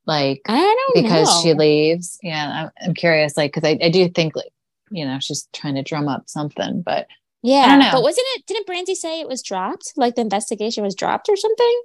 like 0.07 0.41
I 0.47 0.57
don't 0.59 0.77
know 0.97 1.03
because 1.03 1.29
know. 1.29 1.43
she 1.43 1.55
leaves? 1.55 2.19
Yeah, 2.23 2.71
I'm, 2.81 2.89
I'm 2.89 2.95
curious. 2.95 3.37
Like, 3.37 3.53
because 3.53 3.65
I, 3.69 3.77
I 3.83 3.91
do 3.91 4.09
think 4.09 4.37
like 4.37 4.53
you 4.91 5.05
know 5.05 5.19
she's 5.21 5.49
trying 5.53 5.75
to 5.75 5.83
drum 5.83 6.07
up 6.07 6.29
something, 6.29 6.83
but 6.83 7.09
yeah, 7.43 7.67
don't 7.71 7.81
know. 7.81 7.91
but 7.93 8.03
wasn't 8.03 8.27
it? 8.37 8.47
Didn't 8.47 8.67
Brandy 8.67 8.95
say 8.95 9.21
it 9.21 9.29
was 9.29 9.43
dropped? 9.43 9.93
Like 9.97 10.15
the 10.15 10.21
investigation 10.21 10.85
was 10.85 10.95
dropped 10.95 11.29
or 11.29 11.37
something? 11.37 11.83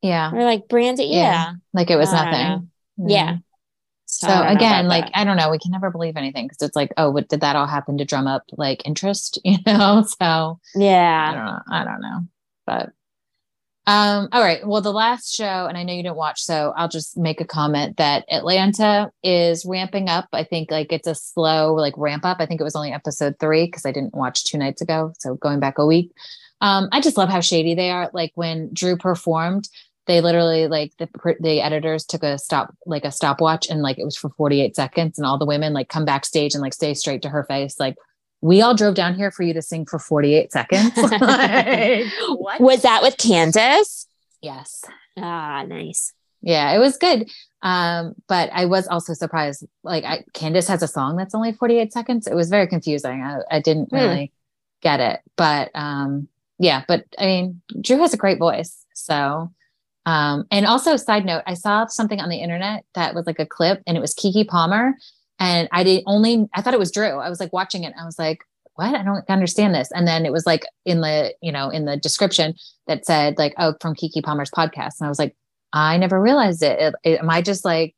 yeah, 0.00 0.32
Or 0.32 0.44
like 0.44 0.68
Brandy? 0.68 1.04
Yeah. 1.04 1.18
Yeah. 1.20 1.52
like 1.74 1.90
it 1.90 1.96
was 1.96 2.12
I 2.12 2.24
nothing. 2.30 2.70
Yeah. 3.06 3.32
Mm-hmm. 3.32 3.36
So 4.10 4.26
again, 4.28 4.88
like 4.88 5.04
that. 5.04 5.18
I 5.18 5.24
don't 5.24 5.36
know, 5.36 5.50
we 5.50 5.58
can 5.58 5.70
never 5.70 5.90
believe 5.90 6.16
anything 6.16 6.46
because 6.46 6.62
it's 6.66 6.74
like, 6.74 6.92
oh, 6.96 7.10
what 7.10 7.28
did 7.28 7.42
that 7.42 7.56
all 7.56 7.66
happen 7.66 7.98
to 7.98 8.04
drum 8.04 8.26
up 8.26 8.42
like 8.56 8.86
interest? 8.86 9.38
You 9.48 9.58
know, 9.66 10.02
so 10.02 10.60
yeah, 10.74 11.30
I 11.30 11.34
don't 11.34 11.44
know, 11.44 11.60
I 11.70 11.84
don't 11.84 12.00
know, 12.00 12.20
but 12.66 12.90
um, 13.88 14.28
all 14.32 14.42
right. 14.42 14.66
Well, 14.66 14.82
the 14.82 14.92
last 14.92 15.34
show, 15.34 15.66
and 15.66 15.78
I 15.78 15.82
know 15.82 15.94
you 15.94 16.02
didn't 16.02 16.16
watch, 16.16 16.42
so 16.42 16.74
I'll 16.76 16.90
just 16.90 17.16
make 17.16 17.40
a 17.40 17.46
comment 17.46 17.96
that 17.96 18.26
Atlanta 18.30 19.10
is 19.22 19.64
ramping 19.64 20.10
up. 20.10 20.28
I 20.34 20.44
think 20.44 20.70
like 20.70 20.92
it's 20.92 21.06
a 21.06 21.14
slow 21.14 21.74
like 21.74 21.94
ramp 21.96 22.26
up. 22.26 22.36
I 22.38 22.44
think 22.44 22.60
it 22.60 22.64
was 22.64 22.76
only 22.76 22.92
episode 22.92 23.36
three 23.40 23.64
because 23.64 23.86
I 23.86 23.92
didn't 23.92 24.14
watch 24.14 24.44
two 24.44 24.58
nights 24.58 24.82
ago, 24.82 25.14
so 25.18 25.36
going 25.36 25.58
back 25.58 25.78
a 25.78 25.86
week. 25.86 26.12
Um, 26.60 26.90
I 26.92 27.00
just 27.00 27.16
love 27.16 27.30
how 27.30 27.40
shady 27.40 27.74
they 27.74 27.90
are. 27.90 28.10
Like 28.12 28.32
when 28.34 28.68
Drew 28.74 28.98
performed, 28.98 29.70
they 30.08 30.20
literally 30.20 30.66
like 30.66 30.92
the 30.98 31.08
the 31.38 31.60
editors 31.60 32.04
took 32.04 32.24
a 32.24 32.36
stop 32.38 32.74
like 32.86 33.04
a 33.04 33.12
stopwatch 33.12 33.68
and 33.70 33.80
like 33.82 33.98
it 33.98 34.04
was 34.04 34.16
for 34.16 34.30
48 34.30 34.74
seconds 34.74 35.18
and 35.18 35.24
all 35.26 35.38
the 35.38 35.46
women 35.46 35.72
like 35.72 35.88
come 35.88 36.04
backstage 36.04 36.54
and 36.54 36.62
like 36.62 36.74
stay 36.74 36.94
straight 36.94 37.22
to 37.22 37.28
her 37.28 37.44
face 37.44 37.78
like 37.78 37.94
we 38.40 38.60
all 38.62 38.74
drove 38.74 38.94
down 38.96 39.14
here 39.14 39.30
for 39.30 39.42
you 39.44 39.54
to 39.54 39.62
sing 39.62 39.86
for 39.86 39.98
48 40.00 40.50
seconds 40.52 40.92
Like, 41.20 42.06
what 42.36 42.60
was 42.60 42.82
that 42.82 43.02
with 43.02 43.16
Candace? 43.16 44.08
yes 44.42 44.84
Ah, 45.16 45.64
nice. 45.68 46.12
yeah 46.42 46.72
it 46.72 46.78
was 46.78 46.96
good 46.96 47.28
um 47.62 48.14
but 48.28 48.48
i 48.52 48.64
was 48.66 48.86
also 48.88 49.12
surprised 49.14 49.64
like 49.82 50.04
I, 50.04 50.24
candace 50.32 50.68
has 50.68 50.82
a 50.82 50.88
song 50.88 51.16
that's 51.16 51.34
only 51.34 51.52
48 51.52 51.92
seconds 51.92 52.26
it 52.26 52.34
was 52.34 52.48
very 52.50 52.66
confusing 52.68 53.22
i, 53.22 53.38
I 53.50 53.60
didn't 53.60 53.90
Hmm. 53.90 53.96
really 53.96 54.32
get 54.80 55.00
it 55.00 55.20
but 55.36 55.70
um 55.74 56.28
yeah, 56.60 56.82
but 56.88 57.04
I 57.16 57.26
mean, 57.26 57.62
Drew 57.80 57.98
has 57.98 58.12
a 58.14 58.16
great 58.16 58.40
voice. 58.40 58.84
So, 58.92 59.52
um, 60.08 60.46
and 60.50 60.64
also, 60.64 60.96
side 60.96 61.26
note, 61.26 61.42
I 61.46 61.52
saw 61.52 61.86
something 61.86 62.18
on 62.18 62.30
the 62.30 62.38
internet 62.38 62.82
that 62.94 63.14
was 63.14 63.26
like 63.26 63.38
a 63.38 63.44
clip 63.44 63.82
and 63.86 63.94
it 63.94 64.00
was 64.00 64.14
Keke 64.14 64.48
Palmer. 64.48 64.94
And 65.38 65.68
I 65.70 65.84
did 65.84 66.02
only, 66.06 66.48
I 66.54 66.62
thought 66.62 66.72
it 66.72 66.78
was 66.78 66.90
Drew. 66.90 67.18
I 67.18 67.28
was 67.28 67.40
like 67.40 67.52
watching 67.52 67.84
it. 67.84 67.92
I 68.00 68.06
was 68.06 68.18
like, 68.18 68.38
what? 68.72 68.94
I 68.94 69.02
don't 69.02 69.28
understand 69.28 69.74
this. 69.74 69.90
And 69.92 70.08
then 70.08 70.24
it 70.24 70.32
was 70.32 70.46
like 70.46 70.64
in 70.86 71.02
the, 71.02 71.34
you 71.42 71.52
know, 71.52 71.68
in 71.68 71.84
the 71.84 71.98
description 71.98 72.54
that 72.86 73.04
said 73.04 73.36
like, 73.36 73.52
oh, 73.58 73.74
from 73.82 73.94
Keke 73.94 74.22
Palmer's 74.24 74.50
podcast. 74.50 74.98
And 74.98 75.04
I 75.04 75.10
was 75.10 75.18
like, 75.18 75.36
I 75.74 75.98
never 75.98 76.18
realized 76.18 76.62
it. 76.62 76.80
it, 76.80 76.94
it 77.04 77.20
am 77.20 77.28
I 77.28 77.42
just 77.42 77.66
like 77.66 77.94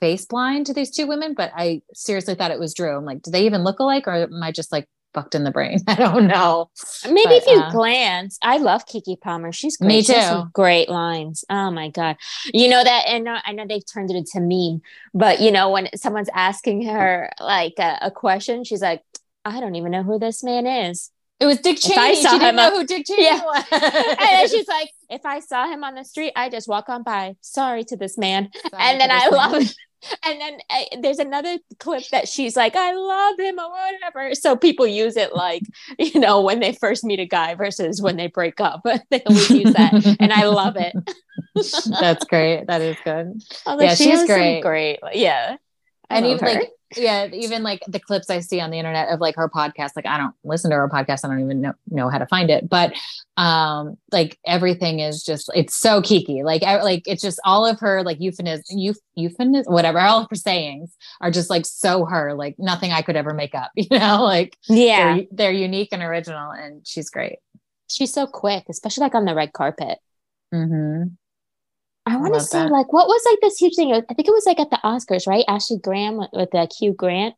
face 0.00 0.26
blind 0.26 0.66
to 0.66 0.74
these 0.74 0.90
two 0.90 1.06
women? 1.06 1.34
But 1.34 1.52
I 1.54 1.82
seriously 1.94 2.34
thought 2.34 2.50
it 2.50 2.58
was 2.58 2.74
Drew. 2.74 2.96
I'm 2.96 3.04
like, 3.04 3.22
do 3.22 3.30
they 3.30 3.46
even 3.46 3.62
look 3.62 3.78
alike 3.78 4.08
or 4.08 4.14
am 4.14 4.42
I 4.42 4.50
just 4.50 4.72
like 4.72 4.88
fucked 5.14 5.34
in 5.34 5.44
the 5.44 5.50
brain. 5.50 5.80
I 5.88 5.94
don't 5.94 6.26
know. 6.26 6.70
Maybe 7.04 7.24
but, 7.24 7.32
if 7.32 7.46
you 7.46 7.60
uh, 7.60 7.70
glance, 7.70 8.38
I 8.42 8.58
love 8.58 8.86
Keke 8.86 9.20
Palmer. 9.20 9.52
She's 9.52 9.76
great. 9.76 9.88
Me 9.88 10.02
too. 10.02 10.44
great 10.52 10.88
lines. 10.88 11.44
Oh 11.50 11.70
my 11.70 11.90
god. 11.90 12.16
You 12.52 12.68
know 12.68 12.82
that, 12.82 13.04
and 13.08 13.28
I 13.28 13.52
know 13.52 13.66
they've 13.68 13.82
turned 13.92 14.10
it 14.10 14.16
into 14.16 14.40
meme, 14.40 14.82
but 15.14 15.40
you 15.40 15.50
know 15.50 15.70
when 15.70 15.88
someone's 15.96 16.30
asking 16.34 16.86
her 16.86 17.30
like 17.40 17.74
a, 17.78 17.98
a 18.02 18.10
question, 18.10 18.64
she's 18.64 18.82
like, 18.82 19.02
"I 19.44 19.60
don't 19.60 19.74
even 19.74 19.92
know 19.92 20.02
who 20.02 20.18
this 20.18 20.42
man 20.42 20.66
is." 20.66 21.10
It 21.40 21.46
was 21.46 21.58
Dick 21.58 21.78
Cheney. 21.78 22.16
She 22.16 22.22
didn't 22.22 22.56
know 22.56 22.76
who 22.76 22.84
Dick 22.84 23.06
Cheney 23.06 23.24
yeah. 23.24 23.40
was. 23.44 23.64
and 23.70 24.18
then 24.18 24.48
she's 24.48 24.66
like, 24.66 24.90
if 25.08 25.24
I 25.24 25.38
saw 25.38 25.68
him 25.68 25.84
on 25.84 25.94
the 25.94 26.04
street, 26.04 26.32
I 26.34 26.48
just 26.48 26.66
walk 26.66 26.88
on 26.88 27.04
by. 27.04 27.36
Sorry 27.42 27.84
to 27.84 27.96
this 27.96 28.18
man. 28.18 28.50
Sorry 28.52 28.82
and 28.82 29.00
then 29.00 29.10
I 29.10 29.30
man. 29.30 29.32
love 29.32 29.72
and 30.24 30.40
then 30.40 30.58
uh, 30.70 30.84
there's 31.00 31.18
another 31.18 31.58
clip 31.78 32.04
that 32.10 32.28
she's 32.28 32.56
like, 32.56 32.76
I 32.76 32.92
love 32.92 33.38
him 33.38 33.58
or 33.58 33.70
whatever. 33.70 34.34
So 34.34 34.56
people 34.56 34.86
use 34.86 35.16
it 35.16 35.34
like, 35.34 35.62
you 35.98 36.20
know, 36.20 36.40
when 36.40 36.60
they 36.60 36.72
first 36.72 37.04
meet 37.04 37.20
a 37.20 37.26
guy 37.26 37.54
versus 37.54 38.00
when 38.00 38.16
they 38.16 38.28
break 38.28 38.60
up. 38.60 38.82
they 39.10 39.22
always 39.22 39.50
use 39.50 39.72
that. 39.74 40.16
and 40.20 40.32
I 40.32 40.46
love 40.46 40.76
it. 40.76 40.94
That's 42.00 42.24
great. 42.24 42.66
That 42.66 42.80
is 42.80 42.96
good. 43.04 43.42
yeah, 43.66 43.94
she 43.94 44.04
she's 44.04 44.26
great. 44.26 44.60
Great. 44.60 44.98
Yeah. 45.12 45.56
I 46.10 46.16
and 46.16 46.26
even 46.26 46.38
her. 46.38 46.54
like 46.54 46.70
yeah 46.96 47.26
even 47.32 47.62
like 47.62 47.82
the 47.86 48.00
clips 48.00 48.30
i 48.30 48.40
see 48.40 48.60
on 48.60 48.70
the 48.70 48.78
internet 48.78 49.08
of 49.10 49.20
like 49.20 49.36
her 49.36 49.48
podcast 49.48 49.90
like 49.94 50.06
i 50.06 50.16
don't 50.16 50.34
listen 50.42 50.70
to 50.70 50.76
her 50.76 50.88
podcast 50.88 51.24
i 51.24 51.28
don't 51.28 51.40
even 51.40 51.60
know, 51.60 51.74
know 51.90 52.08
how 52.08 52.16
to 52.16 52.26
find 52.26 52.48
it 52.50 52.68
but 52.68 52.94
um 53.36 53.96
like 54.10 54.38
everything 54.46 55.00
is 55.00 55.22
just 55.22 55.50
it's 55.54 55.76
so 55.76 56.00
kiki 56.00 56.42
like 56.42 56.62
I, 56.62 56.82
like 56.82 57.02
it's 57.06 57.20
just 57.20 57.40
all 57.44 57.66
of 57.66 57.78
her 57.80 58.02
like 58.02 58.20
euphemism 58.20 58.78
euph, 58.78 58.96
euphemism 59.16 59.72
whatever 59.72 60.00
all 60.00 60.22
of 60.22 60.28
her 60.30 60.36
sayings 60.36 60.96
are 61.20 61.30
just 61.30 61.50
like 61.50 61.66
so 61.66 62.06
her 62.06 62.32
like 62.32 62.56
nothing 62.58 62.90
i 62.90 63.02
could 63.02 63.16
ever 63.16 63.34
make 63.34 63.54
up 63.54 63.70
you 63.76 63.86
know 63.90 64.22
like 64.24 64.56
yeah 64.68 65.14
they're, 65.14 65.26
they're 65.32 65.52
unique 65.52 65.90
and 65.92 66.02
original 66.02 66.52
and 66.52 66.86
she's 66.86 67.10
great 67.10 67.38
she's 67.88 68.12
so 68.12 68.26
quick 68.26 68.64
especially 68.70 69.02
like 69.02 69.14
on 69.14 69.26
the 69.26 69.34
red 69.34 69.52
carpet 69.52 69.98
mm-hmm. 70.54 71.08
I 72.08 72.16
want 72.16 72.34
to 72.34 72.40
say 72.40 72.60
that. 72.60 72.70
like 72.70 72.92
what 72.92 73.06
was 73.06 73.22
like 73.26 73.40
this 73.40 73.58
huge 73.58 73.76
thing? 73.76 73.92
I 73.92 74.14
think 74.14 74.28
it 74.28 74.32
was 74.32 74.46
like 74.46 74.60
at 74.60 74.70
the 74.70 74.80
Oscars, 74.84 75.26
right? 75.26 75.44
Ashley 75.48 75.78
Graham 75.78 76.16
with, 76.16 76.30
with 76.32 76.54
uh, 76.54 76.66
Hugh 76.78 76.92
Grant. 76.92 77.34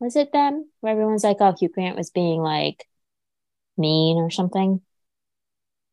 Was 0.00 0.16
it 0.16 0.32
them 0.32 0.68
where 0.80 0.92
everyone's 0.92 1.24
like, 1.24 1.38
"Oh, 1.40 1.54
Hugh 1.58 1.68
Grant 1.68 1.96
was 1.96 2.10
being 2.10 2.40
like 2.40 2.86
mean 3.76 4.16
or 4.16 4.30
something"? 4.30 4.80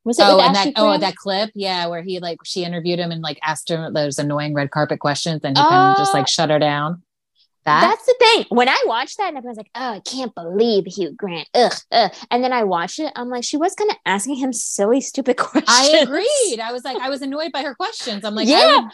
Was 0.04 0.18
it? 0.18 0.24
Oh, 0.26 0.40
and 0.40 0.56
that 0.56 0.74
oh 0.78 0.98
that 0.98 1.16
clip, 1.16 1.52
yeah, 1.54 1.88
where 1.88 2.02
he 2.02 2.20
like 2.20 2.40
she 2.44 2.64
interviewed 2.64 3.00
him 3.00 3.12
and 3.12 3.22
like 3.22 3.40
asked 3.44 3.70
him 3.70 3.94
those 3.94 4.18
annoying 4.18 4.54
red 4.54 4.72
carpet 4.72 5.00
questions, 5.00 5.42
and 5.44 5.56
he 5.56 5.64
kind 5.64 5.92
of 5.92 5.98
just 5.98 6.14
like 6.14 6.28
shut 6.28 6.50
her 6.50 6.60
down. 6.60 7.04
That? 7.66 7.82
That's 7.82 8.06
the 8.06 8.16
thing. 8.20 8.46
When 8.50 8.68
I 8.68 8.84
watched 8.86 9.18
that, 9.18 9.30
and 9.30 9.38
everyone's 9.38 9.58
like, 9.58 9.70
"Oh, 9.76 9.94
I 9.94 10.00
can't 10.00 10.34
believe 10.34 10.86
Hugh 10.86 11.12
Grant." 11.12 11.48
Ugh, 11.54 11.74
ugh. 11.92 12.12
And 12.32 12.44
then 12.44 12.54
I 12.54 12.64
watched 12.64 13.00
it. 13.00 13.14
I'm 13.16 13.30
like, 13.30 13.44
she 13.44 13.58
was 13.58 13.76
kind 13.76 13.92
of 13.92 13.98
asking 14.06 14.38
him 14.38 14.52
silly, 14.52 15.00
stupid 15.02 15.38
questions. 15.38 15.70
I 15.70 16.00
agreed. 16.00 16.60
I 16.60 16.72
was 16.72 16.84
like, 16.84 16.98
I 16.98 17.10
was 17.10 17.22
annoyed 17.22 17.52
by 17.52 17.62
her 17.62 17.76
questions. 17.76 18.26
I'm 18.26 18.36
like, 18.36 18.48
yeah, 18.48 18.90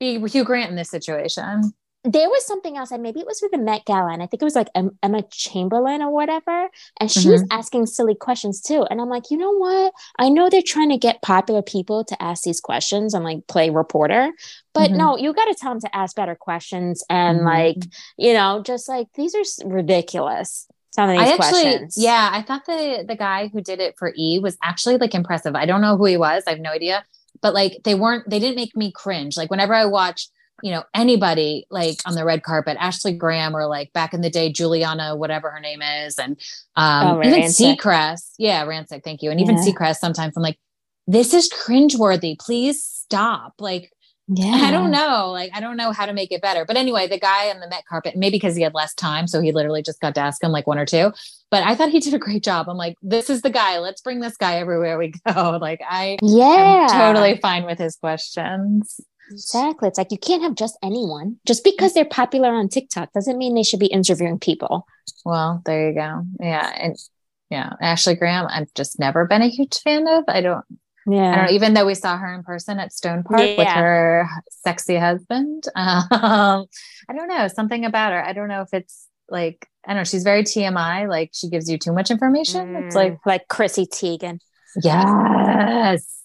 be 0.00 0.18
Hugh 0.28 0.44
Grant 0.44 0.70
in 0.70 0.76
this 0.76 0.90
situation 0.90 1.72
there 2.06 2.28
was 2.28 2.46
something 2.46 2.76
else, 2.76 2.92
and 2.92 3.02
maybe 3.02 3.20
it 3.20 3.26
was 3.26 3.40
for 3.40 3.48
the 3.50 3.58
Met 3.58 3.84
Gala, 3.84 4.12
and 4.12 4.22
I 4.22 4.26
think 4.26 4.40
it 4.40 4.44
was 4.44 4.54
like 4.54 4.68
Emma 4.74 5.22
Chamberlain 5.30 6.02
or 6.02 6.12
whatever, 6.12 6.68
and 7.00 7.10
she 7.10 7.20
mm-hmm. 7.20 7.30
was 7.30 7.44
asking 7.50 7.86
silly 7.86 8.14
questions 8.14 8.60
too. 8.60 8.86
And 8.88 9.00
I'm 9.00 9.08
like, 9.08 9.24
you 9.30 9.36
know 9.36 9.52
what? 9.52 9.92
I 10.18 10.28
know 10.28 10.48
they're 10.48 10.62
trying 10.62 10.90
to 10.90 10.98
get 10.98 11.22
popular 11.22 11.62
people 11.62 12.04
to 12.04 12.22
ask 12.22 12.44
these 12.44 12.60
questions 12.60 13.12
and 13.12 13.24
like 13.24 13.46
play 13.48 13.70
reporter, 13.70 14.30
but 14.72 14.90
mm-hmm. 14.90 14.98
no, 14.98 15.16
you 15.16 15.32
got 15.32 15.46
to 15.46 15.54
tell 15.54 15.72
them 15.72 15.80
to 15.80 15.96
ask 15.96 16.14
better 16.14 16.36
questions 16.36 17.02
and 17.10 17.38
mm-hmm. 17.38 17.46
like, 17.46 17.76
you 18.16 18.32
know, 18.32 18.62
just 18.64 18.88
like 18.88 19.08
these 19.14 19.34
are 19.34 19.68
ridiculous. 19.68 20.68
Some 20.90 21.10
of 21.10 21.18
these 21.18 21.28
I 21.28 21.34
actually, 21.34 21.88
yeah, 21.96 22.30
I 22.32 22.42
thought 22.42 22.64
the 22.66 23.04
the 23.06 23.16
guy 23.16 23.48
who 23.48 23.60
did 23.60 23.80
it 23.80 23.96
for 23.98 24.12
E 24.16 24.38
was 24.38 24.56
actually 24.62 24.96
like 24.96 25.14
impressive. 25.14 25.54
I 25.54 25.66
don't 25.66 25.80
know 25.80 25.96
who 25.96 26.06
he 26.06 26.16
was. 26.16 26.44
I 26.46 26.50
have 26.50 26.60
no 26.60 26.70
idea, 26.70 27.04
but 27.42 27.52
like 27.52 27.82
they 27.84 27.94
weren't. 27.94 28.30
They 28.30 28.38
didn't 28.38 28.56
make 28.56 28.74
me 28.76 28.92
cringe. 28.92 29.36
Like 29.36 29.50
whenever 29.50 29.74
I 29.74 29.84
watch 29.84 30.28
you 30.62 30.70
know 30.70 30.82
anybody 30.94 31.66
like 31.70 31.98
on 32.06 32.14
the 32.14 32.24
red 32.24 32.42
carpet 32.42 32.76
ashley 32.80 33.12
graham 33.12 33.54
or 33.54 33.66
like 33.66 33.92
back 33.92 34.14
in 34.14 34.20
the 34.20 34.30
day 34.30 34.52
giuliana 34.52 35.16
whatever 35.16 35.50
her 35.50 35.60
name 35.60 35.82
is 35.82 36.18
and 36.18 36.40
um 36.76 37.18
oh, 37.18 37.24
even 37.24 37.42
seacrest. 37.42 38.34
Yeah 38.38 38.64
rancic 38.64 39.02
thank 39.04 39.22
you. 39.22 39.30
And 39.30 39.40
even 39.40 39.56
yeah. 39.56 39.64
seacrest 39.64 39.96
sometimes 39.96 40.36
i'm 40.36 40.42
like 40.42 40.58
this 41.06 41.34
is 41.34 41.50
cringeworthy 41.50 42.38
please 42.38 42.82
stop. 42.82 43.54
Like 43.60 43.92
yeah. 44.28 44.62
i 44.64 44.72
don't 44.72 44.90
know 44.90 45.30
like 45.30 45.52
i 45.54 45.60
don't 45.60 45.76
know 45.76 45.92
how 45.92 46.06
to 46.06 46.12
make 46.12 46.32
it 46.32 46.42
better. 46.42 46.64
But 46.64 46.76
anyway 46.76 47.06
the 47.06 47.18
guy 47.18 47.50
on 47.50 47.60
the 47.60 47.68
met 47.68 47.84
carpet 47.88 48.16
maybe 48.16 48.36
because 48.36 48.56
he 48.56 48.62
had 48.62 48.74
less 48.74 48.94
time 48.94 49.26
so 49.26 49.40
he 49.40 49.52
literally 49.52 49.82
just 49.82 50.00
got 50.00 50.14
to 50.16 50.20
ask 50.20 50.42
him 50.42 50.52
like 50.52 50.66
one 50.66 50.78
or 50.78 50.86
two. 50.86 51.12
But 51.50 51.64
i 51.64 51.74
thought 51.74 51.90
he 51.90 52.00
did 52.00 52.14
a 52.14 52.18
great 52.18 52.42
job. 52.42 52.68
I'm 52.68 52.78
like 52.78 52.96
this 53.02 53.28
is 53.28 53.42
the 53.42 53.50
guy. 53.50 53.78
Let's 53.78 54.00
bring 54.00 54.20
this 54.20 54.36
guy 54.36 54.56
everywhere 54.56 54.98
we 54.98 55.12
go. 55.34 55.58
Like 55.60 55.80
i 55.88 56.16
yeah. 56.22 56.88
totally 56.90 57.38
fine 57.42 57.66
with 57.66 57.78
his 57.78 57.96
questions 57.96 59.00
Exactly. 59.30 59.88
It's 59.88 59.98
like 59.98 60.12
you 60.12 60.18
can't 60.18 60.42
have 60.42 60.54
just 60.54 60.78
anyone. 60.82 61.36
Just 61.46 61.64
because 61.64 61.94
they're 61.94 62.04
popular 62.04 62.50
on 62.50 62.68
TikTok 62.68 63.12
doesn't 63.12 63.38
mean 63.38 63.54
they 63.54 63.62
should 63.62 63.80
be 63.80 63.86
interviewing 63.86 64.38
people. 64.38 64.86
Well, 65.24 65.62
there 65.64 65.88
you 65.88 65.94
go. 65.94 66.22
Yeah. 66.40 66.72
And 66.76 66.96
yeah, 67.50 67.72
Ashley 67.80 68.14
Graham, 68.14 68.46
I've 68.48 68.72
just 68.74 68.98
never 68.98 69.26
been 69.26 69.42
a 69.42 69.48
huge 69.48 69.78
fan 69.82 70.06
of. 70.08 70.24
I 70.28 70.40
don't 70.40 70.64
yeah. 71.08 71.32
I 71.32 71.36
don't 71.36 71.54
even 71.54 71.74
though 71.74 71.86
we 71.86 71.94
saw 71.94 72.16
her 72.16 72.34
in 72.34 72.42
person 72.42 72.80
at 72.80 72.92
Stone 72.92 73.22
Park 73.22 73.40
yeah. 73.40 73.56
with 73.56 73.68
her 73.68 74.28
sexy 74.50 74.96
husband. 74.96 75.64
Um, 75.76 76.66
I 77.08 77.14
don't 77.14 77.28
know. 77.28 77.46
Something 77.48 77.84
about 77.84 78.12
her. 78.12 78.24
I 78.24 78.32
don't 78.32 78.48
know 78.48 78.62
if 78.62 78.72
it's 78.72 79.06
like 79.28 79.68
I 79.84 79.90
don't 79.90 79.98
know, 79.98 80.04
she's 80.04 80.24
very 80.24 80.42
TMI, 80.42 81.08
like 81.08 81.30
she 81.32 81.48
gives 81.48 81.70
you 81.70 81.78
too 81.78 81.92
much 81.92 82.10
information. 82.10 82.74
Mm, 82.74 82.86
it's 82.86 82.96
like 82.96 83.18
like 83.24 83.48
Chrissy 83.48 83.86
Teigen. 83.86 84.40
Yes 84.82 86.16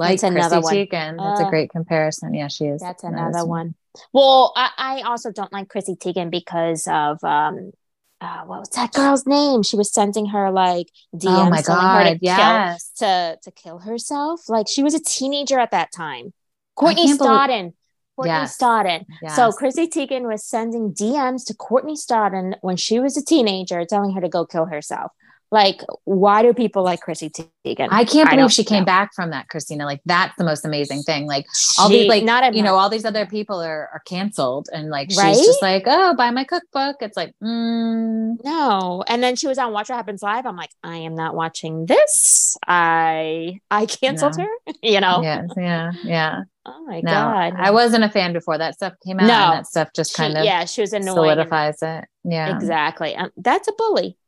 like 0.00 0.20
that's 0.20 0.22
another 0.22 0.60
Chrissy 0.60 0.78
one. 0.78 0.86
Teigen. 0.86 1.16
That's 1.18 1.40
uh, 1.40 1.46
a 1.46 1.50
great 1.50 1.70
comparison. 1.70 2.34
Yeah, 2.34 2.48
she 2.48 2.64
is. 2.64 2.80
That's 2.80 3.04
another 3.04 3.44
one. 3.44 3.74
Well, 4.12 4.52
I, 4.56 4.70
I, 4.78 5.00
also 5.02 5.30
don't 5.30 5.52
like 5.52 5.68
Chrissy 5.68 5.96
Teigen 5.96 6.30
because 6.30 6.86
of 6.86 7.22
um 7.22 7.72
uh, 8.20 8.42
what 8.44 8.60
was 8.60 8.68
that 8.70 8.92
girl's 8.92 9.26
name? 9.26 9.62
She 9.62 9.76
was 9.76 9.92
sending 9.92 10.26
her 10.26 10.50
like 10.50 10.86
DMs 11.14 11.46
oh 11.46 11.50
my 11.50 11.62
God, 11.62 12.06
her 12.06 12.14
to 12.14 12.18
yes. 12.22 12.92
kill 12.98 13.08
to 13.08 13.38
to 13.42 13.50
kill 13.50 13.78
herself. 13.78 14.48
Like 14.48 14.68
she 14.68 14.82
was 14.82 14.94
a 14.94 15.00
teenager 15.00 15.58
at 15.58 15.70
that 15.72 15.92
time. 15.92 16.32
Courtney 16.76 17.12
Stodden. 17.12 17.74
Courtney 18.16 18.32
yes. 18.32 18.56
Stodden. 18.56 19.04
Yes. 19.22 19.36
So 19.36 19.52
Chrissy 19.52 19.86
Teigen 19.86 20.22
was 20.30 20.44
sending 20.44 20.92
DMs 20.94 21.46
to 21.46 21.54
Courtney 21.54 21.94
Stodden 21.94 22.54
when 22.62 22.76
she 22.76 23.00
was 23.00 23.16
a 23.16 23.24
teenager, 23.24 23.84
telling 23.84 24.12
her 24.12 24.20
to 24.20 24.28
go 24.28 24.46
kill 24.46 24.66
herself. 24.66 25.12
Like, 25.52 25.80
why 26.04 26.42
do 26.42 26.54
people 26.54 26.84
like 26.84 27.00
Chrissy 27.00 27.28
Teigen? 27.28 27.88
I 27.90 28.04
can't 28.04 28.30
believe 28.30 28.44
I 28.44 28.48
she 28.48 28.62
came 28.62 28.84
back 28.84 29.12
from 29.14 29.30
that, 29.30 29.48
Christina. 29.48 29.84
Like, 29.84 30.00
that's 30.06 30.36
the 30.36 30.44
most 30.44 30.64
amazing 30.64 31.02
thing. 31.02 31.26
Like, 31.26 31.46
all 31.76 31.88
these, 31.88 32.08
like, 32.08 32.22
not 32.22 32.54
you 32.54 32.62
know, 32.62 32.76
all 32.76 32.88
these 32.88 33.04
other 33.04 33.26
people 33.26 33.60
are, 33.60 33.90
are 33.92 34.02
canceled, 34.06 34.68
and 34.72 34.90
like, 34.90 35.08
right? 35.16 35.34
she's 35.34 35.44
just 35.44 35.60
like, 35.60 35.84
oh, 35.86 36.14
buy 36.14 36.30
my 36.30 36.44
cookbook. 36.44 36.96
It's 37.00 37.16
like, 37.16 37.34
mm. 37.42 38.36
no. 38.44 39.04
And 39.08 39.22
then 39.22 39.34
she 39.34 39.48
was 39.48 39.58
on 39.58 39.72
Watch 39.72 39.88
What 39.88 39.96
Happens 39.96 40.22
Live. 40.22 40.46
I'm 40.46 40.56
like, 40.56 40.70
I 40.84 40.98
am 40.98 41.16
not 41.16 41.34
watching 41.34 41.86
this. 41.86 42.56
I 42.66 43.58
I 43.70 43.86
canceled 43.86 44.36
her. 44.36 44.48
You 44.82 45.00
know? 45.00 45.20
Yes. 45.22 45.48
Yeah. 45.56 45.92
Yeah. 46.04 46.42
Oh 46.64 46.84
my 46.86 47.00
no, 47.00 47.10
god! 47.10 47.54
I 47.56 47.70
wasn't 47.70 48.04
a 48.04 48.08
fan 48.08 48.32
before 48.32 48.58
that 48.58 48.74
stuff 48.74 48.92
came 49.04 49.18
out. 49.18 49.26
No, 49.26 49.56
that 49.56 49.66
stuff 49.66 49.88
just 49.94 50.14
kind 50.14 50.36
of 50.36 50.44
yeah, 50.44 50.66
she 50.66 50.82
was 50.82 50.92
annoying. 50.92 51.14
Solidifies 51.14 51.82
it. 51.82 52.04
Yeah, 52.22 52.54
exactly. 52.54 53.16
Um, 53.16 53.30
that's 53.36 53.66
a 53.66 53.72
bully. 53.72 54.18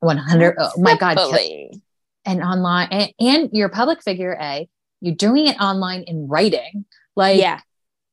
100 0.00 0.56
oh 0.58 0.70
my 0.78 0.96
god 0.96 1.18
and 2.24 2.42
online 2.42 2.88
and, 2.90 3.12
and 3.18 3.50
you're 3.52 3.68
a 3.68 3.70
public 3.70 4.02
figure 4.02 4.36
a 4.40 4.68
you're 5.00 5.14
doing 5.14 5.46
it 5.46 5.60
online 5.60 6.02
in 6.02 6.28
writing. 6.28 6.84
Like 7.16 7.40
yeah. 7.40 7.60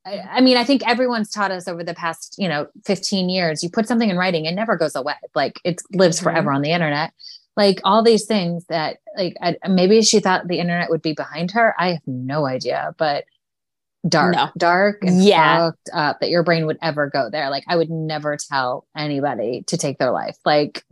I, 0.06 0.20
I, 0.34 0.42
mean 0.42 0.56
i 0.56 0.64
think 0.64 0.88
everyone's 0.88 1.32
taught 1.32 1.50
us 1.50 1.68
over 1.68 1.84
the 1.84 1.96
past 1.96 2.36
you 2.38 2.48
know 2.48 2.68
15 2.86 3.28
years 3.28 3.64
you 3.64 3.72
put 3.72 3.88
something 3.88 4.08
in 4.08 4.18
writing 4.18 4.46
it 4.46 4.54
never 4.54 4.78
goes 4.78 4.96
away. 4.96 5.16
Like 5.34 5.60
it 5.64 5.82
lives 5.92 6.18
mm-hmm. 6.18 6.26
forever 6.26 6.52
on 6.52 6.62
the 6.62 6.72
internet. 6.72 7.12
Like 7.58 7.80
all 7.84 8.04
these 8.04 8.26
things 8.26 8.66
that 8.66 8.98
like 9.18 9.36
I, 9.42 9.58
maybe 9.68 10.02
she 10.02 10.20
thought 10.20 10.48
the 10.48 10.60
internet 10.60 10.90
would 10.90 11.02
be 11.02 11.14
behind 11.14 11.52
her. 11.52 11.74
I 11.80 11.90
have 11.94 12.02
no 12.06 12.46
idea 12.46 12.94
but 12.98 13.26
dark 14.08 14.36
no. 14.36 14.50
dark 14.56 15.04
and 15.04 15.24
yeah. 15.24 15.58
fucked 15.58 15.90
up 15.92 16.20
that 16.20 16.30
your 16.30 16.44
brain 16.44 16.68
would 16.68 16.78
ever 16.82 17.10
go 17.10 17.30
there. 17.30 17.50
Like 17.50 17.64
i 17.68 17.76
would 17.76 17.90
never 17.90 18.38
tell 18.38 18.86
anybody 18.96 19.64
to 19.68 19.78
take 19.78 19.98
their 19.98 20.12
life. 20.12 20.38
Like 20.46 20.84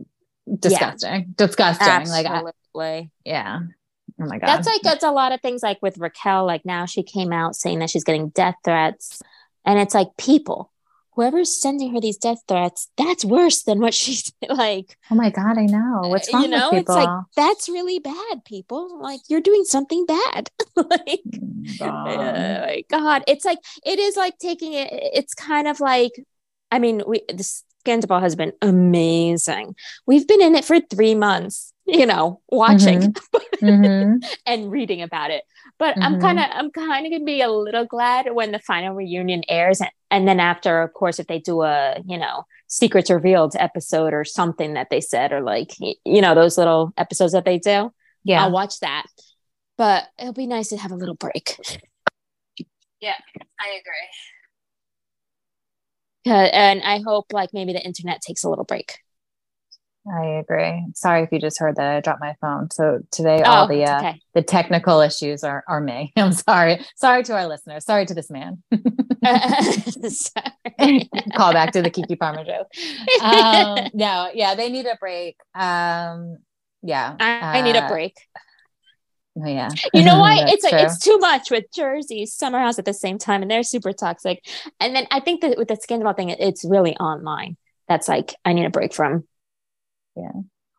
disgusting 0.58 1.10
yeah. 1.12 1.20
disgusting 1.36 1.86
Absolutely. 1.86 2.30
like 2.30 2.54
I. 2.76 3.10
Yeah. 3.24 3.60
Oh 4.20 4.26
my 4.26 4.38
god. 4.38 4.46
That's 4.46 4.66
like 4.66 4.82
that's 4.82 5.04
a 5.04 5.10
lot 5.10 5.32
of 5.32 5.40
things 5.40 5.62
like 5.62 5.78
with 5.82 5.98
Raquel. 5.98 6.46
Like 6.46 6.64
now 6.64 6.86
she 6.86 7.02
came 7.02 7.32
out 7.32 7.56
saying 7.56 7.80
that 7.80 7.90
she's 7.90 8.04
getting 8.04 8.28
death 8.28 8.56
threats, 8.64 9.22
and 9.64 9.78
it's 9.78 9.94
like 9.94 10.08
people, 10.18 10.70
whoever's 11.12 11.60
sending 11.60 11.94
her 11.94 12.00
these 12.00 12.16
death 12.16 12.42
threats, 12.46 12.88
that's 12.96 13.24
worse 13.24 13.62
than 13.62 13.80
what 13.80 13.94
she's 14.02 14.32
like. 14.48 14.96
oh 15.10 15.14
my 15.14 15.30
god, 15.30 15.58
I 15.58 15.66
know. 15.66 16.02
Uh, 16.04 16.08
What's 16.08 16.32
wrong 16.32 16.42
you 16.42 16.48
know, 16.48 16.70
it's 16.72 16.88
like 16.88 17.08
that's 17.36 17.68
really 17.68 17.98
bad. 17.98 18.44
People 18.44 19.00
like 19.00 19.20
you're 19.28 19.40
doing 19.40 19.64
something 19.64 20.06
bad. 20.06 20.50
like 20.76 21.22
Oh, 21.80 21.86
oh 21.86 21.86
God. 21.86 22.16
my 22.16 22.84
god 22.90 23.24
it's 23.26 23.44
like 23.44 23.58
it 23.86 23.98
is 23.98 24.16
like 24.16 24.36
taking 24.38 24.74
it 24.74 24.88
it's 24.92 25.34
kind 25.34 25.66
of 25.66 25.80
like 25.80 26.12
i 26.70 26.78
mean 26.78 27.02
we 27.06 27.22
the 27.28 27.62
scandal 27.84 28.18
has 28.20 28.34
been 28.34 28.52
amazing 28.62 29.74
we've 30.06 30.26
been 30.26 30.40
in 30.42 30.54
it 30.54 30.64
for 30.64 30.80
three 30.80 31.14
months 31.14 31.72
you 31.86 32.06
know 32.06 32.40
watching 32.48 33.14
Mhm. 33.62 34.24
and 34.46 34.70
reading 34.70 35.02
about 35.02 35.30
it 35.30 35.42
but 35.78 35.96
i'm 36.02 36.20
kind 36.20 36.38
of 36.38 36.46
i'm 36.52 36.70
kind 36.70 37.04
of 37.06 37.12
gonna 37.12 37.24
be 37.24 37.42
a 37.42 37.50
little 37.50 37.84
glad 37.84 38.32
when 38.32 38.52
the 38.52 38.58
final 38.58 38.94
reunion 38.94 39.42
airs 39.48 39.80
and, 39.82 39.90
and 40.10 40.26
then 40.26 40.40
after 40.40 40.80
of 40.82 40.92
course 40.94 41.18
if 41.18 41.26
they 41.26 41.38
do 41.40 41.62
a 41.62 41.96
you 42.06 42.16
know 42.18 42.44
secrets 42.68 43.10
revealed 43.10 43.54
episode 43.58 44.14
or 44.14 44.24
something 44.24 44.74
that 44.74 44.88
they 44.90 45.00
said 45.00 45.30
or 45.32 45.40
like 45.42 45.70
you 45.78 46.20
know 46.22 46.34
those 46.34 46.56
little 46.56 46.92
episodes 46.96 47.32
that 47.34 47.44
they 47.44 47.58
do 47.58 47.92
Yeah. 48.24 48.42
I'll 48.44 48.50
watch 48.52 48.80
that. 48.80 49.04
But 49.76 50.04
it'll 50.18 50.32
be 50.32 50.46
nice 50.46 50.68
to 50.70 50.78
have 50.78 50.92
a 50.92 50.96
little 50.96 51.14
break. 51.16 51.58
yeah. 53.00 53.18
I 53.60 53.68
agree. 53.80 54.08
And 56.26 56.82
I 56.82 57.00
hope 57.04 57.26
like 57.32 57.50
maybe 57.52 57.72
the 57.72 57.84
internet 57.84 58.20
takes 58.20 58.44
a 58.44 58.48
little 58.48 58.64
break. 58.64 58.98
I 60.06 60.26
agree. 60.26 60.84
Sorry 60.94 61.22
if 61.22 61.32
you 61.32 61.40
just 61.40 61.58
heard 61.58 61.76
that 61.76 61.96
I 61.96 62.00
dropped 62.00 62.20
my 62.20 62.34
phone. 62.40 62.70
So 62.70 63.00
today 63.10 63.40
all 63.42 63.66
the 63.66 63.84
uh, 63.84 63.98
okay. 63.98 64.20
the 64.34 64.42
technical 64.42 65.00
issues 65.00 65.42
are 65.42 65.64
are 65.66 65.80
me. 65.80 66.12
I'm 66.16 66.32
sorry. 66.32 66.84
Sorry 66.96 67.22
to 67.24 67.34
our 67.34 67.46
listeners. 67.46 67.86
Sorry 67.86 68.04
to 68.04 68.14
this 68.14 68.30
man. 68.30 68.62
Sorry. 70.08 71.08
Call 71.34 71.54
back 71.54 71.72
to 71.72 71.80
the 71.80 71.90
Keke 71.90 72.18
Palmer 72.18 72.44
joke. 72.44 72.66
Um, 73.22 73.88
no, 73.94 74.28
yeah, 74.34 74.54
they 74.54 74.70
need 74.70 74.86
a 74.86 74.96
break. 75.00 75.36
Um, 75.54 76.36
yeah, 76.82 77.16
I, 77.18 77.58
I 77.58 77.60
need 77.62 77.76
a 77.76 77.84
uh, 77.84 77.88
break. 77.88 78.14
Oh, 79.38 79.46
yeah, 79.46 79.68
You 79.94 80.04
know 80.04 80.18
why? 80.18 80.44
It's 80.48 80.64
like 80.64 80.74
it's 80.74 80.98
too 80.98 81.18
much 81.18 81.50
with 81.50 81.64
Jersey, 81.74 82.26
Summer 82.26 82.58
House 82.58 82.78
at 82.78 82.84
the 82.84 82.94
same 82.94 83.18
time, 83.18 83.42
and 83.42 83.50
they're 83.50 83.62
super 83.62 83.92
toxic. 83.92 84.44
And 84.80 84.94
then 84.94 85.06
I 85.10 85.20
think 85.20 85.42
that 85.42 85.58
with 85.58 85.68
the 85.68 85.76
scandal 85.76 86.12
thing, 86.12 86.30
it's 86.30 86.64
really 86.64 86.96
online. 86.96 87.56
That's 87.88 88.08
like 88.08 88.34
I 88.44 88.52
need 88.52 88.64
a 88.66 88.70
break 88.70 88.94
from. 88.94 89.24
Yeah. 90.16 90.30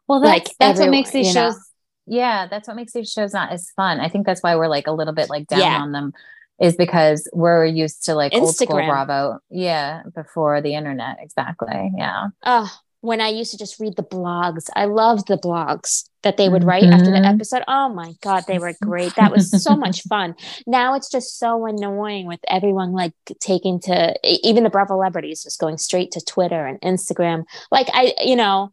Well, 0.07 0.21
that's 0.21 0.47
like 0.49 0.55
that's 0.59 0.79
what 0.79 0.89
makes 0.89 1.11
these 1.11 1.27
you 1.27 1.33
know? 1.33 1.49
shows. 1.51 1.59
Yeah, 2.07 2.47
that's 2.47 2.67
what 2.67 2.77
makes 2.77 2.93
these 2.93 3.11
shows 3.11 3.33
not 3.33 3.51
as 3.51 3.71
fun. 3.75 3.99
I 3.99 4.09
think 4.09 4.25
that's 4.25 4.41
why 4.43 4.55
we're 4.55 4.67
like 4.67 4.87
a 4.87 4.91
little 4.91 5.13
bit 5.13 5.29
like 5.29 5.47
down 5.47 5.59
Yeah. 5.59 5.81
on 5.81 5.91
them, 5.91 6.13
is 6.61 6.75
because 6.75 7.27
we're 7.33 7.65
used 7.65 8.05
to 8.05 8.15
like 8.15 8.33
old 8.33 8.55
school 8.55 8.77
Bravo. 8.77 9.39
Yeah, 9.49 10.03
before 10.13 10.61
the 10.61 10.75
internet. 10.75 11.17
Exactly. 11.19 11.91
Yeah. 11.97 12.27
Oh, 12.45 12.71
when 13.05 13.21
I 13.21 13.29
used 13.29 13.51
to 13.51 13.57
just 13.57 13.79
read 13.79 13.95
the 13.95 14.03
blogs, 14.03 14.69
I 14.75 14.85
loved 14.85 15.27
the 15.27 15.37
blogs 15.37 16.09
that 16.23 16.37
they 16.37 16.49
would 16.49 16.63
write 16.63 16.83
after 16.85 17.11
the 17.11 17.17
Mhm. 17.19 17.33
episode. 17.35 17.63
Oh 17.67 17.89
my 17.89 18.13
God, 18.21 18.45
they 18.47 18.57
were 18.57 18.73
great. 18.81 19.15
That 19.15 19.31
was 19.31 19.51
so 19.63 19.75
much 19.77 20.01
fun. 20.09 20.35
Now 20.65 20.95
it's 20.95 21.09
just 21.09 21.37
so 21.37 21.65
annoying 21.67 22.25
with 22.25 22.39
everyone 22.47 22.93
like 22.93 23.13
taking 23.39 23.79
to 23.81 24.15
even 24.23 24.63
the 24.63 24.69
Bravo 24.71 24.95
celebrities 24.95 25.43
just 25.43 25.59
going 25.59 25.77
straight 25.77 26.11
to 26.11 26.21
Twitter 26.21 26.65
and 26.65 26.81
Instagram. 26.81 27.43
Like 27.71 27.87
I, 27.93 28.13
you 28.23 28.35
know, 28.35 28.71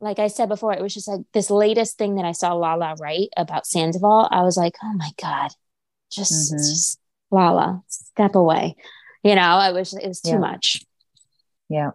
like 0.00 0.18
I 0.18 0.28
said 0.28 0.48
before, 0.48 0.72
it 0.72 0.82
was 0.82 0.94
just 0.94 1.08
like 1.08 1.22
this 1.32 1.50
latest 1.50 1.98
thing 1.98 2.14
that 2.16 2.24
I 2.24 2.32
saw 2.32 2.52
Lala 2.52 2.94
write 3.00 3.30
about 3.36 3.66
Sandoval. 3.66 4.28
I 4.30 4.42
was 4.42 4.56
like, 4.56 4.74
oh 4.84 4.92
my 4.94 5.10
God, 5.20 5.50
just, 6.10 6.52
Mhm. 6.52 6.58
just 6.58 6.98
Lala, 7.32 7.82
step 7.88 8.34
away. 8.36 8.76
You 9.24 9.34
know, 9.34 9.40
I 9.40 9.72
was 9.72 9.92
it 9.94 10.06
was 10.06 10.20
too 10.20 10.30
Yeah. 10.32 10.38
much. 10.38 10.82
Yeah. 11.68 11.90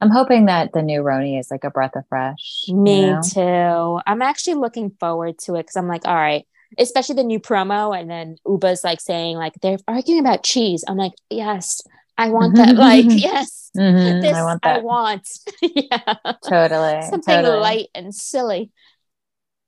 I'm 0.00 0.10
hoping 0.10 0.46
that 0.46 0.72
the 0.72 0.82
new 0.82 1.02
RHONY 1.02 1.40
is 1.40 1.50
like 1.50 1.64
a 1.64 1.70
breath 1.70 1.96
of 1.96 2.06
fresh. 2.08 2.64
you 2.68 2.74
Me 2.76 3.00
know? 3.10 3.20
too. 3.24 4.00
I'm 4.06 4.22
actually 4.22 4.54
looking 4.54 4.90
forward 5.00 5.38
to 5.40 5.54
it 5.56 5.62
because 5.64 5.76
I'm 5.76 5.88
like, 5.88 6.06
all 6.06 6.14
right, 6.14 6.46
especially 6.78 7.16
the 7.16 7.24
new 7.24 7.40
promo, 7.40 7.98
and 7.98 8.08
then 8.10 8.36
Ubah's 8.46 8.84
like 8.84 9.00
saying 9.00 9.36
like 9.36 9.54
they're 9.60 9.78
arguing 9.88 10.20
about 10.20 10.44
cheese. 10.44 10.84
I'm 10.86 10.96
like, 10.96 11.12
yes, 11.30 11.82
I 12.16 12.28
want 12.30 12.56
that. 12.56 12.76
like, 12.76 13.06
yes, 13.08 13.70
Mhm, 13.76 14.22
this 14.22 14.36
I 14.36 14.42
want 14.42 14.60
I 14.64 14.78
want. 14.78 15.28
yeah, 15.62 16.14
totally. 16.44 17.10
something 17.10 17.42
totally. 17.42 17.58
light 17.58 17.86
and 17.94 18.14
silly. 18.14 18.70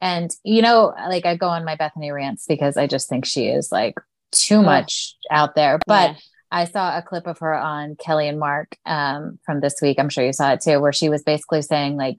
And 0.01 0.31
you 0.45 0.63
know, 0.63 0.95
like 0.97 1.27
I 1.27 1.37
go 1.37 1.49
on 1.49 1.65
my 1.65 1.77
Bethenny 1.77 2.15
rants 2.15 2.47
because 2.47 2.77
I 2.77 2.87
just 2.87 3.09
think 3.09 3.27
she 3.27 3.49
is 3.49 3.71
like 3.71 3.95
too 4.33 4.59
Ugh. 4.61 4.65
much 4.65 5.17
out 5.31 5.55
there. 5.55 5.79
But 5.87 6.11
Yeah. 6.13 6.17
I 6.51 6.65
saw 6.65 6.97
a 6.97 7.03
clip 7.03 7.27
of 7.27 7.39
her 7.39 7.55
on 7.55 7.97
Kelly 7.97 8.29
and 8.29 8.39
Mark 8.39 8.77
um, 8.87 9.39
from 9.45 9.61
this 9.61 9.77
week. 9.81 9.99
I'm 9.99 10.09
sure 10.09 10.25
you 10.25 10.33
saw 10.33 10.53
it 10.53 10.61
too, 10.61 10.81
where 10.81 10.93
she 10.93 11.09
was 11.09 11.23
basically 11.23 11.63
saying 11.63 11.97
like 11.97 12.17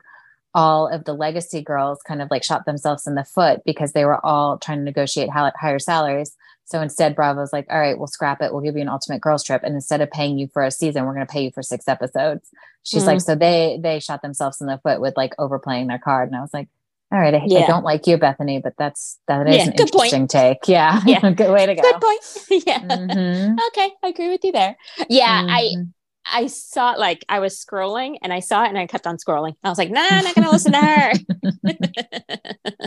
all 0.53 0.87
of 0.87 1.05
the 1.05 1.13
legacy 1.13 1.61
girls 1.61 1.99
kind 2.05 2.21
of 2.21 2.29
like 2.31 2.43
shot 2.43 2.65
themselves 2.65 3.07
in 3.07 3.15
the 3.15 3.23
foot 3.23 3.61
because 3.65 3.93
they 3.93 4.05
were 4.05 4.25
all 4.25 4.57
trying 4.57 4.79
to 4.79 4.83
negotiate 4.83 5.29
higher 5.29 5.79
salaries. 5.79 6.35
So 6.65 6.81
instead, 6.81 7.15
Bravo's 7.15 7.51
like, 7.51 7.65
all 7.69 7.79
right, 7.79 7.97
we'll 7.97 8.07
scrap 8.07 8.41
it. 8.41 8.53
We'll 8.53 8.61
give 8.61 8.75
you 8.75 8.81
an 8.81 8.89
ultimate 8.89 9.21
girls 9.21 9.43
trip. 9.43 9.61
And 9.63 9.75
instead 9.75 9.99
of 9.99 10.09
paying 10.11 10.37
you 10.37 10.47
for 10.47 10.63
a 10.63 10.71
season, 10.71 11.05
we're 11.05 11.13
going 11.13 11.25
to 11.27 11.31
pay 11.31 11.43
you 11.43 11.51
for 11.51 11.61
six 11.63 11.87
episodes. 11.87 12.49
She's 12.83 13.03
Mhm. 13.03 13.07
like, 13.07 13.21
so 13.21 13.35
they, 13.35 13.79
they 13.81 13.99
shot 13.99 14.21
themselves 14.21 14.61
in 14.61 14.67
the 14.67 14.77
foot 14.77 15.01
with 15.01 15.15
like 15.17 15.33
overplaying 15.37 15.87
their 15.87 15.99
card. 15.99 16.29
And 16.29 16.37
I 16.37 16.41
was 16.41 16.53
like, 16.53 16.69
all 17.11 17.19
right, 17.19 17.33
I, 17.33 17.39
I 17.39 17.67
don't 17.67 17.83
like 17.83 18.07
you, 18.07 18.17
Bethenny, 18.17 18.61
but 18.63 18.73
that's, 18.77 19.19
that 19.27 19.47
is 19.47 19.57
Yeah, 19.57 19.63
an 19.65 19.71
good 19.71 19.91
point. 19.91 20.13
interesting 20.13 20.27
take. 20.27 20.67
Yeah. 20.67 21.01
Yeah. 21.05 21.31
good 21.31 21.51
way 21.51 21.65
to 21.65 21.75
go. 21.75 21.81
Good 21.81 22.01
point. 22.01 22.21
yeah. 22.67 22.79
Mhm. 22.79 23.57
Okay, 23.67 23.91
I 24.03 24.07
agree 24.07 24.29
with 24.29 24.43
you 24.43 24.51
there. 24.51 24.77
Yeah, 25.09 25.45
I 25.47 25.71
Mhm. 25.75 25.89
I 26.23 26.47
saw 26.47 26.91
like 26.91 27.25
I 27.27 27.39
was 27.39 27.57
scrolling 27.57 28.17
and 28.21 28.31
I 28.31 28.39
saw 28.41 28.63
it 28.63 28.69
and 28.69 28.77
I 28.77 28.85
kept 28.85 29.07
on 29.07 29.17
scrolling. 29.17 29.55
I 29.63 29.69
was 29.69 29.79
like, 29.79 29.89
nah, 29.89 29.99
I'm 30.01 30.23
not 30.23 30.35
gonna 30.35 30.51
listen 30.51 30.71
to 30.73 30.77
her. 30.79 31.11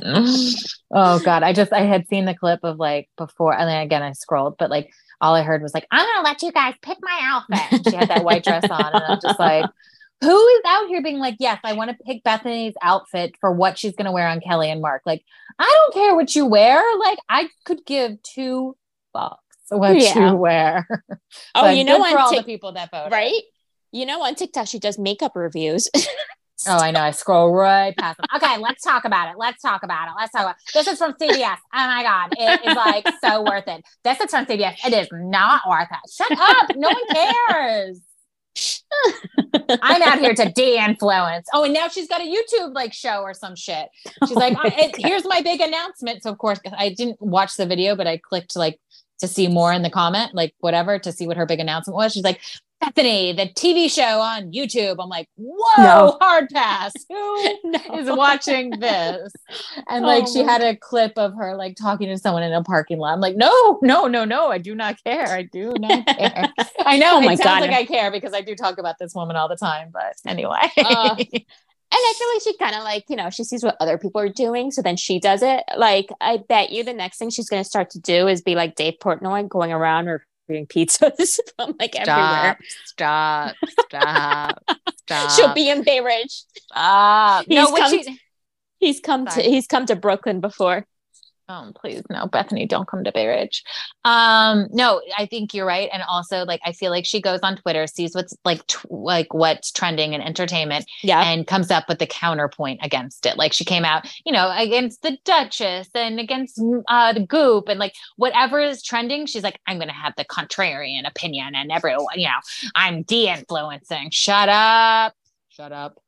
oh 0.92 1.18
god 1.20 1.42
i 1.42 1.52
just 1.52 1.72
i 1.72 1.80
had 1.80 2.06
seen 2.08 2.24
the 2.24 2.34
clip 2.34 2.60
of 2.62 2.78
like 2.78 3.08
before 3.16 3.52
and 3.58 3.68
then 3.68 3.82
again 3.82 4.02
i 4.02 4.12
scrolled 4.12 4.56
but 4.58 4.70
like 4.70 4.90
all 5.20 5.34
i 5.34 5.42
heard 5.42 5.62
was 5.62 5.72
like 5.74 5.86
i'm 5.90 6.04
gonna 6.06 6.26
let 6.28 6.42
you 6.42 6.52
guys 6.52 6.74
pick 6.82 6.98
my 7.00 7.18
outfit 7.22 7.86
she 7.88 7.96
had 7.96 8.08
that 8.08 8.24
white 8.24 8.44
dress 8.44 8.66
on 8.70 8.94
and 8.94 9.04
i'm 9.04 9.18
just 9.20 9.38
like 9.38 9.66
who 10.20 10.48
is 10.48 10.60
out 10.66 10.86
here 10.88 11.02
being 11.02 11.18
like 11.18 11.36
yes 11.38 11.58
i 11.64 11.72
want 11.72 11.90
to 11.90 11.96
pick 12.04 12.22
bethenny's 12.24 12.74
outfit 12.82 13.34
for 13.40 13.52
what 13.52 13.78
she's 13.78 13.94
gonna 13.94 14.12
wear 14.12 14.28
on 14.28 14.40
kelly 14.40 14.70
and 14.70 14.80
mark 14.80 15.02
like 15.04 15.22
i 15.58 15.64
don't 15.64 15.94
care 15.94 16.14
what 16.14 16.34
you 16.34 16.46
wear 16.46 16.82
like 16.98 17.18
i 17.28 17.48
could 17.64 17.84
give 17.84 18.22
two 18.22 18.76
fucks 19.14 19.36
what 19.70 19.96
Yeah. 20.00 20.30
you 20.30 20.36
wear 20.36 20.86
oh, 21.54 21.68
you 21.68 21.84
know 21.84 22.02
for 22.04 22.18
all 22.18 22.28
on 22.28 22.36
the 22.36 22.42
people 22.42 22.72
that 22.72 22.90
vote, 22.90 23.10
right? 23.10 23.42
You 23.92 24.06
know 24.06 24.22
on 24.22 24.34
TikTok 24.34 24.66
she 24.68 24.78
does 24.78 24.98
makeup 24.98 25.32
reviews. 25.34 25.88
Oh, 26.66 26.78
I 26.78 26.92
know. 26.92 27.00
I 27.00 27.10
scroll 27.10 27.52
right 27.52 27.94
past 27.96 28.16
them. 28.16 28.26
Okay, 28.36 28.56
let's 28.58 28.82
talk 28.82 29.04
about 29.04 29.30
it. 29.30 29.36
Let's 29.36 29.60
talk 29.60 29.82
about 29.82 30.08
it. 30.08 30.12
Let's 30.16 30.32
talk 30.32 30.42
about 30.42 30.56
this 30.72 30.86
is 30.86 30.98
from 30.98 31.12
CBS. 31.14 31.56
Oh 31.74 31.86
my 31.86 32.02
god, 32.02 32.32
it 32.38 32.60
is 32.66 32.74
like 32.76 33.06
so 33.22 33.42
worth 33.42 33.66
it. 33.66 33.84
This 34.02 34.18
is 34.20 34.30
from 34.30 34.46
CBS. 34.46 34.76
It 34.86 34.94
is 34.94 35.08
not 35.12 35.62
worth 35.68 35.88
it. 35.90 36.10
Shut 36.10 36.30
up. 36.32 36.74
No 36.76 36.88
one 36.88 37.36
cares. 37.50 38.00
I'm 39.82 40.02
out 40.02 40.18
here 40.20 40.34
to 40.34 40.50
de-influence. 40.54 41.48
Oh, 41.52 41.64
and 41.64 41.74
now 41.74 41.88
she's 41.88 42.08
got 42.08 42.20
a 42.20 42.24
YouTube 42.24 42.74
like 42.74 42.92
show 42.92 43.22
or 43.22 43.34
some 43.34 43.56
shit. 43.56 43.88
She's 44.26 44.36
like, 44.36 44.52
Oh 44.56 44.60
my 44.64 44.70
I- 44.76 44.80
it- 44.86 44.96
here's 44.98 45.24
my 45.26 45.40
big 45.42 45.60
announcement. 45.60 46.22
So 46.22 46.30
of 46.30 46.38
course, 46.38 46.60
I 46.76 46.90
didn't 46.90 47.20
watch 47.20 47.56
the 47.56 47.66
video, 47.66 47.96
but 47.96 48.06
I 48.06 48.18
clicked 48.18 48.56
like 48.56 48.78
to 49.26 49.32
see 49.32 49.48
more 49.48 49.72
in 49.72 49.82
the 49.82 49.90
comment, 49.90 50.34
like 50.34 50.54
whatever, 50.60 50.98
to 50.98 51.12
see 51.12 51.26
what 51.26 51.36
her 51.36 51.46
big 51.46 51.60
announcement 51.60 51.96
was. 51.96 52.12
She's 52.12 52.24
like, 52.24 52.40
Bethenny, 52.82 53.34
the 53.34 53.48
TV 53.54 53.90
show 53.90 54.20
on 54.20 54.52
YouTube. 54.52 54.96
I'm 55.00 55.08
like, 55.08 55.28
whoa, 55.36 55.82
No. 55.82 56.18
hard 56.20 56.48
pass. 56.50 57.06
Who 57.08 57.58
No. 57.64 57.78
is 57.94 58.10
watching 58.10 58.78
this? 58.78 59.32
And 59.88 60.04
Oh 60.04 60.08
like 60.08 60.26
she 60.26 60.42
had 60.42 60.60
a 60.62 60.76
clip 60.76 61.12
of 61.16 61.34
her 61.34 61.56
like 61.56 61.76
talking 61.76 62.08
to 62.08 62.18
someone 62.18 62.42
in 62.42 62.52
a 62.52 62.62
parking 62.62 62.98
lot. 62.98 63.14
I'm 63.14 63.20
like, 63.20 63.36
no, 63.36 63.78
no, 63.82 64.06
no, 64.06 64.24
no, 64.24 64.48
I 64.50 64.58
do 64.58 64.74
not 64.74 65.02
care. 65.04 65.32
I 65.34 65.42
do 65.44 65.76
not 65.78 66.04
care. 66.18 66.52
I 66.84 66.98
know 66.98 67.18
Oh 67.18 67.20
my 67.20 67.32
it 67.32 67.38
sounds 67.38 67.60
God. 67.60 67.70
like 67.70 67.72
I 67.72 67.84
care 67.84 68.10
because 68.10 68.34
I 68.34 68.42
do 68.42 68.54
talk 68.54 68.78
about 68.78 68.96
this 68.98 69.14
woman 69.14 69.36
all 69.36 69.48
the 69.48 69.56
time, 69.56 69.90
but 69.92 70.14
anyway. 70.26 70.70
Uh, 70.76 71.16
I 71.96 72.14
feel 72.18 72.28
like 72.34 72.42
she 72.42 72.56
kind 72.58 72.74
of 72.76 72.82
like, 72.84 73.04
you 73.08 73.16
know, 73.16 73.30
she 73.30 73.44
sees 73.44 73.62
what 73.62 73.76
other 73.80 73.98
people 73.98 74.20
are 74.20 74.28
doing. 74.28 74.70
So 74.70 74.82
then 74.82 74.96
she 74.96 75.20
does 75.20 75.42
it. 75.42 75.62
Like, 75.76 76.08
I 76.20 76.38
bet 76.48 76.70
you 76.70 76.84
the 76.84 76.92
next 76.92 77.18
thing 77.18 77.30
she's 77.30 77.48
going 77.48 77.62
to 77.62 77.68
start 77.68 77.90
to 77.90 78.00
do 78.00 78.26
is 78.28 78.42
be 78.42 78.54
like 78.54 78.74
Dave 78.74 78.94
Portnoy 79.00 79.48
going 79.48 79.72
around 79.72 80.08
reviewing 80.48 80.66
pizzas 80.66 81.38
from 81.56 81.74
like 81.78 81.94
everywhere. 81.96 82.58
stop, 82.86 83.54
stop, 83.88 84.64
stop. 84.98 85.30
She'll 85.36 85.54
be 85.54 85.68
in 85.68 85.82
Bay 85.82 86.00
Ridge. 86.00 86.44
stop. 86.54 87.44
He's 87.46 87.56
No, 87.56 87.76
come 87.76 87.90
she, 87.90 88.18
He's 88.78 89.00
come 89.00 89.28
Sorry. 89.28 89.44
to 89.44 89.50
he's 89.50 89.66
come 89.66 89.86
to 89.86 89.96
Brooklyn 89.96 90.40
before. 90.40 90.86
Oh, 91.46 91.70
please 91.74 92.02
no, 92.08 92.26
Bethenny, 92.26 92.66
don't 92.66 92.88
come 92.88 93.04
to 93.04 93.12
Bay 93.12 93.26
Ridge. 93.26 93.62
Um, 94.06 94.66
no, 94.72 95.02
I 95.18 95.26
think 95.26 95.52
you're 95.52 95.66
right. 95.66 95.90
And 95.92 96.02
also 96.08 96.44
like 96.46 96.60
I 96.64 96.72
feel 96.72 96.90
like 96.90 97.04
she 97.04 97.20
goes 97.20 97.40
on 97.42 97.56
Twitter, 97.58 97.86
sees 97.86 98.14
what's 98.14 98.34
like 98.46 98.66
t- 98.66 98.78
like 98.88 99.34
what's 99.34 99.70
trending 99.70 100.14
in 100.14 100.22
entertainment 100.22 100.86
Yeah. 101.02 101.22
and 101.22 101.46
comes 101.46 101.70
up 101.70 101.84
with 101.86 101.98
the 101.98 102.06
counterpoint 102.06 102.80
against 102.82 103.26
it. 103.26 103.36
Like 103.36 103.52
she 103.52 103.62
came 103.66 103.84
out, 103.84 104.08
you 104.24 104.32
know, 104.32 104.50
against 104.56 105.02
the 105.02 105.18
Duchess 105.26 105.90
and 105.94 106.18
against 106.18 106.58
uh 106.88 107.12
the 107.12 107.20
goop 107.26 107.68
and 107.68 107.78
like 107.78 107.92
whatever 108.16 108.58
is 108.58 108.82
trending, 108.82 109.26
she's 109.26 109.42
like, 109.42 109.60
I'm 109.66 109.78
gonna 109.78 109.92
have 109.92 110.14
the 110.16 110.24
contrarian 110.24 111.06
opinion 111.06 111.54
and 111.54 111.70
everyone, 111.70 112.06
you 112.18 112.26
know, 112.28 112.70
I'm 112.74 113.02
de-influencing. 113.02 114.08
Shut 114.12 114.48
up. 114.48 115.12
Shut 115.50 115.72
up. 115.72 115.98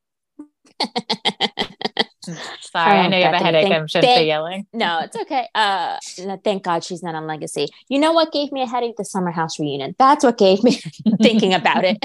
Sorry, 2.61 2.99
I 2.99 3.07
Oh, 3.07 3.09
know 3.11 3.19
you 3.19 3.25
have 3.25 3.35
a 3.35 3.39
headache. 3.39 3.63
thank- 3.69 3.75
I 3.75 3.87
shouldn't 3.87 4.15
be 4.17 4.23
yelling. 4.27 4.67
No, 4.73 5.01
it's 5.01 5.17
okay. 5.17 5.49
Uh, 5.55 5.97
no, 6.19 6.37
thank 6.45 6.63
God 6.63 6.85
she's 6.85 7.03
not 7.03 7.15
on 7.15 7.27
Legacy. 7.27 7.69
You 7.89 7.99
know 7.99 8.13
what 8.13 8.31
gave 8.33 8.53
me 8.53 8.61
a 8.63 8.67
headache? 8.67 8.97
The 8.99 9.05
Summer 9.05 9.31
House 9.31 9.59
reunion. 9.59 9.95
That's 9.99 10.23
what 10.25 10.37
gave 10.37 10.63
me 10.63 10.73
thinking 11.23 11.55
about 11.55 11.85
it. 11.85 11.97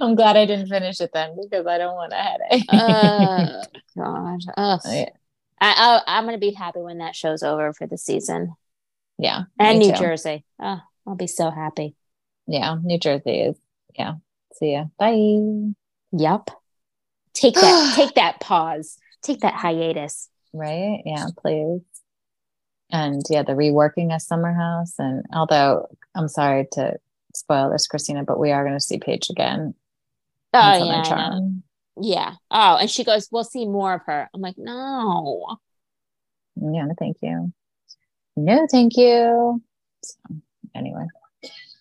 I'm 0.00 0.14
glad 0.14 0.36
I 0.36 0.44
didn't 0.46 0.68
finish 0.68 1.00
it 1.00 1.10
then 1.12 1.36
because 1.42 1.66
I 1.66 1.78
don't 1.78 1.94
want 1.94 2.12
a 2.12 2.16
headache. 2.16 2.66
oh 2.70 3.62
God. 3.96 4.40
Ugh. 4.56 4.80
Yeah. 4.84 5.08
I, 5.60 6.00
I, 6.06 6.18
I'm 6.18 6.24
gonna 6.26 6.38
be 6.38 6.52
happy 6.52 6.80
when 6.80 6.98
that 6.98 7.16
show's 7.16 7.42
over 7.42 7.72
for 7.72 7.86
the 7.86 7.96
season. 7.96 8.54
yeah. 9.18 9.44
And 9.58 9.78
New 9.78 9.90
too. 9.92 9.96
Jersey. 9.96 10.44
Oh, 10.60 10.80
I'll 11.06 11.14
be 11.16 11.26
so 11.26 11.50
happy. 11.50 11.94
Yeah. 12.46 12.76
New 12.82 12.98
Jersey 12.98 13.40
is. 13.40 13.56
Yeah. 13.98 14.14
See 14.54 14.72
ya. 14.72 14.84
Bye. 14.98 15.72
Yep. 16.12 16.50
Take 17.36 17.54
that. 17.54 17.92
take 17.96 18.14
that 18.14 18.40
pause. 18.40 18.98
Take 19.22 19.40
that 19.40 19.54
hiatus. 19.54 20.28
Right. 20.52 21.02
Yeah. 21.04 21.26
Please. 21.36 21.82
And 22.90 23.22
yeah, 23.28 23.42
the 23.42 23.52
reworking 23.52 24.14
of 24.14 24.22
Summer 24.22 24.52
House. 24.52 24.94
And 24.98 25.24
although 25.32 25.88
I'm 26.14 26.28
sorry 26.28 26.66
to 26.72 26.96
spoil 27.34 27.70
this, 27.70 27.86
Christina, 27.86 28.24
but 28.24 28.38
we 28.38 28.52
are 28.52 28.64
going 28.64 28.76
to 28.76 28.80
see 28.80 28.98
Paige 28.98 29.28
again. 29.30 29.74
Oh 30.54 30.84
yeah, 30.84 31.02
Charm. 31.02 31.62
yeah. 32.00 32.34
Oh, 32.50 32.76
and 32.76 32.90
she 32.90 33.04
goes, 33.04 33.28
"We'll 33.30 33.44
see 33.44 33.66
more 33.66 33.94
of 33.94 34.02
her." 34.06 34.30
I'm 34.32 34.40
like, 34.40 34.56
no. 34.56 35.58
Yeah. 36.54 36.86
No, 36.86 36.94
thank 36.98 37.18
you. 37.20 37.52
No, 38.36 38.66
thank 38.70 38.96
you. 38.96 39.62
So, 40.02 40.18
anyway. 40.74 41.06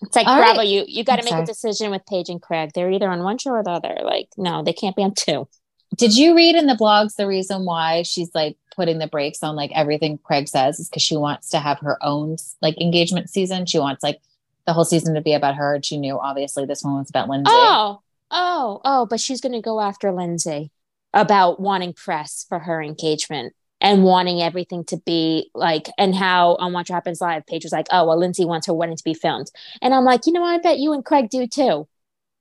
It's 0.06 0.16
like 0.16 0.28
All 0.28 0.38
Bravo. 0.38 0.60
right. 0.60 0.68
You 0.68 0.86
you 0.88 1.04
got 1.04 1.18
to 1.18 1.24
make 1.24 1.32
sorry. 1.32 1.44
a 1.44 1.46
decision 1.46 1.92
with 1.92 2.06
Paige 2.06 2.30
and 2.30 2.42
Craig. 2.42 2.72
They're 2.74 2.92
either 2.92 3.10
on 3.10 3.24
one 3.24 3.38
show 3.38 3.52
or 3.52 3.64
the 3.64 3.72
other. 3.72 3.98
Like, 4.04 4.30
no, 4.38 4.64
they 4.64 4.74
can't 4.74 4.96
be 4.96 5.04
on 5.04 5.14
two. 5.14 5.48
Did 5.96 6.16
you 6.16 6.36
read 6.36 6.56
in 6.56 6.68
the 6.68 6.74
blogs 6.74 7.16
the 7.16 7.28
reason 7.28 7.66
why 7.66 8.04
she's 8.04 8.34
like 8.34 8.58
putting 8.76 9.00
the 9.00 9.08
brakes 9.08 9.42
on 9.44 9.56
like 9.56 9.72
everything 9.74 10.18
Craig 10.18 10.48
says 10.48 10.80
is 10.80 10.90
because 10.90 11.04
she 11.04 11.16
wants 11.16 11.50
to 11.50 11.60
have 11.60 11.80
her 11.80 11.98
own 12.04 12.38
like 12.62 12.80
engagement 12.82 13.30
season. 13.30 13.66
She 13.66 13.80
wants 13.80 14.04
like 14.04 14.20
the 14.66 14.74
whole 14.74 14.86
season 14.86 15.16
to 15.16 15.22
be 15.22 15.34
about 15.34 15.56
her. 15.56 15.76
And 15.76 15.86
she 15.86 15.98
knew 15.98 16.20
obviously 16.20 16.66
this 16.66 16.84
one 16.84 16.98
was 16.98 17.10
about 17.10 17.30
Lindsay. 17.30 17.52
Oh, 17.54 18.02
oh, 18.32 18.82
oh! 18.84 19.06
But 19.06 19.20
she's 19.20 19.42
going 19.42 19.54
to 19.54 19.62
go 19.62 19.80
after 19.80 20.12
Lindsay 20.12 20.72
about 21.14 21.60
wanting 21.60 21.94
press 21.94 22.46
for 22.48 22.60
her 22.60 22.82
engagement 22.82 23.54
and 23.86 24.04
wanting 24.04 24.42
everything 24.42 24.84
to 24.86 24.98
be 24.98 25.50
like, 25.54 25.88
and 25.98 26.14
how 26.16 26.56
on 26.56 26.74
Watch 26.74 26.90
What 26.90 26.96
Happens 26.96 27.22
Live, 27.22 27.46
Paige 27.46 27.64
was 27.64 27.72
like, 27.72 27.88
"Oh, 27.92 28.06
well, 28.08 28.18
Lindsay 28.20 28.44
wants 28.46 28.68
her 28.68 28.74
wedding 28.74 28.98
to 28.98 29.04
be 29.04 29.14
filmed," 29.14 29.52
and 29.82 29.94
I'm 29.94 30.04
like, 30.04 30.26
you 30.26 30.34
know 30.34 30.42
what? 30.42 30.56
I 30.56 30.58
bet 30.58 30.80
you 30.80 30.92
and 30.94 31.06
Craig 31.06 31.30
do 31.30 31.48
too. 31.48 31.88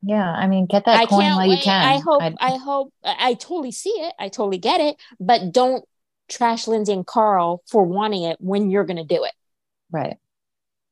Yeah. 0.02 0.30
I 0.30 0.46
mean, 0.48 0.66
get 0.66 0.84
that 0.84 1.00
I 1.00 1.06
coin 1.06 1.24
while 1.34 1.46
you 1.46 1.56
can. 1.62 1.82
I 1.88 1.98
hope. 1.98 2.22
I'd- 2.22 2.36
I 2.40 2.56
hope. 2.56 2.92
I, 3.04 3.16
I 3.30 3.34
totally 3.34 3.72
see 3.72 3.90
it. 3.90 4.12
I 4.18 4.28
totally 4.28 4.58
get 4.58 4.80
it. 4.80 4.96
But 5.20 5.50
don't 5.52 5.84
trash 6.28 6.66
Lindsay 6.68 6.92
and 6.92 7.06
Carl 7.06 7.62
for 7.66 7.84
wanting 7.84 8.24
it 8.24 8.36
when 8.40 8.70
you're 8.70 8.84
going 8.84 8.96
to 8.96 9.04
do 9.16 9.24
it. 9.24 9.32
right. 9.90 10.16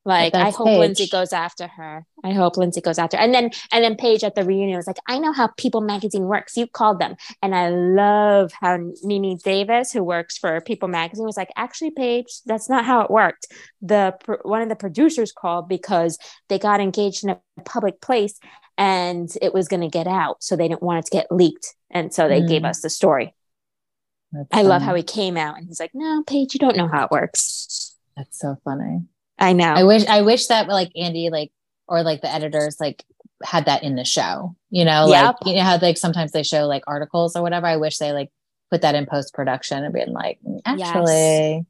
Like 0.05 0.35
I 0.35 0.51
hope 0.51 0.67
Lindsay 0.67 1.07
goes 1.07 1.33
after 1.33 1.69
her. 1.69 2.05
I 2.25 2.33
hope 2.33 2.57
Lindsay 2.57 2.81
goes 2.81 2.99
after. 2.99 3.17
Her. 3.17 3.23
And 3.23 3.33
then 3.33 3.51
and 3.71 3.85
then 3.85 3.95
Paige 3.95 4.25
at 4.25 4.35
the 4.35 4.43
reunion 4.45 4.77
was 4.77 4.87
like, 4.89 4.97
I 5.07 5.19
know 5.21 5.33
how 5.33 5.49
People 5.57 5.81
Magazine 5.81 6.25
works. 6.25 6.57
You 6.57 6.67
called 6.67 6.99
them, 6.99 7.15
and 7.41 7.55
I 7.55 7.69
love 7.69 8.53
how 8.53 8.79
Nene 9.05 9.39
Davis, 9.45 9.93
who 9.93 10.03
works 10.03 10.37
for 10.37 10.61
People 10.61 10.89
Magazine, 10.89 11.25
was 11.25 11.37
like, 11.37 11.51
actually, 11.57 11.93
Paige, 11.93 12.41
that's 12.47 12.69
not 12.69 12.85
how 12.85 13.03
it 13.03 13.11
worked. 13.13 13.47
The 13.81 14.17
pr- 14.25 14.43
one 14.43 14.61
of 14.61 14.69
the 14.69 14.75
producers 14.77 15.31
called 15.31 15.69
because 15.69 16.19
they 16.49 16.59
got 16.59 16.81
engaged 16.81 17.23
in 17.23 17.31
a 17.31 17.39
public 17.65 18.01
place, 18.01 18.41
and 18.77 19.33
it 19.41 19.55
was 19.55 19.69
going 19.69 19.83
to 19.83 19.89
get 19.89 20.09
out, 20.09 20.43
so 20.43 20.57
they 20.57 20.67
didn't 20.67 20.83
want 20.83 20.99
it 20.99 21.05
to 21.07 21.17
get 21.17 21.31
leaked, 21.31 21.77
and 21.93 22.13
so 22.13 22.27
they 22.27 22.41
gave 22.41 22.63
Mm. 22.63 22.71
us 22.71 22.81
the 22.81 22.91
story. 22.91 23.35
That's 24.33 24.49
I 24.51 24.63
love 24.63 24.83
how 24.83 24.95
he 24.97 25.05
came 25.05 25.37
out, 25.37 25.59
and 25.59 25.67
he's 25.69 25.79
like, 25.79 25.93
No, 25.95 26.25
Paige, 26.27 26.55
you 26.55 26.59
don't 26.59 26.77
know 26.77 26.89
how 26.89 27.05
it 27.05 27.11
works. 27.13 27.97
That's 28.17 28.39
so 28.41 28.57
funny. 28.65 29.03
I 29.43 29.53
know. 29.53 29.73
I 29.75 29.83
wish 29.85 30.07
I 30.07 30.23
wish 30.23 30.47
that 30.47 30.69
like 30.69 30.91
Andy 30.97 31.29
like 31.31 31.51
or 31.89 32.03
like 32.03 32.21
the 32.23 32.33
editors 32.33 32.79
like 32.81 33.05
had 33.45 33.65
that 33.67 33.83
in 33.83 33.97
the 33.97 34.05
show. 34.05 34.55
You 34.71 34.85
know, 34.85 35.07
like 35.07 35.23
Yep. 35.23 35.37
you 35.47 35.57
know 35.57 35.63
how 35.63 35.79
like 35.79 35.99
sometimes 35.99 36.31
they 36.33 36.45
show 36.45 36.67
like 36.67 36.85
articles 36.87 37.35
or 37.37 37.43
whatever. 37.43 37.67
I 37.67 37.77
wish 37.77 37.99
they 37.99 38.13
like 38.13 38.31
put 38.71 38.83
that 38.83 38.95
in 38.95 39.05
post 39.07 39.35
production 39.35 39.83
and 39.85 39.93
been 39.93 40.13
like, 40.13 40.39
"Mm, 40.47 40.61
Yes. 40.79 40.89
actually, 40.89 41.67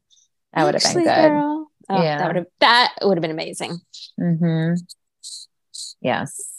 that 0.53 0.63
would 0.65 0.75
have 0.75 0.83
been 0.83 1.03
good. 1.03 1.29
girl. 1.29 1.67
Oh, 1.89 2.01
Yeah. 2.01 2.17
that 2.19 2.27
would 2.27 2.35
have 2.37 2.45
that 2.59 2.93
would 3.01 3.17
have 3.17 3.21
been 3.23 3.31
amazing. 3.31 3.79
Mm-hmm. 4.19 4.75
Yes. 6.01 6.52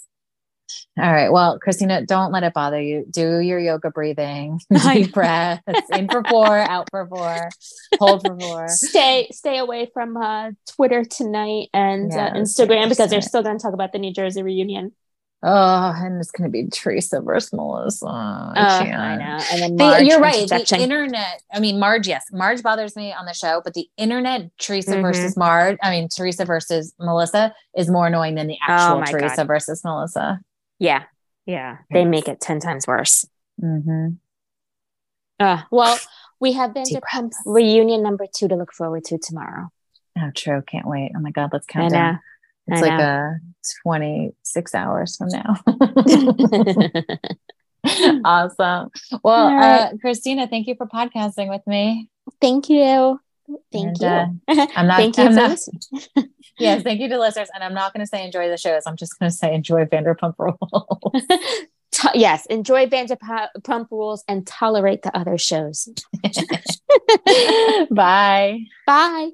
All 0.97 1.13
right. 1.13 1.31
Well, 1.33 1.59
Christina, 1.59 2.07
don't 2.07 2.31
let 2.31 2.45
it 2.45 2.53
bother 2.55 2.81
you. 2.81 3.05
Do 3.11 3.41
your 3.41 3.59
yoga 3.59 3.91
breathing, 3.91 4.61
I 4.73 5.03
deep 5.03 5.13
breaths, 5.13 5.63
in 5.93 6.09
for 6.09 6.23
four, 6.25 6.57
out 6.57 6.89
for 6.91 7.07
four, 7.09 7.49
hold 7.99 8.25
for 8.25 8.39
four. 8.39 8.69
Stay 8.69 9.29
stay 9.33 9.59
away 9.59 9.91
from 9.93 10.17
uh, 10.17 10.53
Twitter 10.77 11.05
tonight 11.05 11.69
and 11.75 12.13
uh, 12.13 12.31
Instagram 12.35 12.89
because 12.91 13.11
they're 13.11 13.21
still 13.23 13.43
going 13.43 13.59
to 13.59 13.63
talk 13.63 13.75
about 13.75 13.93
the 13.93 13.99
New 13.99 14.13
Jersey 14.13 14.43
reunion. 14.45 14.93
Oh, 15.47 15.93
and 15.97 16.19
it's 16.21 16.31
going 16.31 16.49
to 16.49 16.51
be 16.51 16.69
Teresa 16.71 17.21
versus 17.21 17.53
Melissa. 17.53 18.07
I 18.07 18.53
Uh, 18.57 18.83
can't. 18.83 18.99
I 18.99 19.17
know. 19.17 19.45
And 19.53 19.61
then 19.63 19.77
The- 19.77 20.05
you're 20.07 20.19
right. 20.21 20.49
The 20.49 20.79
internet. 20.81 21.43
I 21.53 21.61
mean, 21.61 21.79
Marge. 21.79 22.09
Yes, 22.09 22.25
Marge 22.33 22.63
bothers 22.63 22.97
me 22.97 23.13
on 23.13 23.27
the 23.27 23.35
show, 23.35 23.61
but 23.63 23.75
the 23.75 23.87
internet 23.99 24.49
Teresa 24.59 24.93
Mhm. 24.97 25.03
versus 25.03 25.37
Marge. 25.37 25.77
I 25.83 25.91
mean, 25.91 26.09
Teresa 26.09 26.47
versus 26.47 26.95
Melissa 26.99 27.53
is 27.77 27.91
more 27.91 28.07
annoying 28.07 28.37
than 28.37 28.47
the 28.47 28.57
Oh 28.69 28.73
actual 28.73 29.01
my 29.01 29.07
Teresa 29.07 29.37
God. 29.39 29.47
versus 29.49 29.83
Melissa. 29.85 30.41
Yeah, 30.85 31.05
yeah, 31.47 31.79
they 31.91 32.05
make 32.05 32.29
it 32.29 32.41
ten 32.41 32.61
times 32.61 32.87
worse. 32.87 33.27
Mm-hmm. 33.63 34.15
Uh, 35.41 35.63
well, 35.71 35.99
we 36.41 36.53
have 36.53 36.75
Deep 36.75 36.87
Vanderpump 36.87 37.31
breaths. 37.31 37.43
reunion 37.45 38.03
number 38.03 38.27
two 38.33 38.49
to 38.49 38.57
look 38.57 38.73
forward 38.73 39.05
to 39.05 39.19
tomorrow. 39.19 39.69
Oh, 40.19 40.31
true. 40.35 40.63
Can't 40.67 40.87
wait. 40.87 41.13
Oh 41.17 41.21
my 41.21 41.31
God, 41.31 41.51
let's 41.53 41.67
count 41.67 41.93
down. 41.93 42.15
know. 42.15 42.19
It's 42.67 42.83
I 42.83 42.89
like 42.89 43.01
a 43.01 43.41
26 43.83 44.75
hours 44.75 45.17
from 45.17 45.29
now. 45.29 45.57
awesome. 48.25 48.91
Well, 49.23 49.53
right. 49.53 49.81
uh, 49.81 49.93
Christina, 50.01 50.47
thank 50.49 50.67
you 50.67 50.75
for 50.77 50.87
podcasting 50.87 51.51
with 51.51 51.67
me. 51.67 52.09
Thank 52.41 52.71
you. 52.71 53.21
Thank 53.73 54.01
And, 54.03 54.41
you. 54.49 54.63
uh, 54.63 54.67
I'm 54.77 54.87
not, 54.87 54.97
Thank 54.97 55.19
you 55.19 55.25
I'm 55.25 55.35
not- 55.35 55.59
yes, 56.59 56.83
thank 56.83 57.01
you 57.01 57.09
to 57.09 57.19
listeners. 57.19 57.49
And 57.55 57.63
I'm 57.65 57.75
not 57.75 57.93
going 57.93 58.01
to 58.01 58.07
say 58.07 58.25
enjoy 58.25 58.49
the 58.49 58.57
shows. 58.57 58.83
I'm 58.87 58.97
just 58.97 59.19
going 59.19 59.31
to 59.31 59.37
say 59.37 59.55
enjoy 59.55 59.85
Vanderpump 59.85 60.35
Rules. 60.39 61.23
To- 61.93 62.11
yes, 62.15 62.45
enjoy 62.47 62.87
Vanderpump 62.87 63.87
Rules 63.93 64.25
and 64.27 64.45
tolerate 64.45 65.03
the 65.03 65.17
other 65.17 65.39
shows. 65.39 65.89
Bye. 67.91 68.65
Bye. 68.85 69.31